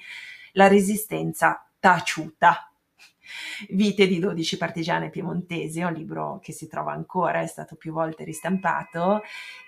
La 0.54 0.68
resistenza 0.68 1.66
taciuta. 1.80 2.73
Vite 3.70 4.08
di 4.08 4.20
12 4.20 4.58
partigiane 4.58 5.10
piemontesi, 5.10 5.82
un 5.82 5.94
libro 5.94 6.40
che 6.42 6.52
si 6.52 6.68
trova 6.68 6.92
ancora, 6.94 7.42
è 7.42 7.48
stato 7.48 7.76
più 7.76 7.92
volte 7.92 8.24
ristampato 8.24 9.22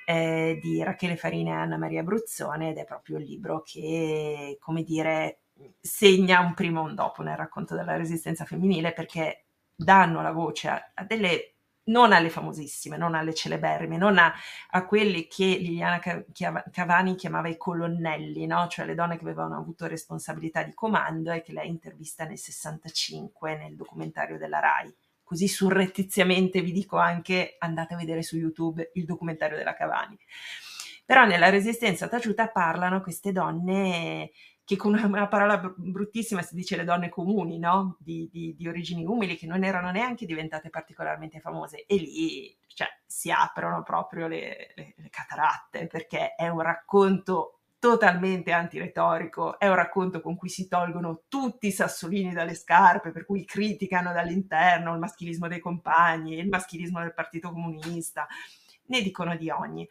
eh, 0.06 0.60
di 0.62 0.84
Rachele 0.84 1.16
Farina 1.16 1.52
e 1.52 1.56
Anna 1.56 1.78
Maria 1.78 2.04
Bruzzone 2.04 2.70
ed 2.70 2.78
è 2.78 2.86
proprio 2.86 3.18
il 3.18 3.26
libro 3.26 3.62
che, 3.62 4.58
come 4.60 4.84
dire, 4.84 5.40
segna 5.80 6.42
un 6.42 6.54
prima 6.54 6.82
e 6.82 6.84
un 6.84 6.96
dopo 6.96 7.24
nel 7.24 7.38
racconto 7.38 7.76
della 7.76 7.96
resistenza 7.96 8.46
femminile 8.46 8.94
perché 8.94 9.46
danno 9.76 10.22
la 10.22 10.32
voce 10.32 10.68
a, 10.70 10.92
a 10.94 11.04
delle 11.04 11.55
non 11.86 12.14
alle 12.14 12.30
famosissime, 12.30 12.98
non 12.98 13.16
alle 13.16 13.34
celeberrime, 13.34 13.98
non 13.98 14.18
a, 14.18 14.34
a 14.72 14.86
quelli 14.86 15.28
che 15.28 15.46
Liliana 15.46 16.00
Cavani 16.72 17.16
chiamava 17.16 17.48
i 17.48 17.58
colonnelli, 17.58 18.46
no? 18.46 18.68
cioè 18.68 18.86
le 18.86 18.96
donne 18.96 19.18
che 19.18 19.24
avevano 19.24 19.58
avuto 19.58 19.88
responsabilità 19.88 20.64
di 20.64 20.74
comando 20.74 21.32
e 21.32 21.42
che 21.42 21.54
lei 21.54 21.70
intervista 21.70 22.26
nel 22.26 22.38
65 22.38 23.58
nel 23.58 23.76
documentario 23.76 24.38
della 24.38 24.60
RAI 24.60 24.96
così 25.26 25.48
surrettiziamente 25.48 26.62
vi 26.62 26.72
dico 26.72 26.98
anche 26.98 27.56
andate 27.58 27.96
a 27.96 27.98
vedere 27.98 28.22
su 28.22 28.38
YouTube 28.38 28.92
il 28.94 29.06
documentario 29.06 29.58
della 29.58 29.74
Cavani. 29.74 30.18
Però 31.04 31.26
nella 31.26 31.50
resistenza 31.50 32.08
taciuta 32.08 32.48
parlano 32.48 33.02
queste 33.02 33.32
donne 33.32 34.32
che 34.66 34.76
con 34.78 34.94
una, 34.96 35.28
parola 35.28 35.58
bruttissima 35.76 36.42
si 36.42 36.56
dice 36.56 36.76
le 36.76 36.84
donne 36.84 37.10
comuni, 37.10 37.60
no? 37.60 37.98
Di, 38.00 38.28
di, 38.32 38.56
di, 38.58 38.68
origini 38.68 39.06
umili, 39.06 39.38
che 39.38 39.46
non 39.46 39.64
erano 39.64 39.92
neanche 39.92 40.26
diventate 40.26 40.72
particolarmente 40.72 41.40
famose. 41.40 41.86
E 41.86 41.96
lì 41.96 42.58
cioè, 42.68 42.88
si 43.06 43.30
aprono 43.30 43.84
proprio 43.84 44.28
le, 44.28 44.74
le, 44.76 44.96
le 44.98 45.10
cataratte, 45.12 45.86
perché 45.86 46.34
è 46.34 46.48
un 46.48 46.62
racconto 46.62 47.60
totalmente 47.78 48.52
antiretorico, 48.52 49.60
è 49.60 49.68
un 49.68 49.76
racconto 49.76 50.20
con 50.20 50.36
cui 50.36 50.50
si 50.50 50.68
tolgono 50.68 51.22
tutti 51.28 51.68
i 51.68 51.72
sassolini 51.72 52.34
dalle 52.34 52.56
scarpe, 52.56 53.12
per 53.12 53.26
cui 53.26 53.46
criticano 53.46 54.12
dall'interno 54.12 54.94
il 54.94 55.00
maschilismo 55.00 55.48
dei 55.48 55.60
compagni, 55.60 56.40
il 56.40 56.50
maschilismo 56.50 57.00
del 57.02 57.14
Partito 57.14 57.52
Comunista, 57.52 58.26
ne 58.88 59.02
dicono 59.04 59.36
di 59.36 59.52
ogni. 59.52 59.88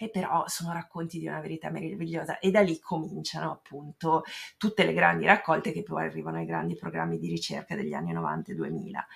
E 0.00 0.10
però 0.10 0.44
sono 0.46 0.72
racconti 0.72 1.18
di 1.18 1.26
una 1.26 1.40
verità 1.40 1.70
meravigliosa 1.70 2.38
e 2.38 2.52
da 2.52 2.60
lì 2.60 2.78
cominciano 2.78 3.50
appunto 3.50 4.22
tutte 4.56 4.84
le 4.84 4.92
grandi 4.92 5.26
raccolte 5.26 5.72
che 5.72 5.82
poi 5.82 6.04
arrivano 6.04 6.38
ai 6.38 6.46
grandi 6.46 6.76
programmi 6.76 7.18
di 7.18 7.28
ricerca 7.28 7.74
degli 7.74 7.92
anni 7.92 8.12
90 8.12 8.52
e 8.52 8.54
2000. 8.54 9.06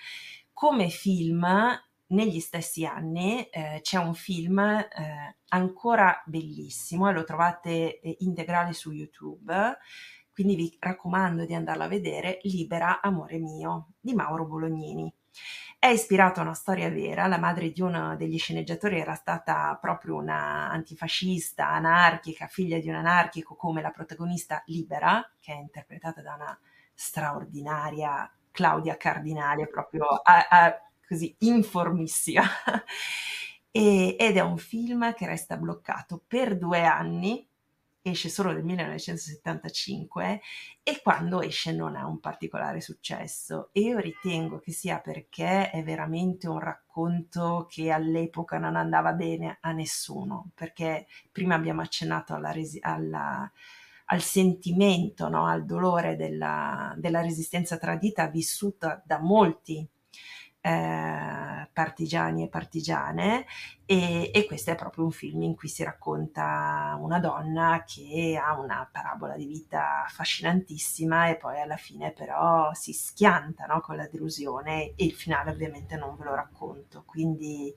Come 0.53 0.89
film 0.89 1.47
negli 2.13 2.41
stessi 2.41 2.85
anni 2.85 3.45
eh, 3.49 3.81
c'è 3.83 3.99
un 3.99 4.15
film 4.15 4.59
eh, 4.59 5.37
ancora 5.49 6.23
bellissimo 6.27 7.09
e 7.09 7.13
lo 7.13 7.25
trovate 7.25 8.01
eh, 8.01 8.17
integrale 8.21 8.73
su 8.73 8.91
YouTube, 8.93 9.79
quindi 10.33 10.55
vi 10.55 10.77
raccomando 10.79 11.45
di 11.45 11.55
andarlo 11.55 11.85
a 11.85 11.89
vedere, 11.89 12.39
Libera 12.43 13.01
Amore 13.01 13.39
Mio 13.39 13.93
di 14.01 14.15
Mauro 14.15 14.47
Bolognini. 14.47 15.13
È 15.85 15.89
ispirato 15.89 16.39
a 16.39 16.45
una 16.45 16.55
storia 16.55 16.89
vera, 16.91 17.27
la 17.27 17.41
madre 17.41 17.73
di 17.73 17.83
uno 17.83 18.15
degli 18.15 18.39
sceneggiatori 18.39 19.01
era 19.01 19.15
stata 19.15 19.77
proprio 19.81 20.15
una 20.15 20.71
antifascista, 20.71 21.67
anarchica, 21.71 22.47
figlia 22.47 22.79
di 22.79 22.89
un 22.89 22.95
anarchico 22.95 23.57
come 23.57 23.83
la 23.83 23.91
protagonista 23.91 24.63
Libera, 24.67 25.29
che 25.41 25.53
è 25.53 25.57
interpretata 25.57 26.23
da 26.23 26.35
una 26.35 26.57
straordinaria 26.95 28.33
Claudia 28.53 28.97
Cardinale, 28.97 29.67
proprio 29.67 30.07
a, 30.07 30.47
a 30.49 30.81
così 31.05 31.35
informissima. 31.41 32.43
e, 33.73 34.15
ed 34.17 34.37
è 34.37 34.41
un 34.41 34.59
film 34.59 35.13
che 35.15 35.27
resta 35.27 35.57
bloccato 35.57 36.23
per 36.25 36.57
due 36.59 36.85
anni, 36.85 37.45
esce 38.03 38.29
solo 38.29 38.53
nel 38.53 38.65
1975 38.65 40.41
e 40.83 41.01
quando 41.03 41.41
esce 41.41 41.73
non 41.73 41.95
ha 41.95 42.07
un 42.07 42.19
particolare 42.19 42.81
successo 42.81 43.71
e 43.73 43.81
io 43.81 43.99
ritengo 43.99 44.59
che 44.59 44.73
sia 44.73 44.99
perché 44.99 45.71
è 45.71 45.83
veramente 45.85 46.49
un 46.49 46.59
racconto 46.59 47.67
che 47.71 47.91
all'epoca 47.91 48.59
non 48.59 48.75
andava 48.75 49.13
bene 49.13 49.59
a 49.61 49.71
nessuno, 49.73 50.51
perché 50.55 51.07
prima 51.31 51.55
abbiamo 51.55 51.81
accennato 51.83 52.35
alla, 52.35 52.51
resi- 52.51 52.81
alla 52.81 53.51
al 54.07 54.21
sentimento, 54.21 55.29
no? 55.29 55.47
al 55.47 55.65
dolore 55.65 56.17
della, 56.17 56.95
della 56.99 57.23
resistenza 57.23 57.79
tradita 57.79 58.27
vissuta 58.27 59.03
da 59.07 59.19
molti 59.19 59.89
eh, 60.63 61.69
partigiani 61.73 62.45
e 62.45 62.49
partigiane 62.49 63.47
e, 63.85 64.31
e, 64.33 64.47
questo 64.47 64.71
è 64.71 64.77
proprio 64.77 65.05
un 65.05 65.11
film 65.11 65.43
in 65.43 65.57
cui 65.57 65.69
si 65.69 65.83
racconta 65.83 66.97
una 67.01 67.19
donna 67.19 67.83
che 67.85 68.41
ha 68.41 68.57
una 68.59 68.89
parabola 68.91 69.35
di 69.37 69.47
vita 69.47 70.05
affascinantissima 70.05 71.29
e 71.29 71.37
poi 71.37 71.61
alla 71.61 71.77
fine 71.77 72.13
però 72.13 72.73
si 72.75 72.93
schianta 72.93 73.67
no, 73.67 73.81
con 73.81 73.97
la 73.97 74.07
delusione 74.07 74.95
e 74.95 75.05
il 75.05 75.13
finale 75.13 75.51
ovviamente 75.51 75.97
non 75.97 76.17
ve 76.17 76.25
lo 76.25 76.35
racconto. 76.35 77.03
Quindi 77.05 77.75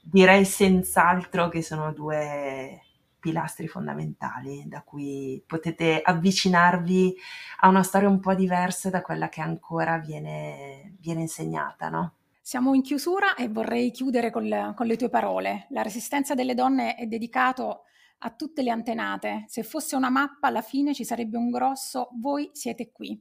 direi 0.00 0.44
senz'altro 0.46 1.48
che 1.50 1.62
sono 1.62 1.92
due 1.92 2.80
pilastri 3.24 3.68
fondamentali 3.68 4.64
da 4.66 4.82
cui 4.82 5.42
potete 5.46 6.02
avvicinarvi 6.04 7.16
a 7.60 7.68
una 7.68 7.82
storia 7.82 8.10
un 8.10 8.20
po' 8.20 8.34
diversa 8.34 8.90
da 8.90 9.00
quella 9.00 9.30
che 9.30 9.40
ancora 9.40 9.96
viene, 9.96 10.94
viene 11.00 11.22
insegnata, 11.22 11.88
no? 11.88 12.16
Siamo 12.42 12.74
in 12.74 12.82
chiusura 12.82 13.34
e 13.34 13.48
vorrei 13.48 13.90
chiudere 13.92 14.30
con 14.30 14.74
con 14.76 14.86
le 14.86 14.96
tue 14.98 15.08
parole. 15.08 15.66
La 15.70 15.80
resistenza 15.80 16.34
delle 16.34 16.52
donne 16.52 16.96
è 16.96 17.06
dedicato 17.06 17.84
a 18.18 18.30
tutte 18.30 18.62
le 18.62 18.70
antenate. 18.70 19.44
Se 19.46 19.62
fosse 19.62 19.96
una 19.96 20.10
mappa, 20.10 20.48
alla 20.48 20.60
fine 20.60 20.92
ci 20.92 21.04
sarebbe 21.04 21.38
un 21.38 21.50
grosso 21.50 22.10
voi 22.20 22.50
siete 22.52 22.92
qui, 22.92 23.18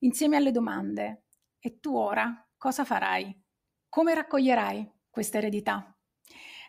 insieme 0.00 0.36
alle 0.36 0.52
domande. 0.52 1.22
E 1.58 1.80
tu 1.80 1.96
ora 1.96 2.46
cosa 2.58 2.84
farai? 2.84 3.34
Come 3.88 4.12
raccoglierai 4.12 4.86
questa 5.08 5.38
eredità? 5.38 5.94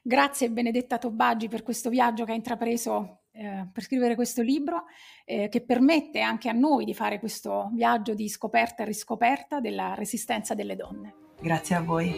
Grazie 0.04 0.50
Benedetta 0.50 0.98
Tobaggi 0.98 1.48
per 1.48 1.62
questo 1.62 1.92
viaggio 1.92 2.26
che 2.26 2.32
hai 2.32 2.38
intrapreso 2.38 3.20
eh, 3.34 3.68
per 3.72 3.84
scrivere 3.84 4.16
questo 4.16 4.42
libro 4.42 4.86
eh, 5.26 5.48
che 5.48 5.64
permette 5.64 6.22
anche 6.22 6.50
a 6.50 6.54
noi 6.54 6.86
di 6.86 6.96
fare 6.96 7.20
questo 7.20 7.70
viaggio 7.74 8.16
di 8.16 8.28
scoperta 8.28 8.82
e 8.82 8.88
riscoperta 8.88 9.60
della 9.60 9.94
resistenza 9.94 10.56
delle 10.56 10.76
donne. 10.76 11.14
Grazie 11.40 11.76
a 11.76 11.82
voi. 11.82 12.12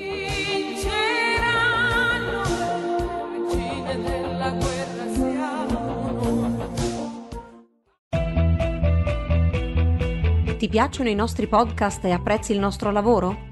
Ti 10.58 10.70
piacciono 10.70 11.10
i 11.10 11.16
nostri 11.16 11.48
podcast 11.48 12.06
e 12.06 12.12
apprezzi 12.12 12.54
il 12.54 12.60
nostro 12.60 12.92
lavoro? 12.92 13.52